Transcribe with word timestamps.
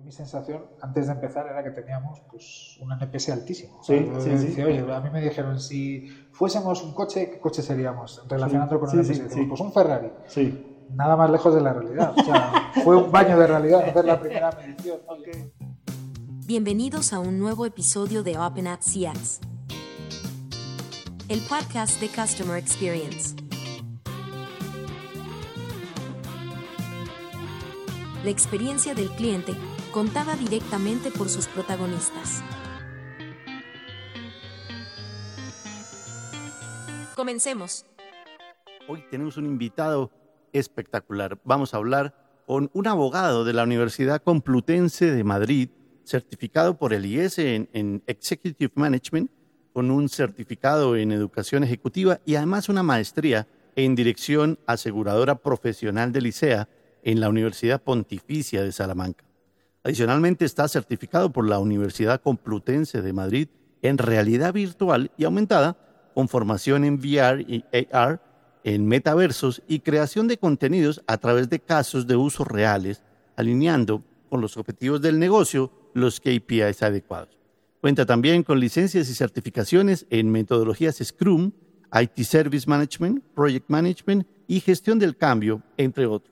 mi 0.00 0.10
sensación 0.10 0.64
antes 0.80 1.06
de 1.06 1.12
empezar 1.12 1.46
era 1.46 1.62
que 1.62 1.70
teníamos 1.70 2.20
pues, 2.30 2.78
un 2.80 2.92
NPS 2.92 3.28
altísimo. 3.28 3.82
Sí, 3.82 4.10
sí, 4.20 4.52
sí. 4.54 4.62
Oye, 4.62 4.80
a 4.90 5.00
mí 5.00 5.10
me 5.10 5.20
dijeron, 5.20 5.60
si 5.60 6.08
fuésemos 6.32 6.82
un 6.82 6.94
coche, 6.94 7.30
¿qué 7.30 7.38
coche 7.38 7.62
seríamos? 7.62 8.22
Relacionándolo 8.28 8.80
con 8.80 8.98
el 8.98 9.04
sí, 9.04 9.20
NPS. 9.20 9.48
Pues 9.48 9.60
un 9.60 9.72
Ferrari. 9.72 10.10
Sí. 10.26 10.86
Nada 10.90 11.16
más 11.16 11.30
lejos 11.30 11.54
de 11.54 11.60
la 11.60 11.72
realidad. 11.72 12.14
O 12.16 12.24
sea, 12.24 12.72
fue 12.84 12.96
un 12.96 13.10
baño 13.12 13.38
de 13.38 13.46
realidad 13.46 13.82
hacer 13.82 14.04
la 14.04 14.18
primera 14.18 14.50
medición. 14.52 15.00
Bienvenidos 16.46 17.12
a 17.12 17.18
un 17.18 17.38
nuevo 17.38 17.66
episodio 17.66 18.22
de 18.22 18.38
Open 18.38 18.66
at 18.66 18.80
CX, 18.80 19.40
el 21.28 21.40
podcast 21.48 22.00
de 22.00 22.08
Customer 22.08 22.56
Experience. 22.56 23.36
La 28.24 28.30
experiencia 28.30 28.94
del 28.94 29.10
cliente 29.10 29.52
contada 29.92 30.34
directamente 30.36 31.10
por 31.10 31.28
sus 31.28 31.46
protagonistas. 31.46 32.42
Comencemos. 37.14 37.84
Hoy 38.88 39.04
tenemos 39.10 39.36
un 39.36 39.46
invitado 39.46 40.10
espectacular. 40.52 41.38
Vamos 41.44 41.74
a 41.74 41.76
hablar 41.76 42.14
con 42.46 42.70
un 42.72 42.86
abogado 42.88 43.44
de 43.44 43.52
la 43.52 43.62
Universidad 43.62 44.22
Complutense 44.22 45.12
de 45.12 45.22
Madrid, 45.22 45.68
certificado 46.04 46.76
por 46.76 46.92
el 46.92 47.06
IES 47.06 47.38
en, 47.38 47.68
en 47.72 48.02
Executive 48.06 48.72
Management, 48.74 49.30
con 49.72 49.90
un 49.90 50.08
certificado 50.08 50.96
en 50.96 51.12
Educación 51.12 51.64
Ejecutiva 51.64 52.20
y 52.24 52.34
además 52.34 52.68
una 52.68 52.82
maestría 52.82 53.46
en 53.76 53.94
Dirección 53.94 54.58
Aseguradora 54.66 55.36
Profesional 55.36 56.12
del 56.12 56.26
ICEA 56.26 56.68
en 57.02 57.20
la 57.20 57.28
Universidad 57.28 57.82
Pontificia 57.82 58.62
de 58.62 58.72
Salamanca. 58.72 59.31
Adicionalmente 59.84 60.44
está 60.44 60.68
certificado 60.68 61.32
por 61.32 61.48
la 61.48 61.58
Universidad 61.58 62.20
Complutense 62.20 63.02
de 63.02 63.12
Madrid 63.12 63.48
en 63.82 63.98
realidad 63.98 64.52
virtual 64.52 65.10
y 65.16 65.24
aumentada 65.24 65.76
con 66.14 66.28
formación 66.28 66.84
en 66.84 66.94
VR 66.94 67.42
y 67.42 67.64
AR, 67.92 68.22
en 68.64 68.86
metaversos 68.86 69.62
y 69.66 69.80
creación 69.80 70.28
de 70.28 70.38
contenidos 70.38 71.02
a 71.08 71.18
través 71.18 71.48
de 71.48 71.58
casos 71.58 72.06
de 72.06 72.14
uso 72.14 72.44
reales, 72.44 73.02
alineando 73.34 74.04
con 74.28 74.40
los 74.40 74.56
objetivos 74.56 75.02
del 75.02 75.18
negocio 75.18 75.72
los 75.94 76.20
KPIs 76.20 76.82
adecuados. 76.82 77.36
Cuenta 77.80 78.06
también 78.06 78.44
con 78.44 78.60
licencias 78.60 79.08
y 79.08 79.14
certificaciones 79.14 80.06
en 80.10 80.30
metodologías 80.30 80.98
Scrum, 81.02 81.50
IT 81.92 82.24
Service 82.24 82.70
Management, 82.70 83.24
Project 83.34 83.68
Management 83.68 84.26
y 84.46 84.60
gestión 84.60 85.00
del 85.00 85.16
cambio, 85.16 85.62
entre 85.76 86.06
otros. 86.06 86.31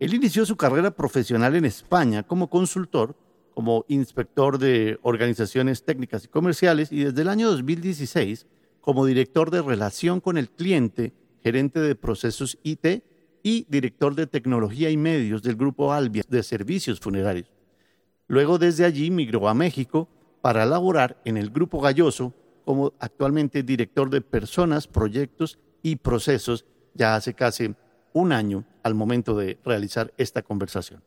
Él 0.00 0.14
inició 0.14 0.46
su 0.46 0.56
carrera 0.56 0.90
profesional 0.92 1.54
en 1.56 1.66
España 1.66 2.22
como 2.22 2.48
consultor, 2.48 3.14
como 3.54 3.84
inspector 3.86 4.58
de 4.58 4.98
organizaciones 5.02 5.84
técnicas 5.84 6.24
y 6.24 6.28
comerciales 6.28 6.90
y 6.90 7.04
desde 7.04 7.20
el 7.20 7.28
año 7.28 7.50
2016 7.50 8.46
como 8.80 9.04
director 9.04 9.50
de 9.50 9.60
relación 9.60 10.20
con 10.20 10.38
el 10.38 10.48
cliente, 10.48 11.12
gerente 11.42 11.80
de 11.80 11.94
procesos 11.96 12.58
IT 12.62 13.04
y 13.42 13.66
director 13.68 14.14
de 14.14 14.26
tecnología 14.26 14.88
y 14.88 14.96
medios 14.96 15.42
del 15.42 15.56
grupo 15.56 15.92
Albia 15.92 16.22
de 16.26 16.42
servicios 16.42 16.98
funerarios. 16.98 17.52
Luego 18.26 18.56
desde 18.56 18.86
allí 18.86 19.10
migró 19.10 19.50
a 19.50 19.54
México 19.54 20.08
para 20.40 20.64
laborar 20.64 21.20
en 21.26 21.36
el 21.36 21.50
grupo 21.50 21.78
Galloso 21.78 22.32
como 22.64 22.94
actualmente 23.00 23.62
director 23.62 24.08
de 24.08 24.22
personas, 24.22 24.86
proyectos 24.86 25.58
y 25.82 25.96
procesos 25.96 26.64
ya 26.94 27.16
hace 27.16 27.34
casi 27.34 27.74
un 28.12 28.32
año 28.32 28.64
al 28.82 28.94
momento 28.94 29.36
de 29.36 29.58
realizar 29.64 30.12
esta 30.16 30.42
conversación. 30.42 31.02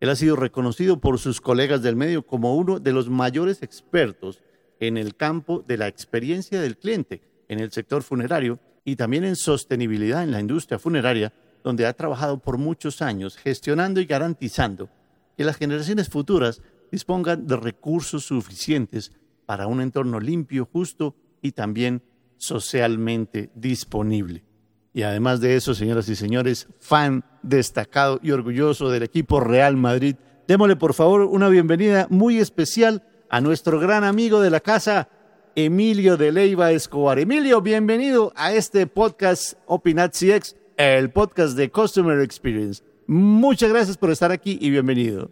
Él 0.00 0.10
ha 0.10 0.16
sido 0.16 0.36
reconocido 0.36 1.00
por 1.00 1.18
sus 1.18 1.40
colegas 1.40 1.82
del 1.82 1.96
medio 1.96 2.24
como 2.24 2.56
uno 2.56 2.78
de 2.78 2.92
los 2.92 3.08
mayores 3.08 3.62
expertos 3.62 4.40
en 4.80 4.96
el 4.96 5.16
campo 5.16 5.64
de 5.66 5.76
la 5.76 5.88
experiencia 5.88 6.60
del 6.60 6.78
cliente 6.78 7.22
en 7.48 7.58
el 7.58 7.72
sector 7.72 8.02
funerario 8.02 8.60
y 8.84 8.96
también 8.96 9.24
en 9.24 9.36
sostenibilidad 9.36 10.22
en 10.22 10.30
la 10.30 10.40
industria 10.40 10.78
funeraria, 10.78 11.32
donde 11.64 11.86
ha 11.86 11.92
trabajado 11.92 12.38
por 12.38 12.58
muchos 12.58 13.02
años 13.02 13.36
gestionando 13.36 14.00
y 14.00 14.06
garantizando 14.06 14.88
que 15.36 15.44
las 15.44 15.56
generaciones 15.56 16.08
futuras 16.08 16.62
dispongan 16.90 17.46
de 17.46 17.56
recursos 17.56 18.24
suficientes 18.24 19.12
para 19.46 19.66
un 19.66 19.80
entorno 19.80 20.20
limpio, 20.20 20.68
justo 20.70 21.16
y 21.42 21.52
también 21.52 22.02
socialmente 22.36 23.50
disponible. 23.54 24.47
Y 24.92 25.02
además 25.02 25.40
de 25.40 25.56
eso, 25.56 25.74
señoras 25.74 26.08
y 26.08 26.16
señores, 26.16 26.66
fan 26.80 27.24
destacado 27.42 28.18
y 28.22 28.30
orgulloso 28.30 28.90
del 28.90 29.02
equipo 29.02 29.38
Real 29.40 29.76
Madrid, 29.76 30.16
démosle 30.46 30.76
por 30.76 30.94
favor 30.94 31.22
una 31.22 31.48
bienvenida 31.48 32.06
muy 32.10 32.38
especial 32.38 33.04
a 33.28 33.40
nuestro 33.40 33.78
gran 33.78 34.04
amigo 34.04 34.40
de 34.40 34.50
la 34.50 34.60
casa, 34.60 35.08
Emilio 35.54 36.16
de 36.16 36.32
Leiva 36.32 36.72
Escobar. 36.72 37.18
Emilio, 37.18 37.60
bienvenido 37.60 38.32
a 38.34 38.52
este 38.52 38.86
podcast 38.86 39.54
Opinat 39.66 40.14
CX, 40.14 40.56
el 40.76 41.10
podcast 41.10 41.56
de 41.56 41.70
Customer 41.70 42.20
Experience. 42.20 42.82
Muchas 43.06 43.70
gracias 43.70 43.98
por 43.98 44.10
estar 44.10 44.32
aquí 44.32 44.58
y 44.60 44.70
bienvenido. 44.70 45.30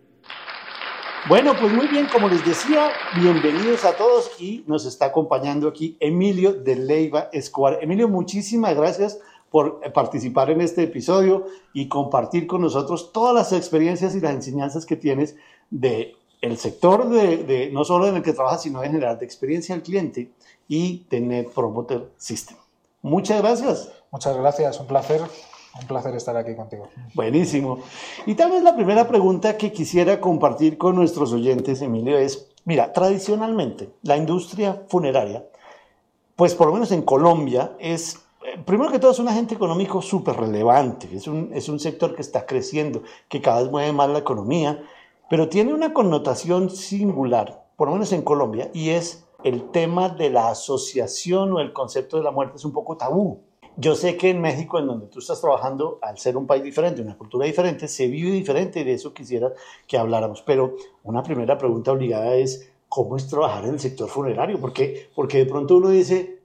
Bueno, 1.29 1.55
pues 1.59 1.73
muy 1.73 1.89
bien, 1.89 2.07
como 2.13 2.29
les 2.29 2.45
decía, 2.45 2.91
bienvenidos 3.21 3.85
a 3.85 3.97
todos 3.97 4.31
y 4.39 4.63
nos 4.69 4.87
está 4.87 5.07
acompañando 5.07 5.67
aquí 5.67 5.97
Emilio 5.99 6.53
de 6.53 6.77
Leiva 6.77 7.31
Escobar. 7.33 7.79
Emilio, 7.81 8.09
muchísimas 8.09 8.77
gracias 8.77 9.19
por 9.57 9.81
participar 9.95 10.51
en 10.51 10.61
este 10.61 10.83
episodio 10.83 11.47
y 11.73 11.89
compartir 11.89 12.47
con 12.47 12.61
nosotros 12.61 13.11
todas 13.11 13.35
las 13.35 13.55
experiencias 13.55 14.15
y 14.15 14.21
las 14.21 14.35
enseñanzas 14.35 14.85
que 14.85 14.97
tienes 14.97 15.35
de 15.71 16.15
el 16.43 16.59
sector 16.59 17.09
de, 17.09 17.39
de, 17.39 17.71
no 17.71 17.83
solo 17.83 18.07
en 18.07 18.17
el 18.17 18.23
que 18.23 18.35
trabajas, 18.35 18.65
sino 18.65 18.85
en 18.85 18.93
general, 18.93 19.19
de 19.19 19.25
experiencia 19.25 19.75
al 19.75 19.81
cliente 19.81 20.31
y 20.69 21.07
de 21.09 21.21
Net 21.23 21.49
Promoter 21.55 22.11
System. 22.19 22.59
Muchas 23.01 23.41
gracias. 23.41 23.91
Muchas 24.11 24.37
gracias, 24.37 24.79
un 24.79 24.89
placer. 24.89 25.23
Un 25.81 25.87
placer 25.87 26.15
estar 26.15 26.37
aquí 26.37 26.55
contigo. 26.55 26.91
Buenísimo. 27.15 27.79
Y 28.27 28.35
tal 28.35 28.51
vez 28.51 28.63
la 28.63 28.77
primera 28.77 29.09
pregunta 29.09 29.57
que 29.57 29.73
quisiera 29.73 30.21
compartir 30.21 30.77
con 30.77 30.97
nuestros 30.97 31.33
oyentes, 31.33 31.81
Emilio, 31.81 32.19
es, 32.19 32.47
mira, 32.67 32.93
tradicionalmente 32.93 33.89
la 34.03 34.19
industria 34.19 34.83
funeraria, 34.91 35.47
pues 36.37 36.55
por 36.55 36.67
lo 36.67 36.75
menos 36.75 36.93
en 36.93 37.01
Colombia, 37.01 37.73
es, 37.79 38.19
primero 38.65 38.91
que 38.91 38.99
todo, 38.99 39.11
es 39.11 39.19
un 39.19 39.29
agente 39.29 39.55
económico 39.55 40.03
súper 40.03 40.37
relevante, 40.37 41.09
es 41.13 41.27
un, 41.27 41.51
es 41.53 41.69
un 41.69 41.81
sector 41.81 42.15
que 42.15 42.23
está 42.23 42.47
creciendo, 42.47 43.03
que 43.29 43.41
cada 43.41 43.63
vez 43.63 43.71
mueve 43.71 43.93
más 43.93 44.09
la 44.09 44.19
economía, 44.19 44.83
pero 45.29 45.49
tiene 45.49 45.75
una 45.75 45.93
connotación 45.93 46.71
singular, 46.71 47.65
por 47.77 47.89
lo 47.89 47.95
menos 47.95 48.13
en 48.13 48.23
Colombia, 48.23 48.71
y 48.73 48.91
es 48.91 49.27
el 49.45 49.71
tema 49.71 50.09
de 50.09 50.31
la 50.31 50.49
asociación 50.49 51.53
o 51.53 51.61
el 51.61 51.73
concepto 51.73 52.17
de 52.17 52.25
la 52.25 52.31
muerte 52.31 52.57
es 52.57 52.65
un 52.65 52.73
poco 52.73 52.97
tabú. 52.97 53.41
Yo 53.79 53.95
sé 53.95 54.17
que 54.17 54.31
en 54.31 54.41
México, 54.41 54.79
en 54.79 54.87
donde 54.87 55.07
tú 55.09 55.19
estás 55.19 55.41
trabajando, 55.41 55.99
al 56.01 56.17
ser 56.17 56.37
un 56.39 56.47
país 56.47 56.63
diferente, 56.63 57.03
una 57.03 57.19
cultura 57.19 57.45
diferente, 57.45 57.89
se 57.89 58.07
vive 58.09 58.31
diferente 58.31 58.81
y 58.81 58.85
de 58.85 58.95
eso 58.95 59.13
quisiera 59.13 59.53
que 59.87 59.99
habláramos. 59.99 60.41
Pero 60.41 60.77
una 61.05 61.23
primera 61.23 61.59
pregunta 61.59 61.93
obligada 61.93 62.35
es, 62.37 62.73
¿cómo 62.89 63.17
es 63.17 63.29
trabajar 63.29 63.65
en 63.65 63.75
el 63.75 63.81
sector 63.81 64.09
funerario? 64.09 64.59
Porque, 64.59 65.11
porque 65.15 65.39
de 65.39 65.47
pronto 65.47 65.77
uno 65.77 65.91
dice, 65.91 66.36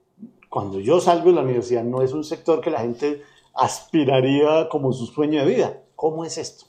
cuando 0.52 0.80
yo 0.80 1.00
salgo 1.00 1.30
de 1.30 1.36
la 1.36 1.40
universidad, 1.40 1.82
no 1.82 2.02
es 2.02 2.12
un 2.12 2.24
sector 2.24 2.60
que 2.60 2.70
la 2.70 2.80
gente 2.80 3.22
aspiraría 3.54 4.68
como 4.68 4.92
su 4.92 5.06
sueño 5.06 5.40
de 5.40 5.46
vida. 5.46 5.80
¿Cómo 5.96 6.26
es 6.26 6.36
esto? 6.36 6.66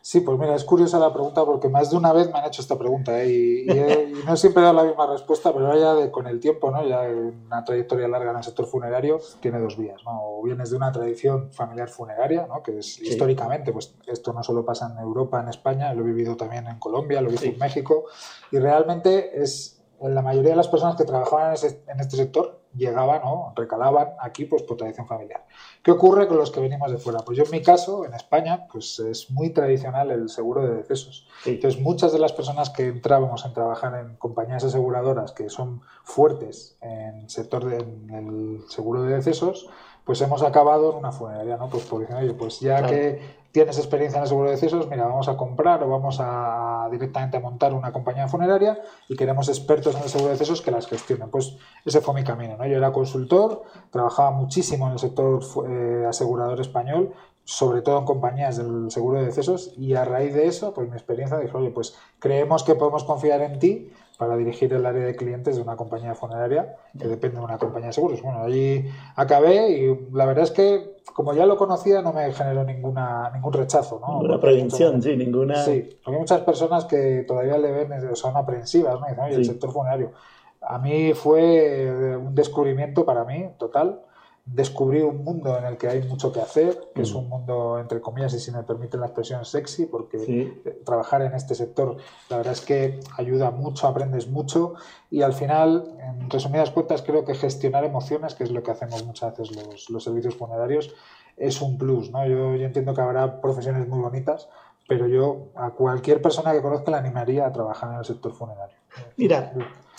Sí, 0.00 0.20
pues 0.20 0.38
mira, 0.38 0.54
es 0.54 0.64
curiosa 0.64 0.98
la 0.98 1.12
pregunta 1.12 1.44
porque 1.44 1.68
más 1.68 1.90
de 1.90 1.98
una 1.98 2.14
vez 2.14 2.32
me 2.32 2.38
han 2.38 2.46
hecho 2.46 2.62
esta 2.62 2.78
pregunta 2.78 3.22
¿eh? 3.22 3.28
y, 3.28 3.70
y, 3.70 3.72
y, 3.72 4.24
no 4.24 4.38
siempre 4.38 4.62
he 4.62 4.64
dado 4.64 4.76
la 4.76 4.84
misma 4.84 5.06
respuesta, 5.06 5.52
pero 5.52 5.78
ya 5.78 5.94
de, 5.94 6.10
con 6.10 6.26
el 6.26 6.40
tiempo, 6.40 6.70
¿no? 6.70 6.88
ya 6.88 7.02
una 7.10 7.62
trayectoria 7.62 8.08
larga 8.08 8.30
en 8.30 8.38
el 8.38 8.42
sector 8.42 8.64
funerario 8.64 9.20
tiene 9.40 9.60
dos 9.60 9.76
vías. 9.76 10.00
¿no? 10.06 10.12
O 10.18 10.42
vienes 10.42 10.70
de 10.70 10.76
una 10.76 10.90
tradición 10.90 11.52
familiar 11.52 11.90
funeraria, 11.90 12.46
¿no? 12.46 12.62
que 12.62 12.78
es 12.78 12.94
sí. 12.94 13.06
históricamente, 13.06 13.70
pues 13.70 13.94
esto 14.06 14.32
no 14.32 14.42
solo 14.44 14.64
pasa 14.64 14.90
en 14.90 14.98
Europa, 14.98 15.42
en 15.42 15.48
España, 15.48 15.92
lo 15.92 16.04
he 16.04 16.06
vivido 16.06 16.38
también 16.38 16.68
en 16.68 16.78
Colombia, 16.78 17.20
lo 17.20 17.28
he 17.28 17.32
visto 17.32 17.44
sí. 17.44 17.52
en 17.52 17.58
México, 17.58 18.06
y 18.50 18.58
realmente 18.58 19.42
es 19.42 19.82
la 20.00 20.22
mayoría 20.22 20.50
de 20.52 20.56
las 20.56 20.68
personas 20.68 20.96
que 20.96 21.04
trabajaban 21.04 21.48
en, 21.48 21.54
ese, 21.54 21.82
en 21.86 22.00
este 22.00 22.16
sector 22.16 22.60
llegaban 22.76 23.22
o 23.24 23.52
recalaban 23.56 24.10
aquí 24.20 24.44
pues 24.44 24.62
por 24.62 24.76
tradición 24.76 25.06
familiar. 25.06 25.44
¿Qué 25.82 25.90
ocurre 25.90 26.28
con 26.28 26.36
los 26.36 26.50
que 26.50 26.60
venimos 26.60 26.90
de 26.90 26.98
fuera? 26.98 27.20
Pues 27.20 27.38
yo 27.38 27.44
en 27.44 27.50
mi 27.50 27.62
caso, 27.62 28.04
en 28.04 28.14
España, 28.14 28.66
pues 28.70 28.98
es 29.00 29.30
muy 29.30 29.50
tradicional 29.50 30.10
el 30.10 30.28
seguro 30.28 30.62
de 30.62 30.76
decesos. 30.76 31.28
Sí. 31.42 31.50
Entonces 31.50 31.80
muchas 31.80 32.12
de 32.12 32.18
las 32.18 32.32
personas 32.32 32.70
que 32.70 32.88
entrábamos 32.88 33.44
en 33.44 33.52
trabajar 33.52 33.94
en 33.98 34.16
compañías 34.16 34.64
aseguradoras 34.64 35.32
que 35.32 35.48
son 35.48 35.82
fuertes 36.04 36.76
en 36.80 37.20
el 37.20 37.30
sector 37.30 37.64
del 37.64 38.64
seguro 38.68 39.02
de 39.02 39.16
decesos, 39.16 39.68
pues 40.06 40.20
hemos 40.20 40.42
acabado 40.42 40.92
en 40.92 40.98
una 40.98 41.10
funeraria, 41.10 41.56
¿no? 41.56 41.68
Pues 41.68 41.84
por 41.84 42.00
decir, 42.00 42.14
oye, 42.14 42.32
pues 42.32 42.60
ya 42.60 42.78
claro. 42.78 42.92
que 42.92 43.35
tienes 43.52 43.78
experiencia 43.78 44.18
en 44.18 44.22
el 44.22 44.28
seguro 44.28 44.46
de 44.48 44.56
decesos, 44.56 44.88
mira, 44.88 45.06
vamos 45.06 45.28
a 45.28 45.36
comprar 45.36 45.82
o 45.82 45.88
vamos 45.88 46.18
a 46.20 46.88
directamente 46.90 47.36
a 47.36 47.40
montar 47.40 47.72
una 47.72 47.92
compañía 47.92 48.28
funeraria 48.28 48.78
y 49.08 49.16
queremos 49.16 49.48
expertos 49.48 49.94
en 49.96 50.02
el 50.02 50.08
seguro 50.08 50.28
de 50.28 50.34
decesos 50.34 50.62
que 50.62 50.70
las 50.70 50.86
gestionen. 50.86 51.30
Pues 51.30 51.56
ese 51.84 52.00
fue 52.00 52.14
mi 52.14 52.24
camino, 52.24 52.56
¿no? 52.56 52.66
Yo 52.66 52.76
era 52.76 52.92
consultor, 52.92 53.62
trabajaba 53.90 54.30
muchísimo 54.30 54.86
en 54.86 54.92
el 54.92 54.98
sector 54.98 55.40
eh, 55.68 56.06
asegurador 56.08 56.60
español, 56.60 57.14
sobre 57.44 57.80
todo 57.80 57.98
en 58.00 58.04
compañías 58.04 58.56
del 58.56 58.90
seguro 58.90 59.20
de 59.20 59.26
decesos, 59.26 59.72
y 59.76 59.94
a 59.94 60.04
raíz 60.04 60.34
de 60.34 60.46
eso, 60.46 60.74
pues 60.74 60.88
mi 60.88 60.94
experiencia 60.94 61.38
dijo, 61.38 61.58
oye, 61.58 61.70
pues 61.70 61.96
creemos 62.18 62.64
que 62.64 62.74
podemos 62.74 63.04
confiar 63.04 63.40
en 63.40 63.58
ti 63.60 63.92
para 64.18 64.36
dirigir 64.36 64.72
el 64.72 64.86
área 64.86 65.04
de 65.04 65.14
clientes 65.14 65.56
de 65.56 65.62
una 65.62 65.76
compañía 65.76 66.14
funeraria 66.14 66.76
que 66.98 67.06
depende 67.06 67.38
de 67.38 67.44
una 67.44 67.58
compañía 67.58 67.88
de 67.88 67.92
seguros. 67.92 68.22
Bueno, 68.22 68.42
allí 68.42 68.84
acabé 69.14 69.70
y 69.70 70.08
la 70.12 70.26
verdad 70.26 70.44
es 70.44 70.50
que 70.50 70.96
como 71.14 71.34
ya 71.34 71.46
lo 71.46 71.56
conocía 71.56 72.02
no 72.02 72.12
me 72.12 72.32
generó 72.32 72.64
ninguna 72.64 73.30
ningún 73.32 73.52
rechazo. 73.52 74.00
¿no? 74.00 74.14
Ninguna 74.20 74.40
prevención, 74.40 75.02
sí, 75.02 75.16
ninguna... 75.16 75.62
Sí, 75.64 75.98
porque 76.02 76.16
hay 76.16 76.20
muchas 76.20 76.40
personas 76.40 76.84
que 76.86 77.24
todavía 77.26 77.58
le 77.58 77.72
ven, 77.72 78.16
son 78.16 78.36
aprensivas, 78.36 79.00
¿no? 79.00 79.06
dicen, 79.06 79.24
oye, 79.24 79.34
el 79.36 79.44
sector 79.44 79.72
funerario. 79.72 80.12
A 80.60 80.78
mí 80.78 81.12
fue 81.14 82.16
un 82.16 82.34
descubrimiento 82.34 83.04
para 83.04 83.24
mí 83.24 83.50
total 83.58 84.00
descubrí 84.46 85.02
un 85.02 85.24
mundo 85.24 85.58
en 85.58 85.64
el 85.64 85.76
que 85.76 85.88
hay 85.88 86.02
mucho 86.02 86.32
que 86.32 86.40
hacer, 86.40 86.90
que 86.94 87.02
es 87.02 87.12
mm. 87.12 87.16
un 87.16 87.28
mundo, 87.28 87.78
entre 87.80 88.00
comillas, 88.00 88.32
y 88.34 88.38
si 88.38 88.52
me 88.52 88.62
permiten 88.62 89.00
la 89.00 89.06
expresión, 89.06 89.44
sexy, 89.44 89.86
porque 89.86 90.62
trabajar 90.84 91.22
en 91.22 91.34
este 91.34 91.56
sector, 91.56 91.96
la 92.30 92.36
verdad 92.38 92.52
es 92.52 92.60
que 92.60 93.00
ayuda 93.18 93.50
mucho, 93.50 93.88
aprendes 93.88 94.28
mucho 94.28 94.74
y 95.10 95.22
al 95.22 95.32
final, 95.32 95.96
en 96.00 96.30
resumidas 96.30 96.70
cuentas, 96.70 97.02
creo 97.02 97.24
que 97.24 97.34
gestionar 97.34 97.84
emociones, 97.84 98.34
que 98.34 98.44
es 98.44 98.52
lo 98.52 98.62
que 98.62 98.70
hacemos 98.70 99.04
muchas 99.04 99.36
veces 99.36 99.56
los, 99.56 99.90
los 99.90 100.04
servicios 100.04 100.36
funerarios, 100.36 100.94
es 101.36 101.60
un 101.60 101.76
plus. 101.76 102.10
¿no? 102.12 102.24
Yo, 102.26 102.54
yo 102.54 102.66
entiendo 102.66 102.94
que 102.94 103.00
habrá 103.00 103.40
profesiones 103.40 103.88
muy 103.88 103.98
bonitas, 103.98 104.48
pero 104.88 105.08
yo 105.08 105.48
a 105.56 105.70
cualquier 105.70 106.22
persona 106.22 106.52
que 106.52 106.62
conozca 106.62 106.92
le 106.92 106.98
animaría 106.98 107.46
a 107.46 107.52
trabajar 107.52 107.92
en 107.92 107.98
el 107.98 108.04
sector 108.04 108.32
funerario. 108.32 108.76
Mira, 109.16 109.52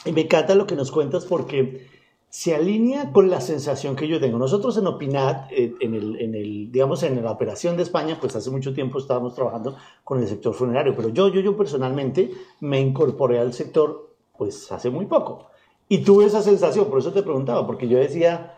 y 0.05 0.13
me 0.13 0.21
encanta 0.21 0.55
lo 0.55 0.65
que 0.65 0.75
nos 0.75 0.91
cuentas 0.91 1.25
porque 1.25 1.96
se 2.37 2.53
alinea 2.53 3.11
con 3.11 3.31
la 3.31 3.41
sensación 3.41 3.95
que 3.95 4.07
yo 4.07 4.19
tengo. 4.19 4.37
Nosotros 4.37 4.77
en 4.77 4.85
Opinat, 4.85 5.51
eh, 5.51 5.73
en, 5.79 5.95
el, 5.95 6.21
en, 6.21 6.71
digamos, 6.71 7.01
en 7.01 7.23
la 7.23 7.31
operación 7.31 7.75
de 7.75 7.81
España, 7.81 8.19
pues 8.21 8.35
hace 8.35 8.51
mucho 8.51 8.75
tiempo 8.75 8.99
estábamos 8.99 9.33
trabajando 9.33 9.75
con 10.03 10.19
el 10.19 10.27
sector 10.27 10.53
funerario, 10.53 10.93
pero 10.95 11.09
yo, 11.09 11.29
yo, 11.29 11.41
yo 11.41 11.57
personalmente 11.57 12.29
me 12.59 12.79
incorporé 12.79 13.39
al 13.39 13.53
sector, 13.53 14.13
pues 14.37 14.71
hace 14.71 14.91
muy 14.91 15.07
poco. 15.07 15.47
Y 15.89 16.03
tuve 16.03 16.25
esa 16.25 16.43
sensación, 16.43 16.85
por 16.91 16.99
eso 16.99 17.11
te 17.11 17.23
preguntaba, 17.23 17.65
porque 17.65 17.87
yo 17.87 17.97
decía, 17.97 18.55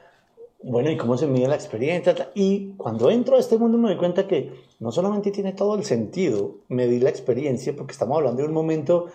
bueno, 0.61 0.91
¿y 0.91 0.97
cómo 0.97 1.15
se 1.17 1.27
mide 1.27 1.47
la 1.47 1.55
experiencia? 1.55 2.31
Y 2.35 2.73
cuando 2.73 3.09
entro 3.09 3.37
a 3.37 3.39
este 3.39 3.57
mundo 3.57 3.77
me 3.77 3.87
doy 3.87 3.97
cuenta 3.97 4.27
que 4.27 4.51
no 4.81 4.91
solamente 4.91 5.31
tiene 5.31 5.53
todo 5.53 5.75
el 5.75 5.85
sentido 5.85 6.55
medir 6.67 7.01
la 7.01 7.11
experiencia, 7.11 7.73
porque 7.77 7.93
estamos 7.93 8.17
hablando 8.17 8.41
de 8.41 8.49
un 8.49 8.53
momento 8.53 9.05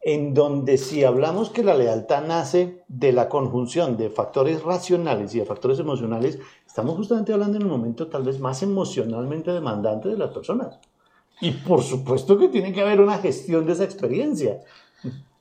en 0.00 0.32
donde 0.34 0.78
si 0.78 1.04
hablamos 1.04 1.50
que 1.50 1.64
la 1.64 1.74
lealtad 1.74 2.24
nace 2.24 2.84
de 2.88 3.12
la 3.12 3.28
conjunción 3.28 3.96
de 3.96 4.10
factores 4.10 4.62
racionales 4.62 5.34
y 5.34 5.40
de 5.40 5.44
factores 5.44 5.78
emocionales, 5.78 6.38
estamos 6.66 6.96
justamente 6.96 7.32
hablando 7.32 7.56
en 7.56 7.64
un 7.64 7.70
momento 7.70 8.08
tal 8.08 8.22
vez 8.22 8.38
más 8.38 8.62
emocionalmente 8.62 9.52
demandante 9.52 10.08
de 10.08 10.16
las 10.16 10.30
personas. 10.30 10.78
Y 11.40 11.50
por 11.52 11.82
supuesto 11.82 12.38
que 12.38 12.48
tiene 12.48 12.72
que 12.72 12.80
haber 12.80 13.00
una 13.00 13.18
gestión 13.18 13.66
de 13.66 13.72
esa 13.72 13.84
experiencia. 13.84 14.60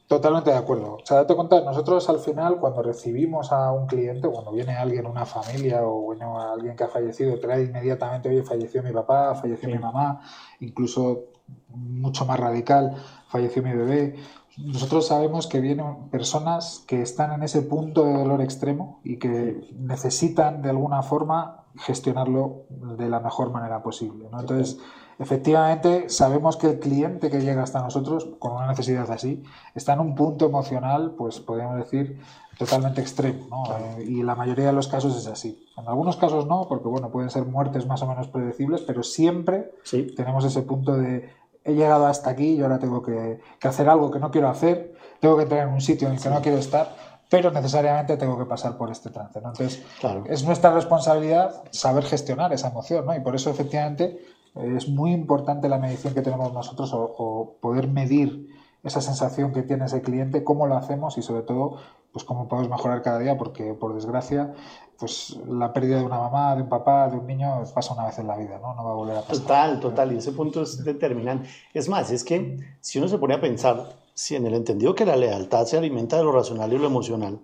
Totalmente 0.07 0.51
de 0.51 0.55
acuerdo. 0.55 0.93
O 0.95 1.05
sea, 1.05 1.17
date 1.17 1.35
cuenta, 1.35 1.59
nosotros 1.61 2.07
al 2.09 2.19
final, 2.19 2.59
cuando 2.59 2.81
recibimos 2.81 3.51
a 3.51 3.73
un 3.73 3.87
cliente, 3.87 4.29
cuando 4.29 4.53
viene 4.53 4.73
alguien, 4.73 5.05
una 5.05 5.25
familia 5.25 5.85
o 5.85 6.01
bueno, 6.01 6.39
alguien 6.39 6.77
que 6.77 6.85
ha 6.85 6.87
fallecido, 6.87 7.37
trae 7.39 7.63
inmediatamente, 7.63 8.29
oye, 8.29 8.41
falleció 8.41 8.81
mi 8.81 8.93
papá, 8.93 9.35
falleció 9.35 9.67
mi 9.67 9.77
mamá, 9.77 10.21
incluso 10.61 11.25
mucho 11.67 12.25
más 12.25 12.39
radical, 12.39 12.95
falleció 13.27 13.61
mi 13.61 13.73
bebé 13.73 14.15
nosotros 14.57 15.07
sabemos 15.07 15.45
que 15.45 15.59
vienen 15.59 16.09
personas 16.09 16.83
que 16.87 17.01
están 17.01 17.31
en 17.31 17.43
ese 17.43 17.61
punto 17.61 18.05
de 18.05 18.13
dolor 18.13 18.41
extremo 18.41 18.99
y 19.03 19.17
que 19.17 19.61
necesitan 19.77 20.63
de 20.63 20.71
alguna 20.71 21.03
forma 21.03 21.65
gestionarlo 21.75 22.65
de 22.69 23.07
la 23.07 23.19
mejor 23.19 23.51
manera 23.51 23.83
posible. 23.83 24.27
¿no? 24.31 24.39
Entonces, 24.39 24.79
efectivamente, 25.19 26.09
sabemos 26.09 26.57
que 26.57 26.71
el 26.71 26.79
cliente 26.79 27.29
que 27.29 27.41
llega 27.41 27.61
hasta 27.61 27.81
nosotros 27.81 28.27
con 28.39 28.53
una 28.53 28.65
necesidad 28.65 29.09
así 29.11 29.43
está 29.75 29.93
en 29.93 29.99
un 29.99 30.15
punto 30.15 30.47
emocional, 30.47 31.13
pues 31.15 31.39
podríamos 31.39 31.77
decir, 31.77 32.19
totalmente 32.57 33.01
extremo. 33.01 33.45
¿no? 33.51 34.01
y 34.01 34.23
la 34.23 34.33
mayoría 34.33 34.65
de 34.65 34.73
los 34.73 34.87
casos 34.87 35.15
es 35.15 35.27
así. 35.27 35.67
En 35.77 35.87
algunos 35.87 36.17
casos 36.17 36.47
no, 36.47 36.67
porque 36.67 36.87
bueno, 36.87 37.11
pueden 37.11 37.29
ser 37.29 37.45
muertes 37.45 37.85
más 37.85 38.01
o 38.01 38.07
menos 38.07 38.27
predecibles, 38.27 38.81
pero 38.81 39.03
siempre 39.03 39.71
tenemos 40.15 40.43
ese 40.45 40.63
punto 40.63 40.95
de 40.95 41.29
he 41.67 41.73
llegado 41.73 42.07
hasta 42.07 42.29
aquí 42.29 42.53
y 42.53 42.61
ahora 42.61 42.79
tengo 42.79 43.03
que, 43.03 43.39
hacer 43.61 43.89
algo 43.89 44.09
que 44.09 44.19
no 44.19 44.31
quiero 44.31 44.47
hacer, 44.47 44.95
tengo 45.19 45.35
que 45.35 45.43
entrar 45.43 45.67
en 45.67 45.73
un 45.73 45.81
sitio 45.81 46.07
en 46.07 46.15
el 46.15 46.21
que 46.21 46.29
no 46.29 46.41
quiero 46.41 46.57
estar, 46.57 46.95
pero 47.29 47.51
necesariamente 47.51 48.15
tengo 48.15 48.37
que 48.37 48.45
pasar 48.45 48.77
por 48.77 48.89
este 48.89 49.09
trance. 49.09 49.37
Entonces, 49.37 49.83
es 50.25 50.45
nuestra 50.45 50.73
responsabilidad 50.73 51.63
saber 51.71 52.05
gestionar 52.05 52.53
esa 52.53 52.69
emoción, 52.69 53.05
¿no? 53.05 53.13
Y 53.15 53.19
por 53.19 53.35
eso, 53.35 53.49
efectivamente, 53.49 54.17
es 54.55 54.87
muy 54.87 55.11
importante 55.11 55.67
la 55.67 55.77
medición 55.77 56.13
que 56.13 56.21
tenemos 56.21 56.53
nosotros 56.53 56.91
o 56.93 57.57
poder 57.59 57.89
medir 57.89 58.47
esa 58.87 59.01
sensación 59.01 59.51
que 59.51 59.63
tiene 59.63 59.85
ese 59.85 60.01
cliente, 60.01 60.43
cómo 60.43 60.67
lo 60.67 60.77
hacemos 60.77 61.17
y 61.17 61.21
sobre 61.21 61.41
todo 61.41 61.77
pues 62.13 62.23
cómo 62.23 62.47
podemos 62.47 62.69
mejorar 62.69 63.01
cada 63.01 63.19
día, 63.19 63.37
porque 63.37 63.73
por 63.73 63.93
desgracia, 63.93 64.53
pues 64.99 65.37
la 65.47 65.71
pérdida 65.71 65.99
de 65.99 66.05
una 66.05 66.17
mamá, 66.17 66.55
de 66.55 66.63
un 66.63 66.69
papá, 66.69 67.07
de 67.09 67.17
un 67.17 67.27
niño 67.27 67.63
pasa 67.73 67.93
una 67.93 68.07
vez 68.07 68.17
en 68.19 68.27
la 68.27 68.37
vida, 68.37 68.59
¿no? 68.61 68.73
No 68.73 68.83
va 68.83 68.91
a 68.91 68.95
volver 68.95 69.17
a 69.17 69.21
pasar. 69.21 69.37
Total, 69.37 69.79
total, 69.79 70.13
y 70.13 70.17
ese 70.17 70.31
punto 70.31 70.63
es 70.63 70.83
determinante. 70.83 71.49
Es 71.73 71.87
más, 71.87 72.11
es 72.11 72.23
que 72.23 72.57
si 72.81 72.97
uno 72.97 73.07
se 73.07 73.17
pone 73.17 73.35
a 73.35 73.41
pensar, 73.41 73.95
si 74.13 74.35
en 74.35 74.47
el 74.47 74.55
entendido 74.55 74.95
que 74.95 75.05
la 75.05 75.15
lealtad 75.15 75.65
se 75.65 75.77
alimenta 75.77 76.17
de 76.17 76.23
lo 76.23 76.31
racional 76.31 76.73
y 76.73 76.77
lo 76.79 76.87
emocional, 76.87 77.39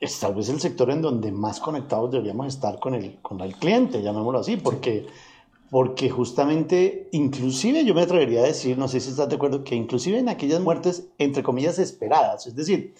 es 0.00 0.18
tal 0.18 0.34
vez 0.34 0.48
el 0.48 0.60
sector 0.60 0.90
en 0.90 1.02
donde 1.02 1.32
más 1.32 1.60
conectados 1.60 2.10
deberíamos 2.10 2.46
estar 2.46 2.78
con 2.78 2.94
el, 2.94 3.20
con 3.20 3.40
el 3.40 3.54
cliente, 3.56 4.00
llamémoslo 4.00 4.38
así, 4.38 4.56
porque, 4.56 5.06
porque 5.70 6.08
justamente, 6.08 7.08
inclusive 7.12 7.84
yo 7.84 7.94
me 7.94 8.02
atrevería 8.02 8.40
a 8.40 8.44
decir, 8.44 8.78
no 8.78 8.88
sé 8.88 9.00
si 9.00 9.10
estás 9.10 9.28
de 9.28 9.36
acuerdo, 9.36 9.64
que 9.64 9.74
inclusive 9.74 10.18
en 10.18 10.28
aquellas 10.28 10.60
muertes, 10.60 11.08
entre 11.18 11.42
comillas, 11.42 11.78
esperadas, 11.78 12.46
es 12.46 12.54
decir, 12.54 12.94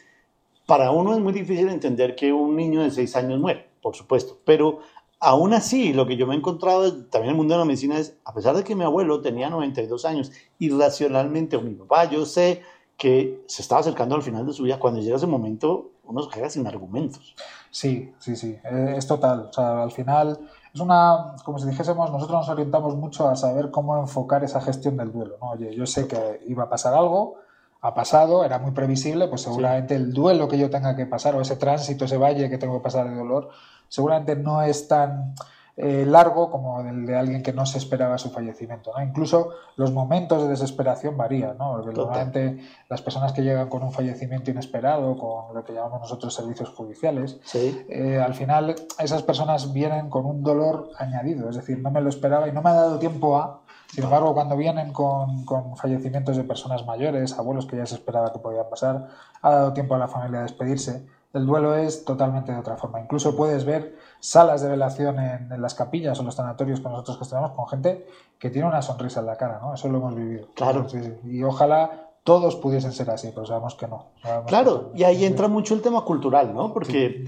para 0.66 0.90
uno 0.90 1.14
es 1.14 1.20
muy 1.20 1.32
difícil 1.32 1.68
entender 1.70 2.14
que 2.14 2.30
un 2.30 2.54
niño 2.54 2.82
de 2.82 2.90
6 2.90 3.16
años 3.16 3.40
muere, 3.40 3.67
por 3.80 3.96
supuesto, 3.96 4.38
pero 4.44 4.80
aún 5.20 5.54
así 5.54 5.92
lo 5.92 6.06
que 6.06 6.16
yo 6.16 6.26
me 6.26 6.34
he 6.34 6.38
encontrado 6.38 7.04
también 7.06 7.24
en 7.24 7.30
el 7.30 7.36
mundo 7.36 7.54
de 7.54 7.58
la 7.58 7.64
medicina 7.64 7.98
es, 7.98 8.16
a 8.24 8.34
pesar 8.34 8.56
de 8.56 8.64
que 8.64 8.74
mi 8.74 8.84
abuelo 8.84 9.20
tenía 9.20 9.50
92 9.50 10.04
años 10.04 10.32
y 10.58 10.70
racionalmente, 10.70 11.56
o 11.56 11.60
mi 11.60 11.74
papá, 11.74 12.04
yo 12.04 12.24
sé 12.24 12.62
que 12.96 13.44
se 13.46 13.62
estaba 13.62 13.80
acercando 13.80 14.14
al 14.14 14.22
final 14.22 14.46
de 14.46 14.52
su 14.52 14.64
vida, 14.64 14.78
cuando 14.78 15.00
llega 15.00 15.16
ese 15.16 15.26
momento 15.26 15.92
uno 16.08 16.22
se 16.22 16.30
queda 16.30 16.48
sin 16.48 16.66
argumentos. 16.66 17.34
Sí, 17.70 18.12
sí, 18.18 18.34
sí, 18.34 18.58
eh, 18.64 18.94
es 18.96 19.06
total. 19.06 19.48
O 19.50 19.52
sea, 19.52 19.82
al 19.82 19.92
final 19.92 20.40
es 20.72 20.80
una, 20.80 21.36
como 21.44 21.58
si 21.58 21.68
dijésemos, 21.68 22.10
nosotros 22.10 22.38
nos 22.38 22.48
orientamos 22.48 22.96
mucho 22.96 23.28
a 23.28 23.36
saber 23.36 23.70
cómo 23.70 23.98
enfocar 23.98 24.42
esa 24.42 24.60
gestión 24.60 24.96
del 24.96 25.12
duelo. 25.12 25.36
¿no? 25.40 25.50
Oye, 25.50 25.74
yo 25.74 25.84
sé 25.86 26.08
que 26.08 26.40
iba 26.46 26.64
a 26.64 26.70
pasar 26.70 26.94
algo, 26.94 27.36
ha 27.80 27.94
pasado, 27.94 28.44
era 28.44 28.58
muy 28.58 28.72
previsible, 28.72 29.28
pues 29.28 29.42
seguramente 29.42 29.94
el 29.94 30.12
duelo 30.12 30.48
que 30.48 30.58
yo 30.58 30.70
tenga 30.70 30.96
que 30.96 31.06
pasar 31.06 31.36
o 31.36 31.42
ese 31.42 31.56
tránsito, 31.56 32.06
ese 32.06 32.16
valle 32.16 32.48
que 32.48 32.58
tengo 32.58 32.74
que 32.78 32.82
pasar 32.82 33.08
de 33.08 33.14
dolor, 33.14 33.50
seguramente 33.88 34.36
no 34.36 34.62
es 34.62 34.88
tan 34.88 35.34
eh, 35.80 36.04
largo 36.04 36.50
como 36.50 36.80
el 36.80 37.06
de 37.06 37.16
alguien 37.16 37.40
que 37.40 37.52
no 37.52 37.64
se 37.64 37.78
esperaba 37.78 38.18
su 38.18 38.30
fallecimiento. 38.30 38.90
¿no? 38.96 39.02
Incluso 39.02 39.50
los 39.76 39.92
momentos 39.92 40.42
de 40.42 40.48
desesperación 40.48 41.16
varían. 41.16 41.56
¿no? 41.56 41.78
normalmente 41.78 42.58
las 42.88 43.00
personas 43.00 43.32
que 43.32 43.42
llegan 43.42 43.68
con 43.68 43.84
un 43.84 43.92
fallecimiento 43.92 44.50
inesperado, 44.50 45.16
con 45.16 45.54
lo 45.54 45.64
que 45.64 45.72
llamamos 45.72 46.00
nosotros 46.00 46.34
servicios 46.34 46.70
judiciales, 46.70 47.38
eh, 47.54 48.20
al 48.20 48.34
final 48.34 48.74
esas 48.98 49.22
personas 49.22 49.72
vienen 49.72 50.10
con 50.10 50.26
un 50.26 50.42
dolor 50.42 50.90
añadido, 50.98 51.48
es 51.48 51.54
decir, 51.54 51.78
no 51.78 51.92
me 51.92 52.00
lo 52.00 52.08
esperaba 52.08 52.48
y 52.48 52.52
no 52.52 52.60
me 52.60 52.70
ha 52.70 52.74
dado 52.74 52.98
tiempo 52.98 53.36
a 53.36 53.60
sin 53.88 54.04
embargo, 54.04 54.34
cuando 54.34 54.56
vienen 54.56 54.92
con, 54.92 55.46
fallecimientos 55.76 56.36
de 56.36 56.44
personas 56.44 56.84
mayores, 56.84 57.38
abuelos 57.38 57.64
que 57.64 57.76
ya 57.76 57.86
se 57.86 57.94
esperaba 57.94 58.32
que 58.32 58.38
podían 58.38 58.68
pasar, 58.68 59.08
ha 59.40 59.50
dado 59.50 59.72
tiempo 59.72 59.94
a 59.94 59.98
la 59.98 60.08
familia 60.08 60.40
a 60.40 60.42
despedirse. 60.42 61.06
El 61.34 61.44
duelo 61.44 61.74
es 61.74 62.04
totalmente 62.04 62.52
de 62.52 62.58
otra 62.58 62.76
forma. 62.76 63.00
Incluso 63.00 63.36
puedes 63.36 63.64
ver 63.64 63.96
salas 64.20 64.62
de 64.62 64.68
velación 64.70 65.18
en, 65.18 65.60
las 65.60 65.74
capillas 65.74 66.18
o 66.18 66.22
los 66.22 66.34
sanatorios 66.34 66.80
que 66.80 66.88
nosotros 66.88 67.18
gestionamos 67.18 67.52
con 67.52 67.68
gente 67.68 68.06
que 68.38 68.50
tiene 68.50 68.66
una 68.66 68.80
sonrisa 68.80 69.20
en 69.20 69.26
la 69.26 69.36
cara, 69.36 69.58
¿no? 69.60 69.74
Eso 69.74 69.88
lo 69.88 69.98
hemos 69.98 70.14
vivido. 70.14 70.48
Claro. 70.54 70.86
Y 71.24 71.42
ojalá 71.42 72.08
todos 72.24 72.56
pudiesen 72.56 72.92
ser 72.92 73.10
así, 73.10 73.30
pero 73.34 73.46
sabemos 73.46 73.74
que 73.74 73.86
no. 73.86 74.06
claro, 74.46 74.90
y 74.94 75.04
ahí 75.04 75.24
entra 75.24 75.48
mucho 75.48 75.74
el 75.74 75.82
tema 75.82 76.02
cultural, 76.04 76.54
¿no? 76.54 76.72
Porque, 76.72 77.26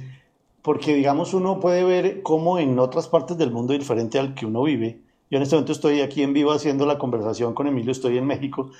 porque, 0.63 0.95
digamos, 0.95 1.35
uno 1.35 1.61
puede 1.61 1.85
ver 1.85 2.23
cómo 2.23 2.59
en 2.59 2.79
otras 2.79 3.09
partes 3.09 3.37
del 3.39 3.51
mundo 3.51 3.73
diferente 3.73 4.19
al 4.19 4.35
que 4.35 4.47
uno 4.47 4.63
vive, 4.63 5.03
yo 5.31 5.37
en 5.37 5.45
este 5.45 5.55
momento 5.55 5.73
estoy 5.73 6.01
aquí 6.01 6.25
en 6.25 6.33
vivo 6.33 6.51
haciendo 6.51 6.87
la 6.87 6.99
conversación 6.99 7.55
con 7.55 7.69
Emilio, 7.69 7.93
estoy 7.93 8.19
en 8.19 8.27
México. 8.27 8.71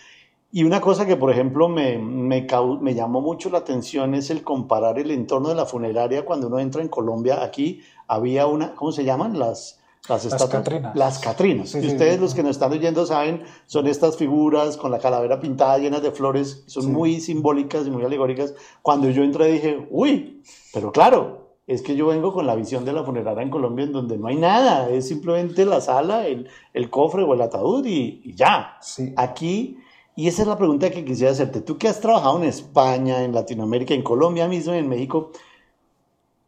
Y 0.53 0.65
una 0.65 0.81
cosa 0.81 1.07
que, 1.07 1.17
por 1.17 1.31
ejemplo, 1.31 1.69
me, 1.69 1.99
me, 1.99 2.47
me, 2.81 2.95
llamó 2.95 3.21
mucho 3.21 3.51
la 3.51 3.59
atención 3.59 4.15
es 4.15 4.31
el 4.31 4.43
comparar 4.43 4.99
el 4.99 5.13
entorno 5.13 5.49
de 5.49 5.55
la 5.55 5.65
funeraria 5.65 6.25
cuando 6.25 6.49
uno 6.49 6.59
entra 6.59 6.83
en 6.83 6.89
Colombia. 6.89 7.43
Aquí 7.43 7.83
había 8.09 8.47
una, 8.47 8.75
¿cómo 8.75 8.91
se 8.91 9.05
llaman? 9.05 9.39
Las, 9.39 9.81
las, 10.09 10.25
las 10.25 10.47
Catrinas. 10.47 10.97
Las 10.97 11.19
Catrinas. 11.21 11.75
y 11.77 11.87
ustedes, 11.87 12.19
los 12.19 12.35
que 12.35 12.43
nos 12.43 12.53
están 12.53 12.73
oyendo, 12.73 13.07
saben, 13.07 13.45
son 13.67 13.87
estas 13.87 14.17
figuras 14.17 14.77
con 14.77 14.91
la 14.91 14.99
calavera 14.99 15.39
pintada 15.39 15.79
llenas 15.79 16.03
de 16.03 16.11
flores, 16.11 16.65
son 16.67 16.93
muy 16.93 17.21
simbólicas 17.21 17.87
y 17.87 17.91
muy 17.91 18.05
alegóricas. 18.05 18.55
Cuando 18.83 19.09
yo 19.09 19.23
entré 19.23 19.53
dije, 19.53 19.87
uy, 19.89 20.43
pero 20.75 20.91
claro, 20.91 21.55
es 21.69 21.83
que 21.83 21.95
yo 21.95 22.09
vengo 22.09 22.33
con 22.33 22.49
la 22.49 22.57
visión 22.57 22.85
de 22.85 22.93
la 22.93 23.05
funeraria 23.05 23.45
en 23.45 23.51
Colombia 23.51 23.85
en 23.85 23.93
donde 23.93 24.19
no 24.19 24.27
hay 24.27 24.37
nada, 24.37 24.91
es 24.91 25.07
simplemente 25.07 25.65
la 25.65 25.81
sala, 25.81 26.27
el, 26.27 26.49
el 26.75 26.91
cofre 26.91 27.23
o 27.23 27.35
el 27.35 27.41
ataúd 27.43 27.87
y, 27.87 28.21
y 28.25 28.35
ya. 28.35 28.79
Sí. 28.81 29.13
Aquí, 29.17 29.79
y 30.21 30.29
esa 30.29 30.43
es 30.43 30.49
la 30.49 30.59
pregunta 30.59 30.91
que 30.91 31.03
quisiera 31.03 31.33
hacerte, 31.33 31.63
tú 31.63 31.79
que 31.79 31.89
has 31.89 31.99
trabajado 31.99 32.37
en 32.37 32.45
España, 32.45 33.25
en 33.25 33.33
Latinoamérica, 33.33 33.95
en 33.95 34.03
Colombia 34.03 34.47
mismo, 34.49 34.75
en 34.75 34.87
México, 34.87 35.31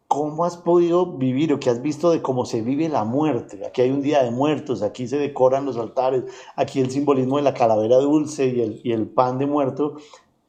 ¿cómo 0.08 0.44
has 0.44 0.58
podido 0.58 1.06
vivir 1.06 1.54
o 1.54 1.58
qué 1.58 1.70
has 1.70 1.80
visto 1.80 2.10
de 2.10 2.20
cómo 2.20 2.44
se 2.44 2.60
vive 2.60 2.90
la 2.90 3.04
muerte? 3.04 3.64
Aquí 3.66 3.80
hay 3.80 3.90
un 3.90 4.02
día 4.02 4.22
de 4.24 4.30
muertos, 4.30 4.82
aquí 4.82 5.08
se 5.08 5.16
decoran 5.16 5.64
los 5.64 5.78
altares, 5.78 6.24
aquí 6.54 6.80
el 6.80 6.90
simbolismo 6.90 7.38
de 7.38 7.44
la 7.44 7.54
calavera 7.54 7.96
dulce 7.96 8.46
y 8.48 8.60
el, 8.60 8.80
y 8.84 8.92
el 8.92 9.06
pan 9.06 9.38
de 9.38 9.46
muerto. 9.46 9.96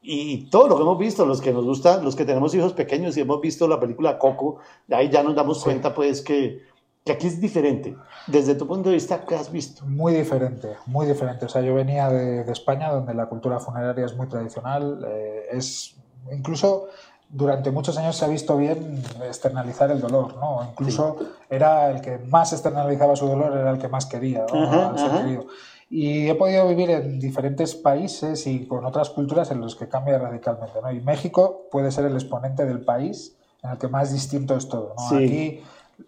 Y 0.02 0.50
todo 0.50 0.68
lo 0.68 0.76
que 0.76 0.82
hemos 0.82 0.98
visto, 0.98 1.24
los 1.24 1.40
que 1.40 1.54
nos 1.54 1.64
gusta, 1.64 2.02
los 2.02 2.16
que 2.16 2.26
tenemos 2.26 2.54
hijos 2.54 2.74
pequeños 2.74 3.16
y 3.16 3.22
hemos 3.22 3.40
visto 3.40 3.66
la 3.66 3.80
película 3.80 4.18
Coco, 4.18 4.58
ahí 4.90 5.08
ya 5.08 5.22
nos 5.22 5.34
damos 5.34 5.64
cuenta 5.64 5.94
pues 5.94 6.20
que, 6.20 6.60
que 7.04 7.12
aquí 7.12 7.26
es 7.26 7.40
diferente. 7.40 7.96
Desde 8.26 8.54
tu 8.54 8.66
punto 8.66 8.88
de 8.88 8.94
vista, 8.94 9.24
¿qué 9.26 9.34
has 9.36 9.52
visto? 9.52 9.84
Muy 9.86 10.14
diferente, 10.14 10.76
muy 10.86 11.06
diferente. 11.06 11.44
O 11.44 11.48
sea, 11.48 11.60
yo 11.60 11.74
venía 11.74 12.08
de, 12.08 12.44
de 12.44 12.52
España, 12.52 12.90
donde 12.90 13.12
la 13.14 13.26
cultura 13.26 13.60
funeraria 13.60 14.06
es 14.06 14.16
muy 14.16 14.26
tradicional. 14.26 15.04
eh, 15.06 15.46
es 15.52 15.96
incluso 16.32 16.86
durante 17.28 17.70
muchos 17.70 17.98
años 17.98 18.16
se 18.16 18.24
ha 18.24 18.28
visto 18.28 18.56
bien 18.56 19.02
externalizar 19.26 19.90
el 19.90 20.00
dolor, 20.00 20.36
¿no? 20.36 20.66
Incluso 20.70 21.16
era 21.50 21.90
el 21.90 22.00
que 22.00 22.18
más 22.18 22.52
externalizaba 22.52 23.16
su 23.16 23.26
dolor, 23.26 23.56
era 23.56 23.70
el 23.70 23.78
que 23.78 23.88
más 23.88 24.06
quería, 24.06 24.46
¿no? 24.52 24.62
Ajá, 24.64 24.88
Al 24.90 24.98
ser 24.98 25.10
ajá. 25.10 25.22
querido. 25.22 25.46
Y 25.90 26.28
he 26.28 26.34
podido 26.34 26.66
vivir 26.68 26.90
en 26.90 27.20
diferentes 27.20 27.74
países 27.74 28.46
y 28.46 28.66
con 28.66 28.84
otras 28.86 29.10
culturas 29.10 29.50
en 29.50 29.60
los 29.60 29.76
que 29.76 29.88
cambia 29.88 30.18
radicalmente, 30.18 30.80
¿no? 30.80 30.90
Y 30.92 31.00
México 31.00 31.66
puede 31.70 31.90
ser 31.92 32.06
el 32.06 32.14
exponente 32.14 32.64
del 32.64 32.82
país 32.84 33.36
en 33.62 33.70
el 33.72 33.78
que 33.78 33.88
más 33.88 34.12
distinto 34.12 34.56
es 34.56 34.68
todo, 34.68 34.94
¿no? 34.96 35.08
Sí. 35.10 35.16
Aquí 35.24 35.62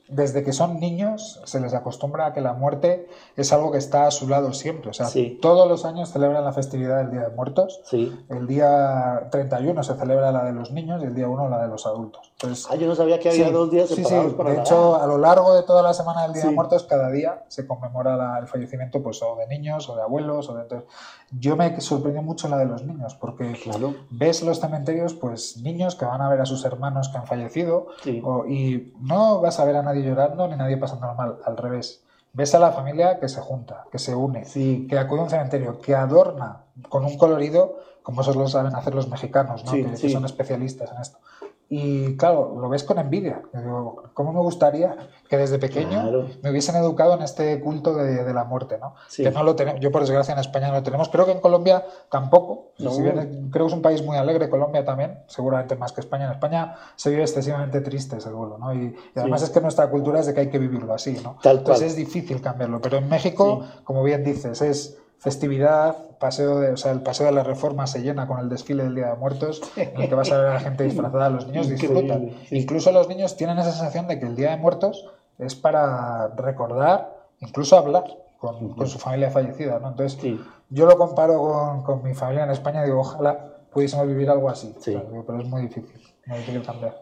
desde 0.09 0.43
que 0.45 0.53
son 0.53 0.81
niños 0.81 1.41
se 1.45 1.61
les 1.61 1.75
acostumbra 1.75 2.27
a 2.27 2.33
que 2.33 2.41
la 2.41 2.53
muerte 2.53 3.09
es 3.37 3.53
algo 3.53 3.71
que 3.73 3.79
está 3.79 4.07
a 4.07 4.11
su 4.11 4.29
lado 4.29 4.53
siempre. 4.53 4.91
O 4.91 4.93
sea, 4.93 5.07
Sí. 5.07 5.39
todos 5.43 5.69
los 5.69 5.85
años 5.85 6.11
celebran 6.13 6.45
la 6.45 6.53
festividad 6.53 6.99
del 6.99 7.11
Día 7.11 7.23
de 7.23 7.31
Muertos. 7.35 7.81
Sí. 7.85 8.17
El 8.29 8.47
día 8.47 9.29
31 9.31 9.83
se 9.83 9.95
celebra 9.95 10.33
la 10.33 10.45
de 10.45 10.53
los 10.53 10.71
niños 10.73 11.03
y 11.03 11.07
el 11.07 11.15
día 11.15 11.29
1 11.29 11.49
la 11.49 11.63
de 11.63 11.69
los 11.69 11.87
adultos. 11.87 12.31
Entonces, 12.33 12.67
Ah, 12.71 12.77
yo 12.77 12.87
no 12.87 12.95
sabía 12.95 13.19
que 13.19 13.31
había 13.31 13.47
sí, 13.47 13.53
dos 13.53 13.71
días 13.71 13.89
sí, 13.89 13.97
sí. 13.97 14.03
separados 14.05 14.35
para 14.35 14.51
De 14.51 14.57
la- 14.57 14.63
hecho, 14.63 15.01
a 15.01 15.07
lo 15.07 15.19
largo 15.19 15.55
de 15.55 15.63
toda 15.63 15.83
la 15.83 15.95
semana 15.95 16.23
del 16.23 16.33
Día 16.35 16.45
de 16.47 16.51
Muertos, 16.51 16.85
cada 16.85 17.11
día 17.11 17.45
se 17.49 17.67
conmemora 17.67 18.17
la- 18.17 18.39
el 18.39 18.47
fallecimiento 18.47 19.03
pues, 19.03 19.23
o 19.23 19.37
de 19.37 19.47
niños 19.47 19.89
o 19.89 19.97
de 19.97 20.03
abuelos. 20.03 20.49
O 20.49 20.55
de... 20.55 20.63
entonces, 20.63 20.89
yo 21.39 21.57
me 21.57 21.81
sorprendí 21.81 22.21
mucho 22.21 22.49
la 22.49 22.59
de 22.59 22.67
los 22.67 22.85
niños 22.85 23.15
porque 23.15 23.53
Claro. 23.63 23.95
ves 24.11 24.43
los 24.43 24.61
cementerios, 24.61 25.15
pues 25.15 25.57
niños 25.59 25.95
que 25.97 26.05
van 26.05 26.21
a 26.21 26.29
ver 26.29 26.41
a 26.41 26.47
sus 26.47 26.65
hermanos 26.65 27.09
que 27.09 27.19
han 27.19 27.27
fallecido 27.27 27.87
o- 28.25 28.47
y 28.47 28.93
no 29.01 29.41
vas 29.41 29.59
a 29.61 29.65
ver 29.65 29.76
a 29.77 29.83
nadie 29.83 30.03
llorando 30.03 30.49
ni 30.49 30.57
nadie 30.57 30.77
pasando 30.77 31.13
mal, 31.15 31.39
al 31.45 31.57
revés. 31.57 32.03
Ves 32.33 32.55
a 32.55 32.59
la 32.59 32.73
familia 32.73 33.19
que 33.19 33.29
se 33.29 33.41
junta, 33.41 33.85
que 33.91 33.99
se 33.99 34.15
une, 34.15 34.45
Sí. 34.45 34.87
que 34.89 34.99
acude 34.99 35.21
a 35.21 35.23
un 35.25 35.31
cementerio, 35.31 35.81
que 35.81 35.95
adorna 35.95 36.63
con 36.89 37.05
un 37.05 37.17
colorido, 37.17 37.79
como 38.03 38.21
eso 38.21 38.35
lo 38.35 38.47
saben 38.47 38.75
hacer 38.75 38.95
los 38.95 39.09
mexicanos, 39.09 39.65
¿no? 39.65 39.71
Sí, 39.71 39.85
que, 39.85 39.95
que 39.95 40.11
son 40.11 40.25
especialistas 40.25 40.93
en 40.93 41.01
esto. 41.01 41.19
Y 41.69 42.17
claro, 42.17 42.57
lo 42.61 42.69
ves 42.69 42.85
con 42.85 42.97
envidia. 42.99 43.43
Digo, 43.53 44.05
¿cómo 44.15 44.33
me 44.33 44.39
gustaría 44.41 44.97
que 45.29 45.37
desde 45.37 45.59
pequeño 45.59 46.01
Claro. 46.01 46.29
me 46.41 46.51
hubiesen 46.51 46.77
educado 46.77 47.15
en 47.15 47.23
este 47.23 47.59
culto 47.61 47.93
de, 47.95 48.23
de 48.23 48.33
la 48.33 48.45
muerte? 48.45 48.79
¿no? 48.81 48.95
Sí. 49.09 49.25
Que 49.25 49.33
no 49.33 49.43
lo 49.43 49.57
tenemos. 49.57 49.81
Yo, 49.81 49.91
por 49.91 50.03
desgracia, 50.03 50.33
en 50.33 50.39
España 50.39 50.69
no 50.69 50.75
lo 50.75 50.83
tenemos. 50.85 51.09
Creo 51.09 51.25
que 51.27 51.33
en 51.33 51.41
Colombia 51.41 51.85
tampoco. 52.09 52.71
No. 52.79 52.93
Si 52.93 53.03
bien 53.03 53.51
creo 53.51 53.67
que 53.67 53.71
es 53.71 53.75
un 53.77 53.83
país 53.83 54.05
muy 54.05 54.17
alegre, 54.17 54.49
Colombia 54.49 54.85
también, 54.85 55.19
seguramente 55.27 55.75
más 55.75 55.93
que 55.93 56.03
España. 56.03 56.27
En 56.27 56.33
España 56.33 56.77
se 56.95 57.11
vive 57.11 57.23
excesivamente 57.23 57.81
triste, 57.81 58.21
seguro. 58.21 58.59
¿no? 58.59 58.73
Y, 58.73 58.95
y 59.15 59.19
además 59.19 59.41
Sí. 59.41 59.47
es 59.47 59.51
que 59.51 59.61
nuestra 59.61 59.91
cultura 59.91 60.21
es 60.21 60.27
de 60.27 60.35
que 60.35 60.41
hay 60.43 60.51
que 60.51 60.61
vivirlo 60.61 60.95
así. 60.95 61.19
¿no? 61.23 61.37
Tal 61.43 61.59
Entonces 61.59 61.83
cual. 61.83 61.91
es 61.91 61.97
difícil 61.97 62.41
cambiarlo. 62.41 62.81
Pero 62.81 62.99
en 62.99 63.09
México, 63.09 63.65
como 63.83 64.05
bien 64.05 64.23
dices, 64.23 64.63
es 64.63 64.99
festividad, 65.19 65.97
paseo 66.19 66.61
de, 66.61 66.71
o 66.73 66.77
sea, 66.77 66.93
el 66.93 67.01
paseo 67.03 67.27
de 67.27 67.33
la 67.33 67.43
reforma 67.43 67.87
se 67.87 68.01
llena 68.03 68.27
con 68.27 68.39
el 68.39 68.49
desfile 68.49 68.85
del 68.85 68.95
Día 68.95 69.09
de 69.09 69.17
Muertos, 69.17 69.61
en 69.77 70.01
el 70.01 70.09
que 70.09 70.15
vas 70.15 70.31
a 70.33 70.39
ver 70.39 70.47
a 70.49 70.55
la 70.55 70.61
gente 70.61 70.85
disfrazada, 70.85 71.31
los 71.31 71.47
niños 71.47 71.69
disfrutan. 71.71 72.31
sí. 72.49 72.57
Incluso 72.59 72.93
los 72.93 73.09
niños 73.09 73.37
tienen 73.37 73.59
esa 73.59 73.73
sensación 73.73 74.07
de 74.07 74.19
que 74.19 74.27
el 74.27 74.37
Día 74.37 74.51
de 74.51 74.57
Muertos 74.57 75.07
es 75.39 75.55
para 75.55 76.29
recordar, 76.37 77.15
incluso 77.41 77.77
hablar 77.77 78.05
con, 78.39 78.71
con 78.75 78.87
su 78.87 78.99
familia 78.99 79.31
fallecida. 79.31 79.79
¿no? 79.79 79.89
Entonces, 79.89 80.19
Sí. 80.21 80.41
yo 80.71 80.87
lo 80.87 80.97
comparo 80.97 81.39
con, 81.41 81.83
con 81.83 82.03
mi 82.03 82.15
familia 82.15 82.45
en 82.45 82.51
España 82.51 82.83
y 82.83 82.87
digo, 82.87 83.01
ojalá 83.01 83.53
pudiésemos 83.73 84.07
vivir 84.07 84.31
algo 84.31 84.49
así. 84.49 84.75
Sí. 84.81 84.95
O 84.95 85.01
sea, 85.01 85.11
digo, 85.11 85.25
pero 85.27 85.41
es 85.41 85.47
muy 85.49 85.63
difícil, 85.63 86.01
muy 86.27 86.39
difícil 86.39 86.63
cambiar. 86.63 86.99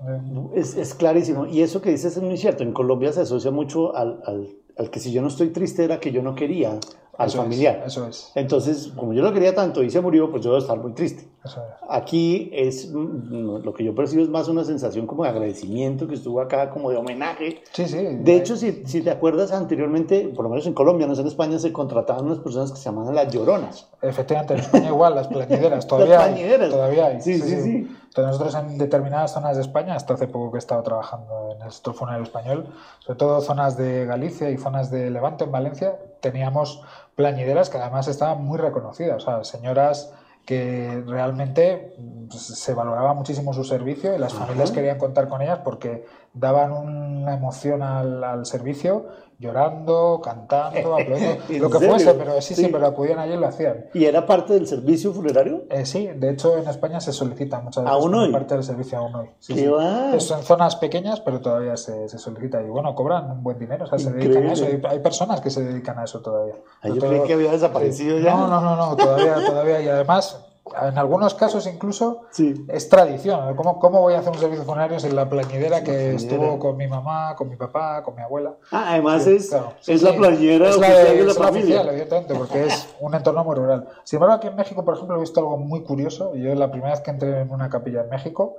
Es, 0.54 0.76
es 0.76 0.94
clarísimo. 0.94 1.46
Y 1.46 1.62
eso 1.62 1.80
que 1.80 1.90
dices 1.90 2.16
es 2.16 2.22
muy 2.22 2.36
cierto. 2.36 2.62
En 2.64 2.72
Colombia 2.72 3.12
se 3.12 3.20
asocia 3.20 3.50
mucho 3.52 3.94
al, 3.94 4.20
al, 4.26 4.48
al 4.76 4.90
que 4.90 4.98
si 4.98 5.12
yo 5.12 5.22
no 5.22 5.28
estoy 5.28 5.50
triste 5.50 5.84
era 5.84 6.00
que 6.00 6.10
yo 6.10 6.22
no 6.22 6.34
quería 6.34 6.78
al 7.16 7.28
Eso 7.28 7.38
es, 7.38 7.42
familiar. 7.44 7.82
eso 7.86 8.06
es. 8.06 8.32
Entonces, 8.34 8.92
como 8.96 9.12
yo 9.12 9.22
lo 9.22 9.32
quería 9.32 9.54
tanto 9.54 9.82
y 9.82 9.90
se 9.90 10.00
murió, 10.00 10.30
pues 10.30 10.42
yo 10.42 10.50
debo 10.50 10.58
estar 10.60 10.78
muy 10.78 10.92
triste. 10.92 11.28
Eso 11.44 11.60
es. 11.60 11.74
Aquí 11.88 12.50
es 12.52 12.90
mm, 12.92 13.62
lo 13.64 13.72
que 13.74 13.84
yo 13.84 13.94
percibo 13.94 14.22
es 14.22 14.28
más 14.28 14.48
una 14.48 14.64
sensación 14.64 15.06
como 15.06 15.24
de 15.24 15.28
agradecimiento 15.30 16.08
que 16.08 16.14
estuvo 16.14 16.40
acá, 16.40 16.70
como 16.70 16.90
de 16.90 16.96
homenaje. 16.96 17.62
Sí, 17.72 17.86
sí. 17.86 17.98
De 18.20 18.36
hecho, 18.36 18.56
si, 18.56 18.82
si 18.86 19.02
te 19.02 19.10
acuerdas 19.10 19.52
anteriormente, 19.52 20.32
por 20.34 20.44
lo 20.44 20.48
menos 20.50 20.66
en 20.66 20.74
Colombia, 20.74 21.06
no 21.06 21.14
sé, 21.14 21.20
en 21.20 21.28
España, 21.28 21.58
se 21.58 21.72
contrataban 21.72 22.24
unas 22.26 22.38
personas 22.38 22.70
que 22.72 22.78
se 22.78 22.84
llamaban 22.84 23.14
las 23.14 23.32
lloronas. 23.32 23.88
Efectivamente, 24.02 24.54
en 24.54 24.60
España 24.60 24.88
igual, 24.88 25.14
las 25.14 25.28
plañideras, 25.28 25.86
todavía 25.88 26.14
Las 26.16 26.24
hay. 26.24 26.32
plañideras. 26.34 26.70
Todavía 26.70 27.06
hay. 27.06 27.20
Sí, 27.20 27.38
sí, 27.40 27.60
sí. 27.60 27.88
Entonces 28.16 28.38
nosotros 28.40 28.54
en 28.54 28.78
determinadas 28.78 29.32
zonas 29.32 29.56
de 29.56 29.62
España, 29.62 29.96
hasta 29.96 30.14
hace 30.14 30.28
poco 30.28 30.52
que 30.52 30.58
he 30.58 30.60
estado 30.60 30.82
trabajando 30.84 31.50
en 31.56 31.62
el 31.62 31.72
sector 31.72 31.94
funerario 31.94 32.22
español, 32.22 32.66
sobre 33.00 33.18
todo 33.18 33.40
zonas 33.40 33.76
de 33.76 34.06
Galicia 34.06 34.50
y 34.50 34.56
zonas 34.56 34.90
de 34.92 35.10
Levante 35.10 35.42
en 35.44 35.50
Valencia, 35.50 35.96
teníamos 36.24 36.82
plañideras 37.14 37.68
que 37.68 37.76
además 37.76 38.08
estaban 38.08 38.42
muy 38.42 38.56
reconocidas, 38.58 39.22
o 39.22 39.26
sea, 39.26 39.44
señoras 39.44 40.10
que 40.46 41.02
realmente 41.06 41.94
pues, 42.28 42.42
se 42.42 42.74
valoraba 42.74 43.12
muchísimo 43.12 43.52
su 43.52 43.64
servicio 43.64 44.14
y 44.14 44.18
las 44.18 44.32
familias 44.32 44.70
querían 44.70 44.98
contar 44.98 45.28
con 45.28 45.42
ellas 45.42 45.60
porque 45.64 46.06
daban 46.32 46.72
una 46.72 47.34
emoción 47.34 47.82
al, 47.82 48.24
al 48.24 48.46
servicio, 48.46 49.06
llorando, 49.38 50.20
cantando, 50.22 50.94
aplaudiendo, 50.98 51.42
¿En 51.48 51.62
lo 51.62 51.70
que 51.70 51.78
serio? 51.78 51.90
fuese, 51.94 52.14
pero 52.14 52.40
sí, 52.40 52.54
sí, 52.54 52.64
Sí. 52.64 52.68
pero 52.72 52.86
acudían 52.86 53.18
allí 53.18 53.34
y 53.34 53.36
lo 53.36 53.46
hacían. 53.46 53.86
¿Y 53.94 54.04
era 54.04 54.26
parte 54.26 54.54
del 54.54 54.66
servicio 54.66 55.12
funerario? 55.12 55.64
Eh, 55.70 55.84
sí, 55.86 56.06
de 56.06 56.30
hecho 56.30 56.56
en 56.56 56.68
España 56.68 57.00
se 57.00 57.12
solicita 57.12 57.60
muchas 57.60 57.84
veces 57.84 57.96
¿Aún 57.98 58.14
hoy? 58.14 58.32
parte 58.32 58.54
del 58.54 58.64
servicio 58.64 58.98
aún 58.98 59.14
hoy. 59.14 59.30
Sí, 59.38 59.54
¡Qué 59.54 59.60
sí. 59.62 59.66
va! 59.66 60.18
Son 60.20 60.42
zonas 60.42 60.76
pequeñas, 60.76 61.20
pero 61.20 61.40
todavía 61.40 61.76
se, 61.76 62.08
se 62.08 62.18
solicita. 62.18 62.62
Y 62.62 62.68
bueno, 62.68 62.94
cobran 62.94 63.30
un 63.30 63.42
buen 63.42 63.58
dinero, 63.58 63.84
o 63.84 63.86
sea, 63.86 63.98
se 63.98 64.12
dedican 64.12 64.46
a 64.46 64.52
eso. 64.52 64.66
Hay, 64.88 64.98
personas 65.00 65.40
que 65.40 65.50
se 65.50 65.62
dedican 65.62 65.98
a 65.98 66.04
eso 66.04 66.20
todavía. 66.20 66.54
Ah, 66.82 66.88
yo 66.88 66.98
creí 66.98 67.22
que 67.22 67.34
había 67.34 67.52
desaparecido 67.52 68.18
ya. 68.18 68.34
No, 68.34 68.46
no, 68.48 68.60
no, 68.60 68.76
no, 68.76 68.96
todavía, 68.96 69.34
todavía. 69.46 69.80
Y 69.82 69.88
además, 69.88 70.44
en 70.88 70.96
algunos 70.96 71.34
casos 71.34 71.66
incluso 71.66 72.22
Sí. 72.30 72.64
es 72.68 72.88
tradición. 72.88 73.54
¿Cómo, 73.54 73.78
¿Cómo 73.78 74.00
voy 74.00 74.14
a 74.14 74.20
hacer 74.20 74.32
un 74.32 74.38
servicio 74.38 74.64
funerario 74.64 74.98
sin 74.98 75.14
la 75.14 75.28
plañidera 75.28 75.80
que 75.80 75.92
plañidera. 75.92 76.14
estuvo 76.16 76.58
con 76.58 76.78
mi 76.78 76.86
mamá, 76.88 77.34
con 77.36 77.50
mi 77.50 77.56
papá, 77.56 78.02
con 78.02 78.14
mi 78.14 78.22
abuela? 78.22 78.54
Ah, 78.72 78.92
además 78.92 79.24
Sí, 79.24 79.36
es, 79.36 79.50
claro. 79.50 79.74
Es 79.86 80.00
sí. 80.00 80.04
la 80.04 80.14
playera 80.16 80.70
Es 80.70 80.78
la 80.78 80.86
oficial 80.86 81.04
de- 81.06 81.12
de, 81.12 81.24
la 81.24 81.30
es 81.32 81.38
la 81.38 81.44
familia. 81.44 81.64
oficial, 81.64 81.88
evidentemente, 81.90 82.34
porque 82.34 82.64
es 82.66 82.88
un 82.98 83.14
entorno 83.14 83.44
muy 83.44 83.54
rural. 83.56 83.88
Sin 84.04 84.16
embargo, 84.16 84.36
aquí 84.36 84.46
en 84.46 84.56
México, 84.56 84.84
por 84.84 84.94
ejemplo, 84.94 85.16
he 85.16 85.20
visto 85.20 85.40
algo 85.40 85.58
muy 85.58 85.82
curioso. 85.82 86.34
Yo 86.34 86.54
la 86.54 86.70
primera 86.70 86.92
vez 86.92 87.00
que 87.02 87.10
entré 87.10 87.40
en 87.42 87.50
una 87.50 87.68
capilla 87.68 88.00
en 88.02 88.08
México, 88.08 88.56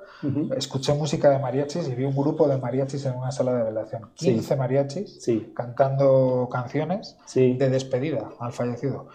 escuché 0.55 0.93
música 0.93 1.31
de 1.31 1.39
mariachis 1.39 1.87
y 1.87 1.95
vi 1.95 2.03
un 2.03 2.15
grupo 2.15 2.47
de 2.47 2.57
mariachis 2.57 3.03
en 3.07 3.15
una 3.17 3.31
sala 3.31 3.53
de 3.53 3.63
velación. 3.63 4.11
15 4.13 4.55
mariachis 4.55 5.23
Sí, 5.23 5.51
cantando 5.55 6.49
canciones 6.51 7.17
de 7.33 7.69
despedida 7.69 8.29
al 8.39 8.53
fallecido. 8.53 9.07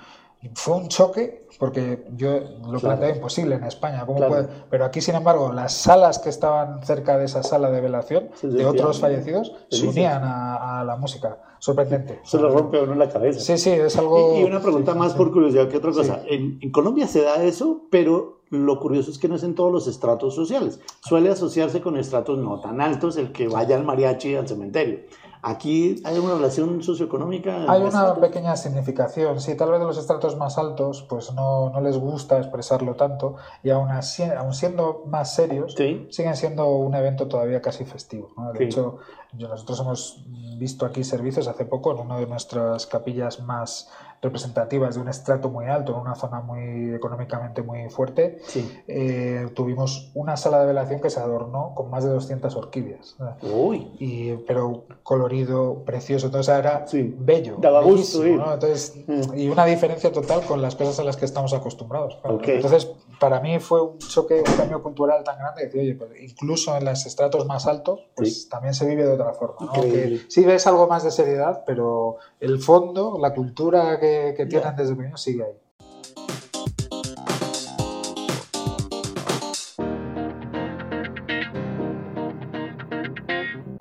Fue 0.54 0.74
un 0.76 0.88
choque 0.88 1.46
porque 1.58 2.06
yo 2.16 2.30
lo 2.40 2.60
Claro. 2.60 2.80
planteaba 2.80 3.14
imposible 3.14 3.56
en 3.56 3.64
España. 3.64 4.06
¿cómo 4.06 4.16
Claro. 4.18 4.32
puede? 4.32 4.48
Pero 4.70 4.84
aquí, 4.86 5.00
sin 5.02 5.14
embargo, 5.14 5.52
las 5.52 5.72
salas 5.74 6.18
que 6.18 6.30
estaban 6.30 6.82
cerca 6.84 7.18
de 7.18 7.26
esa 7.26 7.42
sala 7.42 7.70
de 7.70 7.80
velación 7.82 8.30
Se 8.34 8.48
de 8.48 8.64
otros 8.64 9.00
fallecidos 9.00 9.52
se 9.70 9.86
unían 9.86 10.22
a, 10.24 10.80
a 10.80 10.84
la 10.84 10.96
música. 10.96 11.38
Sorprendente. 11.58 12.20
Se 12.24 12.38
le 12.40 12.48
rompe 12.48 12.78
a 12.78 12.84
uno 12.84 12.94
la 12.94 13.08
cabeza. 13.10 13.38
Sí, 13.40 13.58
sí, 13.58 13.70
es 13.70 13.98
algo. 13.98 14.34
Y, 14.36 14.40
y 14.40 14.44
una 14.44 14.60
pregunta 14.60 14.92
sí, 14.94 14.98
más 14.98 15.12
sí. 15.12 15.18
por 15.18 15.30
curiosidad 15.30 15.68
que 15.68 15.76
otra 15.76 15.92
cosa. 15.92 16.22
En, 16.26 16.58
en 16.62 16.70
Colombia 16.72 17.06
se 17.06 17.22
da 17.22 17.42
eso, 17.42 17.82
pero 17.90 18.40
lo 18.48 18.80
curioso 18.80 19.10
es 19.10 19.18
que 19.18 19.28
no 19.28 19.36
es 19.36 19.42
en 19.42 19.54
todos 19.54 19.70
los 19.70 19.86
estratos 19.86 20.34
sociales. 20.34 20.80
Suele 21.00 21.28
asociarse 21.30 21.82
con 21.82 21.98
estratos 21.98 22.38
no 22.38 22.60
tan 22.60 22.80
altos 22.80 23.18
el 23.18 23.30
que 23.32 23.46
vaya 23.46 23.76
al 23.76 23.84
mariachi 23.84 24.34
al 24.36 24.48
cementerio. 24.48 25.00
Aquí 25.42 26.02
hay 26.04 26.18
una 26.18 26.34
relación 26.34 26.82
socioeconómica. 26.82 27.70
Hay 27.70 27.80
una 27.80 27.88
estrato? 27.88 28.20
pequeña 28.20 28.56
significación, 28.56 29.40
sí, 29.40 29.54
tal 29.56 29.70
vez 29.70 29.80
de 29.80 29.86
los 29.86 29.96
estratos 29.96 30.36
más 30.36 30.58
altos, 30.58 31.06
pues 31.08 31.32
no, 31.32 31.70
no 31.70 31.80
les 31.80 31.96
gusta 31.98 32.38
expresarlo 32.38 32.94
tanto, 32.94 33.36
y 33.62 33.70
aún, 33.70 33.90
así, 33.90 34.22
aún 34.22 34.52
siendo 34.52 35.02
más 35.06 35.34
serios, 35.34 35.74
Sí. 35.76 36.06
siguen 36.10 36.36
siendo 36.36 36.68
un 36.68 36.94
evento 36.94 37.26
todavía 37.26 37.62
casi 37.62 37.84
festivo. 37.84 38.28
¿no? 38.36 38.52
De 38.52 38.58
Sí. 38.58 38.64
hecho, 38.64 38.98
nosotros 39.32 39.80
hemos 39.80 40.24
visto 40.58 40.84
aquí 40.84 41.04
servicios 41.04 41.48
hace 41.48 41.64
poco 41.64 41.92
en 41.92 41.98
una 42.00 42.18
de 42.18 42.26
nuestras 42.26 42.86
capillas 42.86 43.40
más 43.40 43.88
representativas 44.22 44.94
de 44.94 45.00
un 45.00 45.08
estrato 45.08 45.48
muy 45.48 45.66
alto, 45.66 45.92
en 45.94 46.00
una 46.00 46.14
zona 46.14 46.40
muy 46.40 46.94
económicamente 46.94 47.62
muy 47.62 47.88
fuerte, 47.90 48.38
Sí. 48.46 48.70
eh, 48.86 49.48
tuvimos 49.54 50.10
una 50.14 50.36
sala 50.36 50.60
de 50.60 50.66
velación 50.66 51.00
que 51.00 51.10
se 51.10 51.20
adornó 51.20 51.72
con 51.74 51.90
más 51.90 52.04
de 52.04 52.10
200 52.10 52.54
orquídeas. 52.56 53.16
Uy. 53.42 53.90
Y, 53.98 54.32
pero 54.46 54.84
colorido, 55.02 55.82
precioso, 55.84 56.26
entonces 56.26 56.54
era 56.54 56.86
Sí. 56.86 57.14
bello. 57.18 57.56
Daba 57.58 57.82
gusto. 57.82 58.22
¿no? 58.24 58.54
Entonces, 58.54 58.94
Mm. 59.06 59.38
y 59.38 59.48
una 59.48 59.64
diferencia 59.64 60.12
total 60.12 60.42
con 60.42 60.60
las 60.62 60.76
cosas 60.76 60.98
a 61.00 61.04
las 61.04 61.16
que 61.16 61.24
estamos 61.24 61.52
acostumbrados. 61.52 62.16
claro. 62.20 62.36
Ok. 62.36 62.48
Entonces, 62.48 62.90
para 63.18 63.40
mí 63.40 63.58
fue 63.60 63.82
un 63.82 63.98
choque, 63.98 64.42
un 64.46 64.56
cambio 64.56 64.82
cultural 64.82 65.22
tan 65.24 65.38
grande, 65.38 65.64
decir, 65.64 65.80
oye, 65.80 65.94
pues 65.94 66.10
incluso 66.22 66.76
en 66.76 66.84
los 66.84 67.04
estratos 67.06 67.46
más 67.46 67.66
altos, 67.66 68.00
pues 68.14 68.42
Sí. 68.44 68.48
también 68.48 68.74
se 68.74 68.86
vive 68.86 69.04
de 69.04 69.12
otra 69.12 69.32
forma. 69.32 69.56
¿no? 69.60 69.72
Que 69.82 70.20
sí 70.28 70.44
ves 70.44 70.66
algo 70.66 70.86
más 70.88 71.04
de 71.04 71.10
seriedad, 71.10 71.62
pero 71.66 72.16
el 72.40 72.58
fondo, 72.60 73.18
la 73.20 73.34
cultura 73.34 73.98
que, 74.00 74.09
que 74.36 74.46
tienen 74.46 74.68
Ya. 74.68 74.72
desde 74.72 74.94
pequeños 74.96 75.22
sigue 75.22 75.44
ahí. 75.44 75.52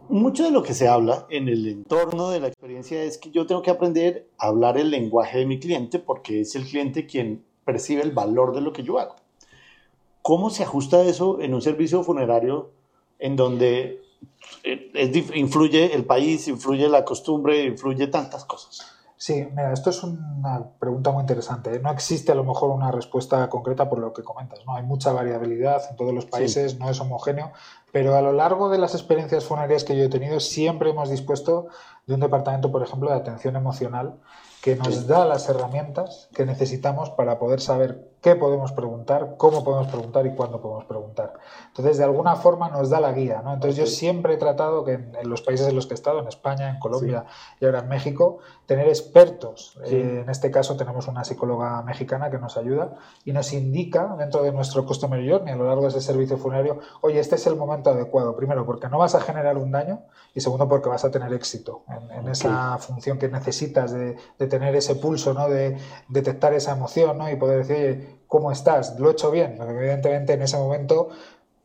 Mucho 0.10 0.44
de 0.44 0.52
lo 0.52 0.64
que 0.64 0.74
se 0.74 0.88
habla 0.88 1.28
en 1.30 1.48
el 1.48 1.68
entorno 1.68 2.30
de 2.30 2.40
la 2.40 2.48
experiencia 2.48 3.04
es 3.04 3.18
que 3.18 3.32
yo 3.32 3.46
tengo 3.46 3.62
que 3.62 3.72
aprender 3.72 4.28
a 4.38 4.48
hablar 4.48 4.78
el 4.78 4.90
lenguaje 4.90 5.40
de 5.40 5.46
mi 5.46 5.60
cliente 5.60 6.00
porque 6.00 6.42
es 6.42 6.56
el 6.56 6.66
cliente 6.66 7.06
quien 7.06 7.46
percibe 7.64 8.02
el 8.02 8.12
valor 8.12 8.54
de 8.54 8.62
lo 8.62 8.74
que 8.74 8.84
yo 8.84 9.00
hago. 9.00 9.16
¿Cómo 10.22 10.50
se 10.50 10.64
ajusta 10.64 11.02
eso 11.04 11.40
en 11.42 11.54
un 11.54 11.62
servicio 11.62 12.04
funerario 12.04 12.72
en 13.20 13.36
donde 13.36 14.02
eh, 14.64 14.92
es 14.94 15.16
influye 15.36 15.94
el 15.96 16.06
país, 16.06 16.48
influye 16.48 16.90
la 16.90 17.06
costumbre, 17.06 17.64
influye 17.64 18.08
tantas 18.08 18.46
cosas? 18.46 18.99
Sí, 19.22 19.46
mira, 19.52 19.74
esto 19.74 19.90
es 19.90 20.02
una 20.02 20.64
pregunta 20.80 21.12
muy 21.12 21.20
interesante. 21.20 21.76
¿eh? 21.76 21.80
No 21.80 21.92
existe 21.92 22.32
a 22.32 22.36
lo 22.36 22.46
mejor 22.46 22.70
una 22.70 22.90
respuesta 22.90 23.50
concreta 23.50 23.90
por 23.90 24.00
lo 24.00 24.14
que 24.14 24.24
comentas. 24.24 24.60
¿no? 24.66 24.76
Hay 24.78 24.84
mucha 24.84 25.12
variabilidad 25.12 25.82
en 25.90 25.98
todos 25.98 26.14
los 26.14 26.26
países, 26.26 26.80
no 26.80 26.90
es 26.90 27.02
homogéneo, 27.02 27.52
pero 27.92 28.16
a 28.16 28.22
lo 28.22 28.32
largo 28.32 28.70
de 28.70 28.78
las 28.78 28.94
experiencias 28.96 29.44
funerarias 29.44 29.84
que 29.84 29.98
yo 29.98 30.06
he 30.06 30.10
tenido, 30.10 30.40
siempre 30.40 30.92
hemos 30.92 31.10
dispuesto 31.10 31.68
de 32.08 32.14
un 32.14 32.22
departamento, 32.22 32.72
por 32.72 32.82
ejemplo, 32.82 33.10
de 33.10 33.18
atención 33.18 33.58
emocional 33.58 34.16
que 34.62 34.78
nos 34.78 34.96
Sí. 34.96 35.06
da 35.06 35.26
las 35.26 35.50
herramientas 35.50 36.30
que 36.34 36.46
necesitamos 36.46 37.10
para 37.10 37.40
poder 37.40 37.60
saber 37.60 38.10
qué 38.22 38.36
podemos 38.36 38.72
preguntar, 38.72 39.36
cómo 39.38 39.64
podemos 39.64 39.88
preguntar 39.88 40.26
y 40.26 40.36
cuándo 40.36 40.62
podemos 40.62 40.86
preguntar. 40.86 41.34
Entonces, 41.68 41.98
de 41.98 42.04
alguna 42.04 42.36
forma 42.36 42.70
nos 42.70 42.90
da 42.90 43.00
la 43.00 43.12
guía. 43.14 43.42
¿no? 43.44 43.54
Entonces, 43.54 43.78
yo 43.78 43.86
siempre 43.86 44.34
he 44.34 44.38
tratado 44.38 44.84
que 44.84 44.94
en, 44.94 45.16
en 45.16 45.30
los 45.30 45.42
países 45.42 45.68
en 45.68 45.76
los 45.76 45.88
que 45.88 45.94
he 45.94 45.96
estado, 45.96 46.20
en 46.20 46.28
España, 46.28 46.70
en 46.70 46.80
Colombia 46.80 47.26
y 47.60 47.66
ahora 47.66 47.80
en 47.80 47.88
México, 47.88 48.40
tener 48.66 48.88
expertos. 48.88 49.78
Sí. 49.86 49.96
Eh, 49.96 50.22
en 50.22 50.30
este 50.30 50.52
caso 50.52 50.78
tenemos 50.78 51.08
una 51.08 51.24
psicóloga 51.24 51.82
mexicana 51.82 52.30
que 52.30 52.38
nos 52.38 52.56
ayuda 52.56 52.94
y 53.26 53.32
nos 53.32 53.52
indica 53.54 54.16
dentro 54.18 54.44
de 54.44 54.52
nuestro 54.52 54.86
Customer 54.86 55.20
Journey 55.28 55.54
a 55.54 55.58
lo 55.58 55.66
largo 55.66 55.82
de 55.82 55.88
ese 55.88 56.02
servicio 56.02 56.38
funerario, 56.38 56.80
oye, 57.02 57.20
este 57.20 57.36
es 57.36 57.48
el 57.48 57.56
momento 57.56 57.90
adecuado. 57.90 58.36
Primero, 58.36 58.66
porque 58.66 58.88
no 58.88 59.00
vas 59.00 59.16
a 59.16 59.22
generar 59.22 59.58
un 59.58 59.72
daño 59.72 60.02
y 60.36 60.42
segundo, 60.42 60.68
porque 60.68 60.90
vas 60.90 61.04
a 61.04 61.12
tener 61.12 61.34
éxito 61.34 61.84
en, 61.88 62.28
esa 62.30 62.78
función 62.78 63.18
que 63.18 63.28
necesitas 63.28 63.92
de, 63.92 64.18
de 64.38 64.48
tener 64.48 64.76
ese 64.76 64.96
pulso, 64.96 65.34
¿no? 65.34 65.50
de 65.50 65.78
detectar 66.08 66.54
esa 66.54 66.74
emoción 66.74 67.18
¿no? 67.18 67.30
y 67.30 67.36
poder 67.36 67.66
decir, 67.66 67.78
oye, 67.78 68.19
¿cómo 68.30 68.52
estás? 68.52 68.98
¿Lo 68.98 69.10
he 69.10 69.12
hecho 69.12 69.32
bien? 69.32 69.56
Porque 69.58 69.74
evidentemente 69.74 70.34
en 70.34 70.44
ese 70.44 70.56
momento 70.56 71.10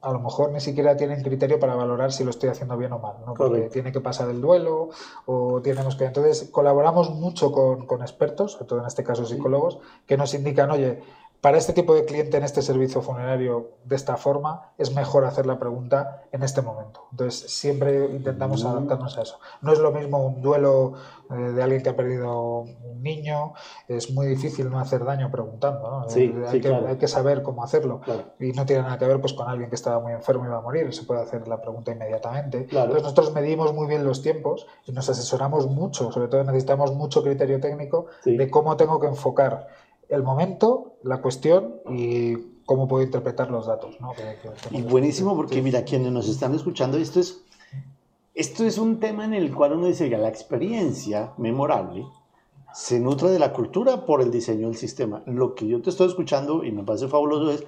a 0.00 0.12
lo 0.12 0.20
mejor 0.20 0.50
ni 0.50 0.60
siquiera 0.60 0.96
tienen 0.96 1.22
criterio 1.22 1.58
para 1.58 1.74
valorar 1.74 2.12
si 2.12 2.24
lo 2.24 2.30
estoy 2.30 2.50
haciendo 2.50 2.76
bien 2.76 2.92
o 2.92 2.98
mal, 2.98 3.14
¿no? 3.20 3.34
Porque 3.34 3.50
Correcto. 3.50 3.72
tiene 3.72 3.92
que 3.92 4.00
pasar 4.00 4.28
el 4.28 4.40
duelo 4.40 4.90
o 5.24 5.62
tenemos 5.62 5.96
que... 5.96 6.04
Entonces, 6.04 6.48
colaboramos 6.50 7.10
mucho 7.10 7.52
con, 7.52 7.86
con 7.86 8.02
expertos, 8.02 8.52
sobre 8.52 8.66
todo 8.66 8.80
en 8.80 8.86
este 8.86 9.02
caso 9.02 9.24
psicólogos, 9.24 9.78
que 10.06 10.16
nos 10.16 10.34
indican, 10.34 10.70
oye, 10.70 11.00
para 11.44 11.58
este 11.58 11.74
tipo 11.74 11.94
de 11.94 12.06
cliente 12.06 12.38
en 12.38 12.42
este 12.42 12.62
servicio 12.62 13.02
funerario 13.02 13.72
de 13.84 13.96
esta 13.96 14.16
forma, 14.16 14.72
es 14.78 14.94
mejor 14.94 15.26
hacer 15.26 15.44
la 15.44 15.58
pregunta 15.58 16.22
en 16.32 16.42
este 16.42 16.62
momento. 16.62 17.02
Entonces, 17.10 17.50
siempre 17.52 18.06
intentamos 18.06 18.64
adaptarnos 18.64 19.18
a 19.18 19.22
eso. 19.22 19.38
No 19.60 19.70
es 19.74 19.78
lo 19.78 19.92
mismo 19.92 20.24
un 20.26 20.40
duelo 20.40 20.94
eh, 21.30 21.34
de 21.34 21.62
alguien 21.62 21.82
que 21.82 21.90
ha 21.90 21.96
perdido 21.96 22.60
un 22.60 23.02
niño, 23.02 23.52
es 23.88 24.10
muy 24.10 24.26
difícil 24.26 24.70
no 24.70 24.80
hacer 24.80 25.04
daño 25.04 25.30
preguntando, 25.30 25.90
¿no? 25.90 26.08
Sí, 26.08 26.32
Eh, 26.34 26.44
hay, 26.46 26.52
sí, 26.52 26.60
que, 26.62 26.68
claro. 26.70 26.88
hay 26.88 26.96
que 26.96 27.08
saber 27.08 27.42
cómo 27.42 27.62
hacerlo. 27.62 28.00
Claro. 28.00 28.22
Y 28.40 28.52
no 28.52 28.64
tiene 28.64 28.80
nada 28.80 28.96
que 28.96 29.04
ver 29.06 29.20
pues, 29.20 29.34
con 29.34 29.46
alguien 29.46 29.68
que 29.68 29.74
estaba 29.76 30.00
muy 30.00 30.12
enfermo 30.14 30.46
y 30.46 30.48
va 30.48 30.56
a 30.56 30.62
morir, 30.62 30.94
se 30.94 31.02
puede 31.02 31.20
hacer 31.20 31.46
la 31.46 31.60
pregunta 31.60 31.92
inmediatamente. 31.92 32.64
Claro. 32.64 32.86
Entonces 32.86 33.02
nosotros 33.02 33.34
medimos 33.34 33.74
muy 33.74 33.86
bien 33.86 34.02
los 34.02 34.22
tiempos 34.22 34.66
y 34.86 34.92
nos 34.92 35.10
asesoramos 35.10 35.66
mucho, 35.66 36.10
sobre 36.10 36.28
todo 36.28 36.42
necesitamos 36.42 36.94
mucho 36.94 37.22
criterio 37.22 37.60
técnico 37.60 38.06
Sí. 38.22 38.34
de 38.34 38.48
cómo 38.48 38.78
tengo 38.78 38.98
que 38.98 39.08
enfocar 39.08 39.66
el 40.08 40.22
momento, 40.22 40.94
la 41.02 41.20
cuestión 41.20 41.76
y 41.90 42.34
cómo 42.66 42.88
puedo 42.88 43.02
interpretar 43.04 43.50
los 43.50 43.66
datos. 43.66 44.00
¿no? 44.00 44.12
Que- 44.12 44.22
que- 44.42 44.68
que- 44.70 44.76
Y 44.78 44.82
buenísimo 44.82 45.36
porque 45.36 45.60
mira, 45.62 45.84
quienes 45.84 46.12
nos 46.12 46.28
están 46.28 46.54
escuchando, 46.54 46.96
esto 46.98 47.20
es, 47.20 47.40
esto 48.34 48.64
es 48.64 48.78
un 48.78 48.98
tema 49.00 49.24
en 49.24 49.34
el 49.34 49.54
cual 49.54 49.72
uno 49.74 49.86
dice 49.86 50.08
que 50.10 50.18
la 50.18 50.28
experiencia 50.28 51.32
memorable 51.36 52.06
se 52.72 52.98
nutre 52.98 53.30
de 53.30 53.38
la 53.38 53.52
cultura 53.52 54.04
por 54.04 54.20
el 54.20 54.30
diseño 54.30 54.66
del 54.66 54.76
sistema. 54.76 55.22
Lo 55.26 55.54
que 55.54 55.66
yo 55.68 55.80
te 55.80 55.90
estoy 55.90 56.08
escuchando 56.08 56.64
y 56.64 56.72
me 56.72 56.82
parece 56.82 57.06
fabuloso 57.06 57.52
es, 57.52 57.64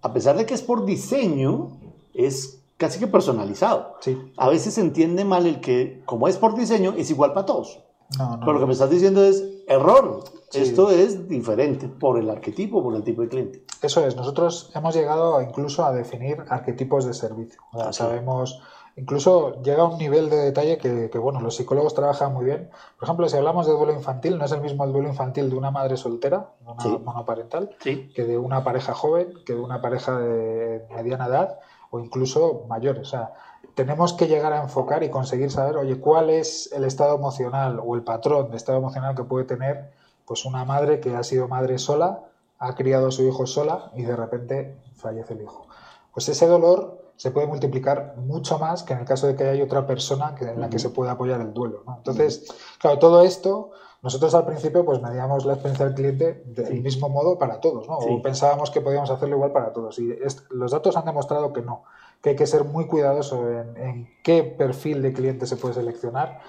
a 0.00 0.12
pesar 0.12 0.36
de 0.36 0.46
que 0.46 0.54
es 0.54 0.62
por 0.62 0.86
diseño, 0.86 1.72
es 2.14 2.62
casi 2.78 2.98
que 2.98 3.06
personalizado. 3.06 3.96
Sí. 4.00 4.16
A 4.38 4.48
veces 4.48 4.74
se 4.74 4.80
entiende 4.80 5.24
mal 5.26 5.46
el 5.46 5.60
que, 5.60 6.02
como 6.06 6.26
es 6.28 6.38
por 6.38 6.54
diseño, 6.54 6.94
es 6.96 7.10
igual 7.10 7.32
para 7.34 7.44
todos. 7.46 7.80
No, 8.18 8.36
no. 8.36 8.40
Pero 8.40 8.52
lo 8.54 8.60
que 8.60 8.66
me 8.66 8.72
estás 8.72 8.88
diciendo 8.90 9.22
es 9.24 9.44
error. 9.66 10.24
Sí. 10.50 10.62
Esto 10.62 10.90
es 10.90 11.28
diferente 11.28 11.88
por 11.88 12.18
el 12.18 12.30
arquetipo, 12.30 12.82
por 12.82 12.94
el 12.94 13.02
tipo 13.02 13.22
de 13.22 13.28
cliente. 13.28 13.62
Eso 13.82 14.06
es, 14.06 14.14
nosotros 14.16 14.70
hemos 14.74 14.94
llegado 14.94 15.40
incluso 15.42 15.84
a 15.84 15.92
definir 15.92 16.44
arquetipos 16.48 17.04
de 17.04 17.14
servicio. 17.14 17.60
O 17.72 17.78
sea, 17.78 17.88
Ah, 17.88 17.92
sabemos, 17.92 18.62
incluso 18.96 19.60
llega 19.62 19.82
a 19.82 19.86
un 19.86 19.98
nivel 19.98 20.30
de 20.30 20.36
detalle 20.36 20.78
que, 20.78 21.10
que, 21.10 21.18
bueno, 21.18 21.40
los 21.40 21.56
psicólogos 21.56 21.94
trabajan 21.94 22.32
muy 22.32 22.44
bien. 22.44 22.70
Por 22.98 23.04
ejemplo, 23.06 23.28
si 23.28 23.36
hablamos 23.36 23.66
de 23.66 23.72
duelo 23.72 23.92
infantil, 23.92 24.38
no 24.38 24.44
es 24.44 24.52
el 24.52 24.60
mismo 24.60 24.84
el 24.84 24.92
duelo 24.92 25.08
infantil 25.08 25.50
de 25.50 25.56
una 25.56 25.70
madre 25.70 25.96
soltera, 25.96 26.50
de 26.60 26.70
una 26.72 26.80
Sí. 26.82 26.98
monoparental, 27.04 27.76
Sí. 27.80 28.10
que 28.14 28.24
de 28.24 28.38
una 28.38 28.62
pareja 28.64 28.94
joven, 28.94 29.28
que 29.44 29.52
de 29.54 29.60
una 29.60 29.80
pareja 29.82 30.16
de 30.18 30.86
mediana 30.94 31.26
edad 31.26 31.58
o 31.90 31.98
incluso 32.00 32.64
mayores. 32.68 33.02
O 33.02 33.10
sea, 33.10 33.32
tenemos 33.74 34.12
que 34.14 34.26
llegar 34.28 34.52
a 34.54 34.62
enfocar 34.62 35.02
y 35.02 35.10
conseguir 35.10 35.50
saber, 35.50 35.76
oye, 35.76 36.00
cuál 36.00 36.30
es 36.30 36.72
el 36.72 36.84
estado 36.84 37.16
emocional 37.16 37.80
o 37.84 37.94
el 37.96 38.02
patrón 38.04 38.50
de 38.50 38.56
estado 38.56 38.78
emocional 38.78 39.14
que 39.14 39.24
puede 39.24 39.44
tener 39.44 39.90
pues 40.26 40.44
una 40.44 40.64
madre 40.64 41.00
que 41.00 41.14
ha 41.14 41.22
sido 41.22 41.48
madre 41.48 41.78
sola, 41.78 42.24
ha 42.58 42.74
criado 42.74 43.08
a 43.08 43.10
su 43.12 43.22
hijo 43.22 43.46
sola 43.46 43.92
y 43.94 44.02
de 44.02 44.16
repente 44.16 44.76
fallece 44.94 45.34
el 45.34 45.42
hijo. 45.42 45.66
Pues 46.12 46.28
ese 46.28 46.46
dolor 46.46 47.06
se 47.16 47.30
puede 47.30 47.46
multiplicar 47.46 48.14
mucho 48.16 48.58
más 48.58 48.82
que 48.82 48.92
en 48.92 49.00
el 49.00 49.04
caso 49.06 49.26
de 49.26 49.36
que 49.36 49.44
haya 49.44 49.64
otra 49.64 49.86
persona 49.86 50.34
que, 50.34 50.46
en 50.46 50.60
la 50.60 50.68
que 50.68 50.78
se 50.78 50.90
pueda 50.90 51.12
apoyar 51.12 51.40
el 51.40 51.54
duelo. 51.54 51.82
¿no? 51.86 51.96
Entonces, 51.96 52.52
claro, 52.78 52.98
todo 52.98 53.22
esto, 53.22 53.70
nosotros 54.02 54.34
al 54.34 54.44
principio 54.44 54.84
pues 54.84 55.00
medíamos 55.00 55.46
la 55.46 55.54
experiencia 55.54 55.86
del 55.86 55.94
cliente 55.94 56.42
del 56.46 56.82
mismo 56.82 57.08
modo 57.08 57.38
para 57.38 57.60
todos, 57.60 57.88
¿no? 57.88 58.00
Sí. 58.00 58.08
O 58.10 58.22
pensábamos 58.22 58.70
que 58.70 58.80
podíamos 58.80 59.10
hacerlo 59.10 59.36
igual 59.36 59.52
para 59.52 59.72
todos. 59.72 59.98
Y 59.98 60.16
los 60.50 60.72
datos 60.72 60.96
han 60.96 61.06
demostrado 61.06 61.52
que 61.52 61.62
no, 61.62 61.84
que 62.22 62.30
hay 62.30 62.36
que 62.36 62.46
ser 62.46 62.64
muy 62.64 62.86
cuidadoso 62.86 63.48
en, 63.50 63.76
en 63.76 64.08
qué 64.22 64.42
perfil 64.42 65.02
de 65.02 65.12
cliente 65.12 65.46
se 65.46 65.56
puede 65.56 65.74
seleccionar. 65.74 66.40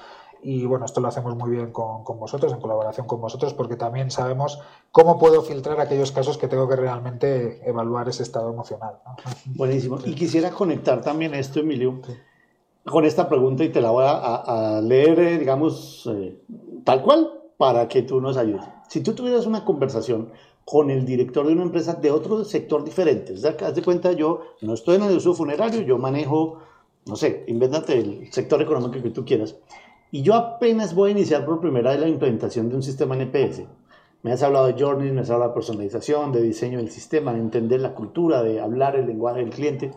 Y 0.44 0.66
bueno, 0.66 0.86
esto 0.86 1.02
lo 1.02 1.08
hacemos 1.08 1.36
muy 1.36 1.50
bien 1.52 1.72
con, 1.72 2.04
con 2.04 2.20
vosotros, 2.20 2.54
en 2.54 2.60
colaboración 2.60 3.08
con 3.08 3.20
vosotros, 3.22 3.54
porque 3.54 3.76
también 3.76 4.12
sabemos 4.12 4.60
cómo 4.92 5.18
puedo 5.20 5.42
filtrar 5.42 5.80
aquellos 5.80 6.12
casos 6.12 6.38
que 6.38 6.48
tengo 6.48 6.68
que 6.68 6.76
realmente 6.76 7.68
evaluar 7.68 8.08
ese 8.10 8.24
estado 8.24 8.52
emocional. 8.52 9.00
¿no? 9.06 9.16
Buenísimo. 9.56 9.98
Y 10.06 10.14
quisiera 10.16 10.52
conectar 10.52 11.02
también 11.02 11.34
esto, 11.34 11.60
Emilio, 11.60 12.02
con 12.86 13.04
esta 13.06 13.28
pregunta 13.28 13.64
y 13.64 13.70
te 13.70 13.82
la 13.82 13.92
voy 13.92 14.06
a, 14.06 14.36
a- 14.78 14.82
leer, 14.82 15.20
eh, 15.20 15.38
digamos, 15.38 16.10
eh, 16.14 16.40
tal 16.86 17.02
cual, 17.02 17.32
para 17.58 17.88
que 17.88 18.04
tú 18.04 18.22
nos 18.22 18.38
ayudes. 18.38 18.64
Si 18.88 19.02
tú 19.02 19.14
tuvieras 19.14 19.46
una 19.46 19.66
conversación 19.66 20.32
con 20.64 20.90
el 20.90 21.06
director 21.06 21.46
de 21.48 21.54
una 21.54 21.64
empresa 21.64 21.94
de 21.94 22.12
otro 22.12 22.44
sector 22.46 22.84
diferente, 22.84 23.34
o 23.34 23.38
sea, 23.38 23.56
haz 23.66 23.74
de 23.76 23.82
cuenta, 23.82 24.12
yo 24.12 24.42
no 24.62 24.74
estoy 24.74 24.96
en 24.98 25.04
el 25.04 25.18
uso 25.18 25.34
funerario, 25.34 25.82
yo 25.82 25.98
manejo, 25.98 26.60
no 27.06 27.16
sé, 27.16 27.46
invéntate 27.48 27.98
el 28.00 28.32
sector 28.32 28.62
económico 28.62 29.02
que 29.02 29.10
tú 29.10 29.26
quieras, 29.26 29.56
y 30.12 30.22
yo 30.22 30.36
apenas 30.36 30.96
voy 30.96 31.10
a 31.10 31.12
iniciar 31.12 31.46
por 31.46 31.60
primera 31.60 31.92
vez 31.92 32.00
la 32.00 32.08
implementación 32.08 32.70
de 32.70 32.76
un 32.76 32.84
sistema 32.84 33.16
NPS. 33.16 33.64
Me 34.24 34.32
has 34.32 34.42
hablado 34.42 34.68
de 34.68 34.74
journeys, 34.74 35.14
me 35.14 35.22
has 35.22 35.30
hablado 35.30 35.52
de 35.52 35.56
personalización, 35.56 36.32
de 36.32 36.42
diseño 36.42 36.80
del 36.80 36.90
sistema, 36.90 37.34
de 37.34 37.40
entender 37.40 37.82
la 37.82 37.94
cultura, 37.94 38.42
de 38.42 38.60
hablar 38.60 38.96
el 38.96 39.08
lenguaje 39.08 39.40
del 39.40 39.52
cliente. 39.52 39.92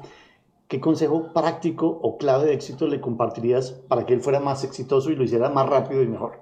¿Qué 0.68 0.80
consejo 0.80 1.32
práctico 1.32 1.86
o 1.88 2.16
clave 2.16 2.46
de 2.46 2.54
éxito 2.54 2.86
le 2.86 3.00
compartirías 3.00 3.72
para 3.72 4.06
que 4.06 4.14
él 4.14 4.20
fuera 4.20 4.38
más 4.38 4.62
exitoso 4.62 5.10
y 5.10 5.16
lo 5.16 5.24
hiciera 5.24 5.48
más 5.48 5.68
rápido 5.68 6.02
y 6.02 6.06
mejor? 6.06 6.38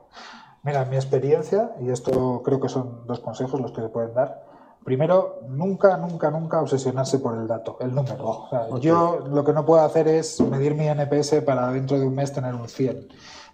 Mira, 0.65 0.85
mi 0.85 0.97
experiencia, 0.97 1.73
y 1.81 1.89
esto 1.89 2.43
creo 2.45 2.61
que 2.61 2.69
son 2.69 3.07
dos 3.07 3.21
consejos 3.21 3.61
los 3.61 3.73
que 3.73 3.81
se 3.81 3.89
pueden 3.89 4.13
dar. 4.13 4.45
Primero, 4.85 5.41
nunca, 5.49 5.97
nunca, 5.97 6.31
nunca 6.31 6.61
obsesionarse 6.61 7.19
por 7.19 7.39
el 7.39 7.47
dato, 7.47 7.77
el 7.81 7.95
número. 7.95 8.27
O 8.27 8.49
sea. 8.51 8.69
Yo 8.81 9.21
lo 9.31 9.45
que 9.45 9.53
no 9.53 9.65
puedo 9.65 9.83
hacer 9.83 10.09
es 10.09 10.41
medir 10.41 10.75
mi 10.75 10.87
NPS 10.87 11.43
para 11.45 11.71
dentro 11.71 11.99
de 11.99 12.07
un 12.07 12.15
mes 12.15 12.33
tener 12.33 12.55
un 12.55 12.69
100, 12.69 13.09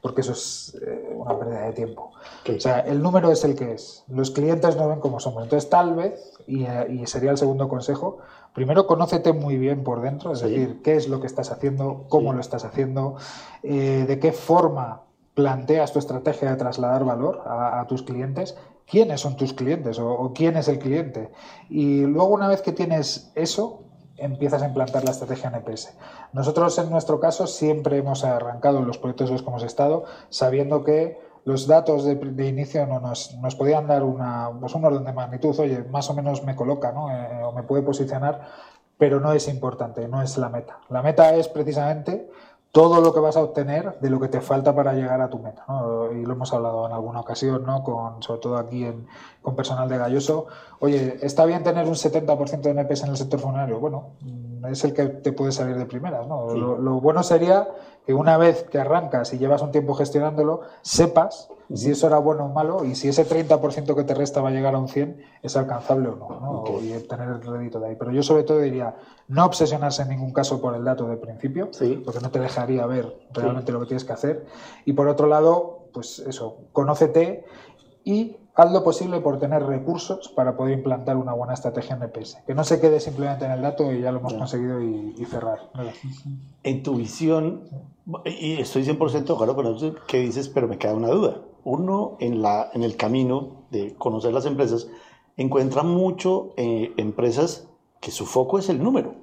porque 0.05 0.21
eso 0.21 0.33
es, 0.33 0.77
eh, 0.87 1.15
una 1.15 1.39
pérdida 1.39 1.63
de 1.63 1.73
tiempo. 1.73 2.13
O 2.47 2.61
sea, 2.61 2.81
el 2.81 3.03
número 3.03 3.33
es 3.33 3.43
el 3.43 3.55
que 3.55 3.73
es. 3.73 4.05
Los 4.09 4.33
clientes 4.33 4.77
no 4.77 4.87
ven 4.87 5.01
cómo 5.01 5.19
somos. 5.19 5.45
Entonces, 5.45 5.71
tal 5.71 5.95
vez, 5.95 6.31
y, 6.47 6.65
eh, 6.65 6.89
y 6.91 7.07
sería 7.07 7.31
el 7.31 7.39
segundo 7.39 7.71
consejo, 7.71 8.19
primero 8.53 8.87
conócete 8.87 9.33
muy 9.33 9.57
bien 9.57 9.83
por 9.83 10.03
dentro, 10.03 10.33
es 10.35 10.43
decir, 10.43 10.83
qué 10.85 10.97
es 10.97 11.09
lo 11.09 11.23
que 11.23 11.27
estás 11.27 11.51
haciendo, 11.51 12.05
cómo 12.11 12.35
lo 12.35 12.41
estás 12.41 12.67
haciendo, 12.67 13.17
eh, 13.63 14.05
de 14.07 14.19
qué 14.19 14.33
forma 14.33 15.05
planteas 15.33 15.95
tu 15.95 16.01
estrategia 16.01 16.51
de 16.51 16.57
trasladar 16.57 17.07
valor 17.07 17.43
a, 17.47 17.81
a 17.81 17.87
tus 17.87 18.03
clientes 18.03 18.59
quiénes 18.87 19.23
son 19.23 19.39
tus 19.39 19.55
clientes 19.55 19.99
o, 19.99 20.11
o, 20.13 20.35
quién 20.35 20.59
es 20.59 20.69
el 20.69 20.79
cliente. 20.79 21.31
Y 21.71 22.03
luego 22.03 22.29
una 22.29 22.49
vez 22.49 22.61
que 22.61 22.73
tienes 22.73 23.33
eso, 23.35 23.84
empiezas 24.17 24.63
a 24.63 24.67
implantar 24.67 25.05
la 25.05 25.11
estrategia 25.11 25.51
NPS. 25.51 25.95
Nosotros 26.33 26.79
en 26.79 26.91
nuestro 26.91 27.21
caso 27.21 27.47
siempre 27.47 27.99
hemos 27.99 28.25
arrancado 28.25 28.81
los 28.83 28.99
proyectos 28.99 29.31
los 29.31 29.43
que 29.43 29.49
hemos 29.49 29.63
estado 29.63 30.05
sabiendo 30.31 30.85
que 30.85 31.19
los 31.45 31.67
datos 31.67 32.05
de, 32.05 32.15
de 32.15 32.49
inicio 32.49 32.87
no 32.87 33.01
nos, 33.01 33.35
nos, 33.37 33.55
podían 33.55 33.87
dar 33.87 34.03
una, 34.03 34.51
pues 34.59 34.75
un 34.75 34.85
orden 34.85 35.05
de 35.05 35.13
magnitud, 35.13 35.59
oye, 35.59 35.85
más 35.91 36.09
o 36.09 36.15
menos 36.15 36.43
me 36.43 36.57
coloca 36.57 36.91
¿no? 36.93 37.11
eh, 37.11 37.43
o 37.45 37.53
me 37.53 37.63
puede 37.63 37.83
posicionar, 37.83 38.49
pero 38.97 39.21
no 39.21 39.33
es 39.33 39.49
importante, 39.49 40.09
no 40.09 40.23
es 40.23 40.39
la 40.39 40.49
meta. 40.49 40.79
La 40.89 41.03
meta 41.03 41.35
es 41.35 41.49
precisamente 41.49 42.31
todo 42.75 43.01
lo 43.01 43.15
que 43.15 43.21
vas 43.21 43.37
a 43.37 43.41
obtener 43.41 44.01
de 44.01 44.11
lo 44.11 44.19
que 44.19 44.27
te 44.27 44.41
falta 44.41 44.75
para 44.75 44.95
llegar 44.95 45.21
a 45.21 45.31
tu 45.31 45.39
meta. 45.39 45.65
¿no? 45.69 46.11
Y 46.11 46.25
lo 46.27 46.33
hemos 46.33 46.53
hablado 46.53 46.87
en 46.87 46.93
alguna 46.93 47.21
ocasión, 47.21 47.65
¿no? 47.65 47.85
con, 47.85 48.21
sobre 48.21 48.41
todo 48.41 48.57
aquí 48.57 48.85
en, 48.85 49.07
con 49.43 49.55
personal 49.55 49.89
de 49.89 49.97
Galloso. 49.97 50.49
Oye, 50.81 51.19
¿está 51.23 51.45
bien 51.45 51.63
tener 51.63 51.87
un 51.87 51.95
70% 51.95 52.63
de 52.63 52.71
NPS 52.71 53.05
en 53.05 53.11
el 53.11 53.17
sector 53.17 53.39
funerario? 53.39 53.79
Bueno, 53.79 54.15
es 54.69 54.83
el 54.83 54.93
que 54.93 55.05
te 55.07 55.31
puede 55.31 55.53
salir 55.53 55.77
de 55.77 55.87
primeras. 55.87 56.27
¿no? 56.27 56.49
Sí. 56.51 56.59
Lo, 56.59 56.77
lo, 56.77 57.01
bueno 57.01 57.23
sería 57.23 57.69
que 58.07 58.15
una 58.15 58.37
vez 58.37 58.65
que 58.65 58.79
arrancas 58.79 59.33
y 59.33 59.39
llevas 59.39 59.63
un 59.63 59.71
tiempo 59.71 59.95
gestionándolo, 59.95 60.61
sepas 60.83 61.49
si 61.73 61.91
eso 61.91 62.07
era 62.07 62.19
bueno 62.19 62.45
o 62.45 62.49
malo 62.49 62.85
y 62.85 62.95
si 62.95 63.09
ese 63.09 63.27
30% 63.27 63.95
que 63.95 64.05
te 64.05 64.15
resta 64.15 64.43
va 64.43 64.51
a 64.51 64.53
llegar 64.53 64.75
a 64.75 64.79
un 64.79 64.89
100 64.89 65.23
es 65.43 65.57
alcanzable 65.57 66.09
o 66.09 66.17
no, 66.17 66.29
¿no? 66.41 66.51
Okay. 66.61 66.93
y 66.93 67.09
tener 67.09 67.29
el 67.29 67.41
rédito 67.41 67.81
de 67.81 67.89
ahí. 67.89 67.97
Pero 67.99 68.13
yo 68.13 68.23
sobre 68.23 68.43
todo 68.43 68.59
diría 68.61 68.95
no 69.29 69.47
obsesionarse 69.47 70.03
en 70.03 70.11
ningún 70.11 70.33
caso 70.33 70.61
por 70.61 70.75
el 70.75 70.85
dato 70.85 71.09
de 71.09 71.17
principio, 71.17 71.69
sí. 71.73 72.03
porque 72.05 72.21
no 72.21 72.31
te 72.31 72.39
dejaría 72.39 72.85
ver 72.87 73.17
realmente 73.33 73.69
sí. 73.69 73.73
lo 73.73 73.81
que 73.81 73.87
tienes 73.87 74.05
que 74.05 74.13
hacer. 74.13 74.47
Y 74.85 74.93
por 74.93 75.09
otro 75.09 75.27
lado, 75.27 75.89
pues 75.93 76.19
eso, 76.19 76.59
conócete 76.73 77.45
y 78.05 78.37
haz 78.55 78.73
lo 78.73 78.85
posible 78.85 79.21
por 79.21 79.39
tener 79.39 79.65
recursos 79.65 80.29
para 80.29 80.57
poder 80.57 80.79
implantar 80.79 81.17
una 81.17 81.33
buena 81.33 81.55
estrategia 81.55 81.97
en 81.97 82.03
EPS. 82.05 82.39
Que 82.47 82.55
no 82.55 82.65
se 82.65 82.81
quede 82.81 83.01
simplemente 83.01 83.45
en 83.45 83.51
el 83.51 83.63
dato 83.63 83.93
y 83.93 84.01
ya 84.01 84.13
lo 84.13 84.21
hemos 84.21 84.33
yeah. 84.33 84.39
conseguido 84.39 84.81
y, 84.81 85.15
y 85.19 85.25
cerrar. 85.25 85.71
En 86.63 86.83
tu 86.83 86.95
visión, 86.95 87.69
y 88.25 88.61
estoy 88.61 88.85
100% 88.85 89.37
claro 89.37 89.55
con 89.57 89.67
eso 89.67 89.95
que 90.07 90.21
dices, 90.21 90.49
pero 90.49 90.69
me 90.69 90.79
queda 90.79 90.95
una 90.95 91.09
duda. 91.09 91.39
Uno, 91.65 92.17
en, 92.21 92.43
la, 92.43 92.71
en 92.75 92.85
el 92.85 92.97
camino 92.97 93.65
de 93.71 93.95
conocer 93.95 94.33
las 94.33 94.47
empresas, 94.47 94.89
encuentra 95.37 95.83
mucho 95.83 96.53
eh, 96.57 96.93
empresas 96.97 97.69
que 98.01 98.11
su 98.11 98.27
foco 98.27 98.59
es 98.59 98.69
el 98.69 98.83
número. 98.83 99.15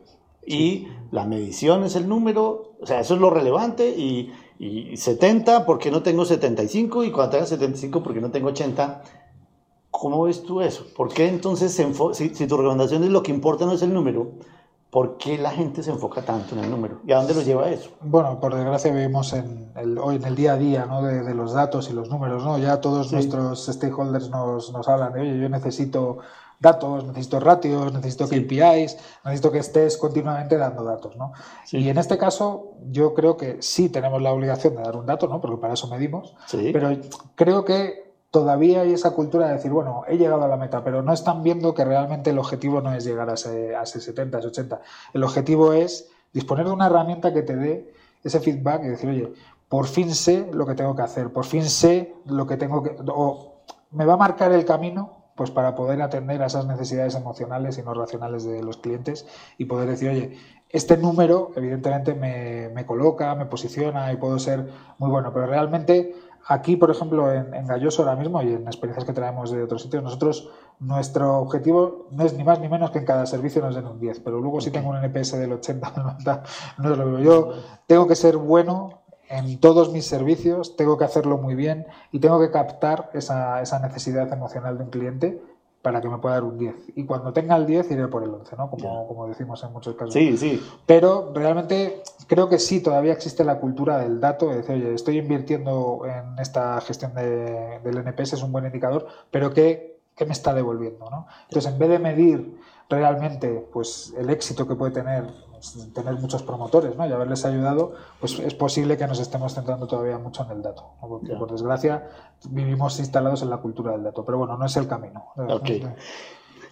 Y 0.46 0.88
la 1.12 1.26
medición 1.26 1.84
es 1.84 1.96
el 1.96 2.10
número, 2.10 2.74
o 2.82 2.86
sea, 2.86 3.00
eso 3.00 3.14
es 3.14 3.22
lo 3.22 3.30
relevante 3.30 3.90
y, 3.90 4.34
y 4.58 4.98
70 4.98 5.66
porque 5.66 5.92
no 5.92 6.02
tengo 6.02 6.26
75 6.26 7.04
y 7.04 7.12
cuando 7.12 7.32
tenga 7.32 7.46
75 7.46 8.02
porque 8.02 8.22
no 8.22 8.32
tengo 8.32 8.50
80. 8.50 9.04
¿Cómo 9.92 10.24
ves 10.24 10.44
tú 10.44 10.62
eso? 10.62 10.86
¿Por 10.96 11.14
qué 11.14 11.28
entonces, 11.28 11.74
si, 11.74 12.30
si 12.30 12.48
tu 12.48 12.58
recomendación 12.58 13.04
es 13.04 13.10
lo 13.10 13.22
que 13.22 13.32
importa 13.32 13.66
no 13.66 13.74
es 13.74 13.82
el 13.82 13.94
número, 13.94 14.32
¿Por 14.92 15.16
qué 15.16 15.38
la 15.38 15.52
gente 15.52 15.84
se 15.84 15.90
enfoca 15.90 16.22
tanto 16.22 16.54
en 16.54 16.66
el 16.66 16.70
número? 16.70 17.00
¿Y 17.08 17.14
a 17.14 17.16
dónde 17.16 17.34
lo 17.34 17.42
lleva 17.42 17.70
eso? 17.70 17.92
Bueno, 18.02 18.42
por 18.42 18.54
desgracia 18.54 18.92
vivimos 18.92 19.32
en 19.32 19.72
el, 19.78 19.98
hoy 19.98 20.18
en 20.18 20.26
el 20.26 20.36
día 20.36 20.54
a 20.54 20.58
día 20.58 20.86
¿no? 20.86 21.02
de, 21.02 21.24
de, 21.24 21.34
los 21.34 21.54
datos 21.54 21.90
y 21.90 21.94
los 21.94 22.10
números. 22.10 22.44
¿no? 22.44 22.58
Ya 22.58 22.82
todos 22.82 23.08
sí. 23.08 23.16
nuestros 23.16 23.68
stakeholders 23.68 24.30
nos, 24.30 24.74
nos 24.74 24.90
hablan 24.90 25.14
de, 25.14 25.22
oye, 25.22 25.40
yo 25.40 25.48
necesito 25.48 26.18
datos, 26.60 27.06
necesito 27.06 27.40
ratios, 27.40 27.94
necesito 27.94 28.28
sí. 28.28 28.46
KPIs, 28.46 28.98
necesito 29.24 29.52
que 29.54 29.60
estés 29.60 29.96
continuamente 29.96 30.58
dando 30.58 30.84
datos. 30.84 31.16
¿no? 31.16 31.32
Sí. 31.64 31.78
Y 31.78 31.88
en 31.88 31.98
este 31.98 32.18
caso 32.18 32.74
yo 32.92 33.14
creo 33.14 33.38
que 33.38 33.62
sí 33.62 33.88
tenemos 33.88 34.22
la 34.22 34.34
obligación 34.34 34.76
de 34.76 34.82
dar 34.82 34.98
un 34.98 35.06
dato, 35.06 35.30
¿no? 35.30 35.40
porque 35.40 35.56
para 35.56 35.76
eso 35.76 35.88
medimos, 35.88 36.36
pero 36.52 36.98
creo 37.36 37.64
que 37.64 38.11
todavía 38.32 38.82
hay 38.82 38.94
esa 38.94 39.12
cultura 39.12 39.48
de 39.48 39.56
decir, 39.56 39.72
bueno, 39.72 40.04
he 40.08 40.18
llegado 40.18 40.44
a 40.44 40.48
la 40.48 40.58
meta, 40.58 40.84
pero 40.84 41.02
no 41.02 41.14
están 41.14 41.44
viendo 41.44 41.74
que 41.74 41.84
realmente 41.84 42.30
el 42.30 42.40
objetivo 42.40 42.82
no 42.82 42.94
es 42.94 43.04
llegar 43.04 43.30
a 43.30 43.34
ese, 43.34 43.76
a 43.76 43.84
ese 43.84 44.00
70, 44.00 44.38
a 44.38 44.40
ese 44.40 44.48
80. 44.48 44.82
El 45.14 45.24
objetivo 45.24 45.74
es 45.74 46.10
disponer 46.34 46.66
de 46.66 46.72
una 46.72 46.88
herramienta 46.88 47.34
que 47.34 47.42
te 47.42 47.58
dé 47.58 47.94
ese 48.24 48.40
feedback 48.40 48.84
y 48.86 48.88
decir, 48.88 49.10
oye, 49.10 49.34
por 49.68 49.86
fin 49.86 50.16
sé 50.16 50.50
lo 50.54 50.66
que 50.66 50.76
tengo 50.76 50.96
que 50.96 51.02
hacer, 51.02 51.32
por 51.32 51.46
fin 51.46 51.64
sé 51.64 52.16
lo 52.26 52.48
que 52.48 52.58
tengo 52.58 52.82
que... 52.82 52.96
o 53.08 53.64
me 53.92 54.06
va 54.06 54.14
a 54.14 54.18
marcar 54.18 54.54
el 54.54 54.66
camino 54.66 55.22
pues 55.36 55.50
para 55.50 55.76
poder 55.76 56.02
atender 56.02 56.42
a 56.44 56.46
esas 56.46 56.68
necesidades 56.68 57.16
emocionales 57.16 57.78
y 57.78 57.82
no 57.82 57.94
racionales 57.94 58.44
de 58.44 58.62
los 58.62 58.78
clientes 58.78 59.26
y 59.58 59.66
poder 59.66 59.90
decir, 59.90 60.10
oye, 60.10 60.38
este 60.70 60.98
número 60.98 61.52
evidentemente 61.56 62.14
me, 62.14 62.70
me 62.70 62.86
coloca, 62.86 63.34
me 63.36 63.46
posiciona 63.46 64.12
y 64.14 64.18
puedo 64.18 64.40
ser 64.40 64.70
muy 65.00 65.10
bueno, 65.10 65.34
pero 65.34 65.48
realmente 65.48 66.16
Aquí, 66.48 66.76
por 66.76 66.92
ejemplo, 66.92 67.32
en, 67.32 67.54
en, 67.54 67.68
Galloso 67.68 68.02
ahora 68.02 68.16
mismo 68.16 68.42
y 68.42 68.54
en 68.54 68.66
experiencias 68.68 69.06
que 69.06 69.14
traemos 69.14 69.52
de 69.52 69.64
otros 69.64 69.84
sitios, 69.84 70.04
nosotros, 70.04 70.50
nuestro 70.80 71.38
objetivo 71.40 72.08
no 72.12 72.26
es 72.26 72.34
ni 72.34 72.44
más 72.44 72.60
ni 72.60 72.68
menos 72.68 72.92
que 72.92 73.00
en 73.00 73.06
cada 73.06 73.26
servicio 73.26 73.62
nos 73.62 73.76
den 73.76 73.86
un 73.86 74.00
10, 74.00 74.20
pero 74.22 74.40
luego 74.40 74.60
si 74.62 74.72
tengo 74.72 74.90
un 74.90 74.98
NPS 74.98 75.34
del 75.34 75.54
80 75.54 75.92
del 75.92 76.04
90, 76.04 76.44
no 76.80 76.92
es 76.92 76.98
lo 76.98 77.06
mismo. 77.06 77.20
Yo 77.20 77.54
tengo 77.88 78.08
que 78.08 78.16
ser 78.16 78.38
bueno 78.38 79.02
en 79.30 79.60
todos 79.60 79.92
mis 79.92 80.06
servicios, 80.06 80.76
tengo 80.76 80.98
que 80.98 81.06
hacerlo 81.06 81.38
muy 81.38 81.56
bien 81.56 81.88
y 82.12 82.20
tengo 82.20 82.40
que 82.40 82.52
captar 82.52 83.10
esa, 83.14 83.62
esa 83.62 83.80
necesidad 83.80 84.32
emocional 84.34 84.78
de 84.78 84.84
un 84.84 84.90
cliente 84.90 85.42
para 85.82 86.02
que 86.02 86.10
me 86.10 86.18
pueda 86.20 86.36
dar 86.36 86.44
un 86.44 86.58
10. 86.58 86.76
Y 86.96 87.06
cuando 87.06 87.34
tenga 87.34 87.56
el 87.56 87.66
10 87.66 87.92
iré 87.92 88.08
por 88.08 88.24
el 88.24 88.30
11, 88.30 88.56
¿no? 88.56 88.70
Como, 88.70 89.08
como 89.08 89.28
decimos 89.28 89.64
en 89.64 89.74
muchos 89.74 89.96
casos. 89.96 90.14
Sí, 90.14 90.38
sí. 90.38 90.62
Pero 90.86 91.32
realmente 91.34 92.04
creo 92.28 92.50
que 92.50 92.60
sí, 92.60 92.82
todavía 92.82 93.14
existe 93.14 93.44
la 93.44 93.60
cultura 93.60 93.98
del 94.00 94.20
dato, 94.20 94.50
de 94.50 94.58
decir, 94.58 94.76
oye, 94.76 94.94
estoy 94.94 95.18
invirtiendo 95.18 96.04
en 96.06 96.38
esta 96.40 96.80
gestión 96.82 97.14
de, 97.16 97.80
del 97.84 97.98
NPS, 97.98 98.34
es 98.34 98.44
un 98.44 98.52
buen 98.52 98.66
indicador, 98.66 99.08
pero 99.32 99.54
¿qué, 99.54 100.00
qué 100.16 100.26
me 100.26 100.34
está 100.34 100.54
devolviendo, 100.54 101.10
¿no? 101.10 101.28
Entonces, 101.44 101.72
en 101.72 101.80
vez 101.80 101.90
de 101.90 102.00
medir 102.00 102.60
realmente 102.90 103.68
pues, 103.72 104.14
el 104.18 104.30
éxito 104.30 104.68
que 104.68 104.76
puede 104.76 104.92
tener 104.92 105.26
tener 105.94 106.16
muchos 106.16 106.44
promotores 106.44 106.96
¿no? 106.96 107.08
y 107.08 107.12
haberles 107.12 107.46
ayudado, 107.46 107.94
pues 108.20 108.40
es 108.40 108.54
posible 108.54 108.98
que 108.98 109.08
nos 109.08 109.20
estemos 109.20 109.54
centrando 109.54 109.88
todavía 109.88 110.18
mucho 110.18 110.44
en 110.44 110.52
el 110.52 110.62
dato. 110.62 110.94
¿no? 111.02 111.08
Porque, 111.08 111.28
yeah. 111.28 111.40
por 111.40 111.52
desgracia, 111.52 112.10
vivimos 112.50 113.00
instalados 113.00 113.42
en 113.42 113.50
la 113.50 113.58
cultura 113.58 113.92
del 113.92 114.04
dato. 114.04 114.26
Pero 114.26 114.38
bueno, 114.38 114.58
no 114.58 114.66
es 114.66 114.76
el 114.78 114.88
camino. 114.88 115.26
Okay. 115.36 115.84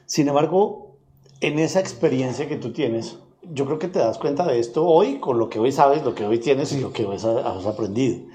Sin 0.06 0.28
embargo, 0.28 0.98
en 1.42 1.60
esa 1.60 1.80
experiencia 1.80 2.48
que 2.48 2.58
tú 2.58 2.74
tienes, 2.74 3.20
yo 3.44 3.66
creo 3.66 3.80
que 3.80 3.88
te 3.88 4.00
das 4.00 4.18
cuenta 4.18 4.46
de 4.46 4.60
esto 4.60 4.86
hoy, 4.86 5.20
con 5.20 5.38
lo 5.38 5.50
que 5.50 5.60
hoy 5.60 5.72
sabes, 5.72 6.04
lo 6.04 6.16
que 6.16 6.26
hoy 6.26 6.40
tienes 6.40 6.70
sí. 6.70 6.78
y 6.78 6.82
lo 6.82 6.92
que 6.92 7.06
hoy 7.06 7.16
has 7.16 7.66
aprendido. 7.66 8.28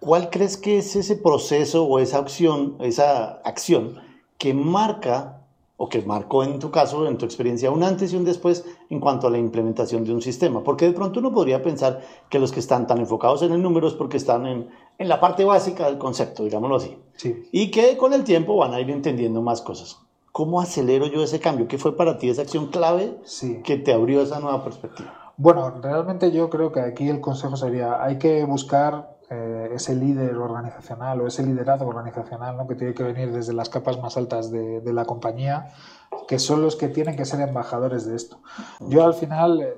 ¿Cuál 0.00 0.30
crees 0.30 0.56
que 0.56 0.78
es 0.78 0.96
ese 0.96 1.16
proceso 1.16 1.84
o 1.84 1.98
esa 1.98 2.18
acción, 2.18 2.76
esa 2.80 3.40
acción 3.44 4.00
que 4.38 4.54
marca 4.54 5.39
o 5.82 5.88
que 5.88 6.02
marcó 6.02 6.44
en 6.44 6.58
tu 6.58 6.70
caso, 6.70 7.08
en 7.08 7.16
tu 7.16 7.24
experiencia, 7.24 7.70
un 7.70 7.82
antes 7.82 8.12
y 8.12 8.16
un 8.16 8.22
después 8.22 8.66
en 8.90 9.00
cuanto 9.00 9.28
a 9.28 9.30
la 9.30 9.38
implementación 9.38 10.04
de 10.04 10.12
un 10.12 10.20
sistema. 10.20 10.62
Porque 10.62 10.84
de 10.84 10.92
pronto 10.92 11.20
uno 11.20 11.32
podría 11.32 11.62
pensar 11.62 12.02
que 12.28 12.38
los 12.38 12.52
que 12.52 12.60
están 12.60 12.86
tan 12.86 12.98
enfocados 12.98 13.40
en 13.40 13.52
el 13.52 13.62
número 13.62 13.88
es 13.88 13.94
porque 13.94 14.18
están 14.18 14.46
en, 14.46 14.68
en 14.98 15.08
la 15.08 15.18
parte 15.18 15.42
básica 15.42 15.86
del 15.86 15.96
concepto, 15.96 16.44
digámoslo 16.44 16.76
así. 16.76 16.98
Sí. 17.16 17.48
Y 17.50 17.70
que 17.70 17.96
con 17.96 18.12
el 18.12 18.24
tiempo 18.24 18.56
van 18.56 18.74
a 18.74 18.80
ir 18.80 18.90
entendiendo 18.90 19.40
más 19.40 19.62
cosas. 19.62 19.98
¿Cómo 20.32 20.60
acelero 20.60 21.06
yo 21.06 21.22
ese 21.22 21.40
cambio? 21.40 21.66
¿Qué 21.66 21.78
fue 21.78 21.96
para 21.96 22.18
ti 22.18 22.28
esa 22.28 22.42
acción 22.42 22.66
clave 22.66 23.16
sí. 23.24 23.62
que 23.64 23.78
te 23.78 23.94
abrió 23.94 24.20
esa 24.20 24.38
nueva 24.38 24.62
perspectiva? 24.62 25.32
Bueno, 25.38 25.80
realmente 25.80 26.30
yo 26.30 26.50
creo 26.50 26.72
que 26.72 26.80
aquí 26.80 27.08
el 27.08 27.22
consejo 27.22 27.56
sería, 27.56 28.04
hay 28.04 28.18
que 28.18 28.44
buscar 28.44 29.09
eh, 29.32 29.70
ese 29.72 29.94
líder 29.94 30.34
organizacional 30.36 31.20
o 31.20 31.28
ese 31.28 31.44
liderazgo 31.44 31.86
organizacional 31.86 32.56
¿no? 32.56 32.66
que 32.66 32.74
tiene 32.74 32.94
que 32.94 33.04
venir 33.04 33.30
desde 33.30 33.52
las 33.52 33.68
capas 33.68 34.00
más 34.00 34.16
altas 34.16 34.50
de, 34.50 34.80
de, 34.80 34.92
la 34.92 35.04
compañía, 35.04 35.68
que 36.26 36.40
son 36.40 36.62
los 36.62 36.74
que 36.74 36.88
tienen 36.88 37.14
que 37.14 37.24
ser 37.24 37.40
embajadores 37.40 38.06
de 38.06 38.16
esto. 38.16 38.40
Yo 38.80 39.04
al 39.04 39.14
final, 39.14 39.60
eh, 39.60 39.74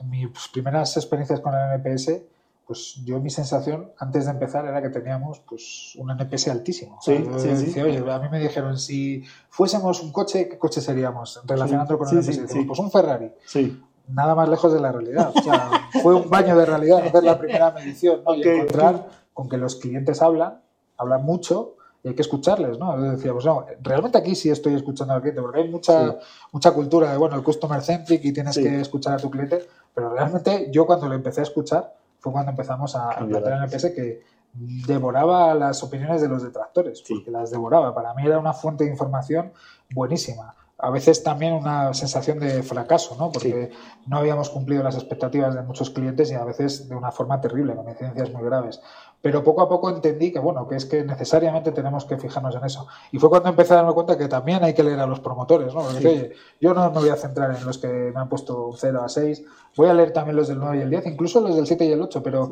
en 0.00 0.10
mis 0.10 0.28
primeras 0.52 0.98
experiencias 0.98 1.40
con 1.40 1.54
el 1.54 1.80
NPS, 1.80 2.20
pues 2.66 2.96
yo 3.02 3.18
mi 3.20 3.30
sensación 3.30 3.90
antes 3.96 4.26
de 4.26 4.32
empezar 4.32 4.66
era 4.66 4.82
que 4.82 4.90
teníamos 4.90 5.40
pues 5.40 5.96
un 5.96 6.10
NPS 6.10 6.48
altísimo. 6.48 6.98
Sí, 7.00 7.26
o 7.26 7.38
sea, 7.38 7.56
sí, 7.56 7.64
decía, 7.64 7.84
sí. 7.84 7.88
oye, 7.88 8.12
a 8.12 8.18
mí 8.18 8.28
me 8.30 8.38
dijeron, 8.38 8.78
si 8.78 9.24
fuésemos 9.48 10.02
un 10.02 10.12
coche, 10.12 10.46
¿qué 10.46 10.58
coche 10.58 10.82
seríamos? 10.82 11.40
Relacionando 11.46 11.94
sí, 11.94 11.98
con 11.98 12.08
el 12.18 12.22
NPS. 12.22 12.66
Pues 12.66 12.78
un 12.78 12.90
Ferrari. 12.90 13.32
Sí 13.46 13.82
nada 14.12 14.34
más 14.34 14.48
lejos 14.48 14.72
de 14.72 14.80
la 14.80 14.92
realidad. 14.92 15.32
O 15.34 15.42
sea, 15.42 15.70
fue 16.02 16.14
un 16.14 16.28
baño 16.28 16.56
de 16.56 16.66
realidad 16.66 17.06
hacer 17.06 17.24
la 17.24 17.38
primera 17.38 17.70
medición 17.70 18.22
¿no? 18.24 18.32
okay. 18.32 18.42
y 18.44 18.48
encontrar 18.48 19.08
con 19.32 19.48
que 19.48 19.56
los 19.56 19.76
clientes 19.76 20.22
hablan, 20.22 20.60
hablan 20.96 21.22
mucho 21.24 21.76
y 22.02 22.08
hay 22.08 22.14
que 22.14 22.22
escucharles, 22.22 22.78
¿no? 22.78 22.98
Decíamos, 23.00 23.44
no, 23.44 23.66
realmente 23.82 24.18
aquí 24.18 24.34
sí 24.34 24.48
estoy 24.48 24.74
escuchando 24.74 25.12
al 25.14 25.20
cliente, 25.20 25.42
porque 25.42 25.60
hay 25.60 25.68
mucha, 25.68 26.12
sí. 26.12 26.16
mucha 26.52 26.72
cultura 26.72 27.12
de, 27.12 27.18
bueno, 27.18 27.36
el 27.36 27.42
customer 27.42 27.82
centric 27.82 28.24
y 28.24 28.32
tienes 28.32 28.54
sí. 28.54 28.62
que 28.62 28.80
escuchar 28.80 29.14
a 29.14 29.16
tu 29.18 29.30
cliente, 29.30 29.66
pero 29.94 30.10
realmente 30.10 30.68
yo 30.70 30.86
cuando 30.86 31.08
lo 31.08 31.14
empecé 31.14 31.40
a 31.40 31.44
escuchar 31.44 31.94
fue 32.18 32.32
cuando 32.32 32.50
empezamos 32.50 32.96
a, 32.96 33.10
a 33.10 33.26
plantear 33.26 33.58
en 33.58 33.62
el 33.64 33.70
PS 33.70 33.90
que 33.94 34.22
devoraba 34.52 35.54
las 35.54 35.82
opiniones 35.82 36.20
de 36.20 36.28
los 36.28 36.42
detractores, 36.42 37.02
porque 37.08 37.30
las 37.30 37.50
devoraba. 37.50 37.94
Para 37.94 38.14
mí 38.14 38.26
era 38.26 38.38
una 38.38 38.52
fuente 38.52 38.84
de 38.84 38.90
información 38.90 39.52
buenísima. 39.94 40.54
A 40.82 40.90
veces 40.90 41.22
también 41.22 41.52
una 41.52 41.92
sensación 41.92 42.38
de 42.38 42.62
fracaso, 42.62 43.16
¿no? 43.18 43.30
Porque 43.30 43.70
no 44.06 44.16
habíamos 44.16 44.48
cumplido 44.48 44.82
las 44.82 44.94
expectativas 44.94 45.54
de 45.54 45.62
muchos 45.62 45.90
clientes 45.90 46.30
y 46.30 46.34
a 46.34 46.44
veces 46.44 46.88
de 46.88 46.94
una 46.94 47.12
forma 47.12 47.40
terrible, 47.40 47.74
con 47.74 47.88
incidencias 47.88 48.30
muy 48.32 48.42
graves. 48.44 48.80
Pero 49.22 49.44
poco 49.44 49.60
a 49.62 49.68
poco 49.68 49.90
entendí 49.90 50.32
que, 50.32 50.38
bueno, 50.38 50.66
que 50.66 50.76
es 50.76 50.86
que 50.86 51.04
necesariamente 51.04 51.72
tenemos 51.72 52.04
que 52.06 52.16
fijarnos 52.16 52.54
en 52.56 52.64
eso. 52.64 52.86
Y 53.12 53.18
fue 53.18 53.28
cuando 53.28 53.50
empecé 53.50 53.74
a 53.74 53.76
darme 53.76 53.92
cuenta 53.92 54.16
que 54.16 54.28
también 54.28 54.64
hay 54.64 54.72
que 54.72 54.82
leer 54.82 54.98
a 55.00 55.06
los 55.06 55.20
promotores, 55.20 55.74
¿no? 55.74 55.82
Porque, 55.82 56.08
oye, 56.08 56.32
yo 56.60 56.72
no 56.72 56.90
me 56.90 57.00
voy 57.00 57.10
a 57.10 57.16
centrar 57.16 57.54
en 57.54 57.64
los 57.64 57.78
que 57.78 57.88
me 57.88 58.18
han 58.18 58.28
puesto 58.28 58.70
0 58.74 59.02
a 59.02 59.08
6, 59.08 59.42
voy 59.76 59.88
a 59.88 59.94
leer 59.94 60.12
también 60.12 60.36
los 60.36 60.48
del 60.48 60.58
9 60.58 60.78
y 60.78 60.80
el 60.80 60.90
10, 60.90 61.06
incluso 61.06 61.40
los 61.40 61.54
del 61.54 61.66
7 61.66 61.84
y 61.84 61.92
el 61.92 62.00
8, 62.00 62.22
pero 62.22 62.50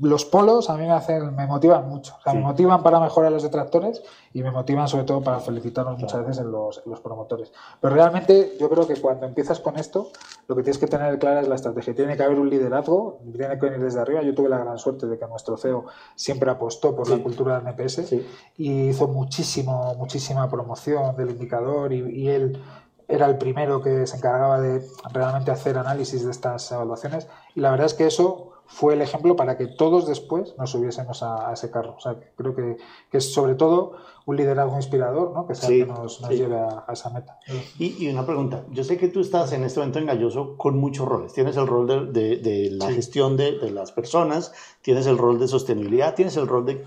los 0.00 0.24
polos 0.24 0.70
a 0.70 0.76
mí 0.76 0.84
me 0.84 0.92
hacen, 0.92 1.34
me 1.34 1.46
motivan 1.46 1.88
mucho. 1.88 2.14
O 2.18 2.22
sea, 2.22 2.32
me 2.32 2.40
motivan 2.40 2.82
para 2.82 3.00
mejorar 3.00 3.32
los 3.32 3.42
detractores 3.42 4.02
y 4.32 4.42
me 4.42 4.50
motivan 4.50 4.88
sobre 4.88 5.04
todo 5.04 5.20
para 5.20 5.40
felicitarnos 5.40 5.98
muchas 5.98 6.20
veces 6.20 6.38
en 6.38 6.50
los, 6.50 6.80
en 6.84 6.90
los, 6.90 7.00
promotores. 7.00 7.52
Pero 7.80 7.94
realmente 7.94 8.56
yo 8.58 8.70
creo 8.70 8.86
que 8.86 8.96
cuando 8.96 9.26
empiezas 9.26 9.60
con 9.60 9.78
esto, 9.78 10.10
lo 10.48 10.56
que 10.56 10.62
tienes 10.62 10.78
que 10.78 10.86
tener 10.86 11.18
clara 11.18 11.40
es 11.40 11.48
la 11.48 11.56
estrategia. 11.56 11.94
Tiene 11.94 12.16
que 12.16 12.22
haber 12.22 12.38
un 12.38 12.48
liderazgo, 12.48 13.18
tiene 13.36 13.58
que 13.58 13.66
venir 13.66 13.80
desde 13.80 14.00
arriba. 14.00 14.22
Yo 14.22 14.34
tuve 14.34 14.48
la 14.48 14.58
gran 14.58 14.78
suerte 14.78 15.06
de 15.06 15.18
que 15.18 15.26
nuestro 15.26 15.56
CEO 15.56 15.86
siempre 16.14 16.50
apostó 16.50 16.94
por 16.94 17.08
la 17.08 17.18
cultura 17.18 17.60
del 17.60 17.68
NPS 17.68 18.12
y 18.58 18.88
hizo 18.88 19.08
muchísimo, 19.08 19.94
muchísima 19.96 20.48
promoción 20.48 21.16
del 21.16 21.30
indicador 21.30 21.92
y, 21.92 22.00
y 22.10 22.28
él 22.28 22.62
era 23.08 23.26
el 23.26 23.38
primero 23.38 23.82
que 23.82 24.06
se 24.06 24.16
encargaba 24.16 24.60
de 24.60 24.86
realmente 25.12 25.50
hacer 25.50 25.76
análisis 25.76 26.24
de 26.24 26.30
estas 26.30 26.70
evaluaciones. 26.70 27.26
Y 27.54 27.60
la 27.60 27.70
verdad 27.70 27.86
es 27.86 27.94
que 27.94 28.06
eso 28.06 28.52
fue 28.70 28.94
el 28.94 29.02
ejemplo 29.02 29.34
para 29.34 29.58
que 29.58 29.66
todos 29.66 30.06
después 30.06 30.54
nos 30.56 30.70
subiésemos 30.70 31.24
a, 31.24 31.52
ese 31.52 31.72
carro. 31.72 31.96
O 31.98 32.00
sea, 32.00 32.16
creo 32.36 32.54
que, 32.54 32.76
que, 33.10 33.18
es 33.18 33.34
sobre 33.34 33.56
todo 33.56 33.96
un 34.26 34.36
liderazgo 34.36 34.76
inspirador, 34.76 35.32
¿no? 35.32 35.46
que 35.48 35.56
sea 35.56 35.68
que 35.68 35.84
nos, 35.84 36.20
nos 36.20 36.30
lleve 36.30 36.56
a, 36.56 36.84
esa 36.92 37.10
meta. 37.10 37.40
Y, 37.80 38.04
y, 38.04 38.08
una 38.08 38.24
pregunta, 38.24 38.64
yo 38.70 38.84
sé 38.84 38.96
que 38.96 39.08
tú 39.08 39.20
estás 39.20 39.52
en 39.52 39.64
este 39.64 39.80
momento 39.80 39.98
en 39.98 40.06
Galloso 40.06 40.56
con 40.56 40.78
muchos 40.78 41.08
roles. 41.08 41.32
Tienes 41.32 41.56
el 41.56 41.66
rol 41.66 41.88
de, 41.88 42.06
de, 42.06 42.36
de 42.36 42.70
la 42.70 42.92
gestión 42.92 43.36
de, 43.36 43.58
de 43.58 43.72
las 43.72 43.90
personas, 43.90 44.52
tienes 44.82 45.06
el 45.06 45.18
rol 45.18 45.40
de 45.40 45.48
sostenibilidad, 45.48 46.14
tienes 46.14 46.36
el 46.36 46.46
rol 46.46 46.64
de 46.64 46.84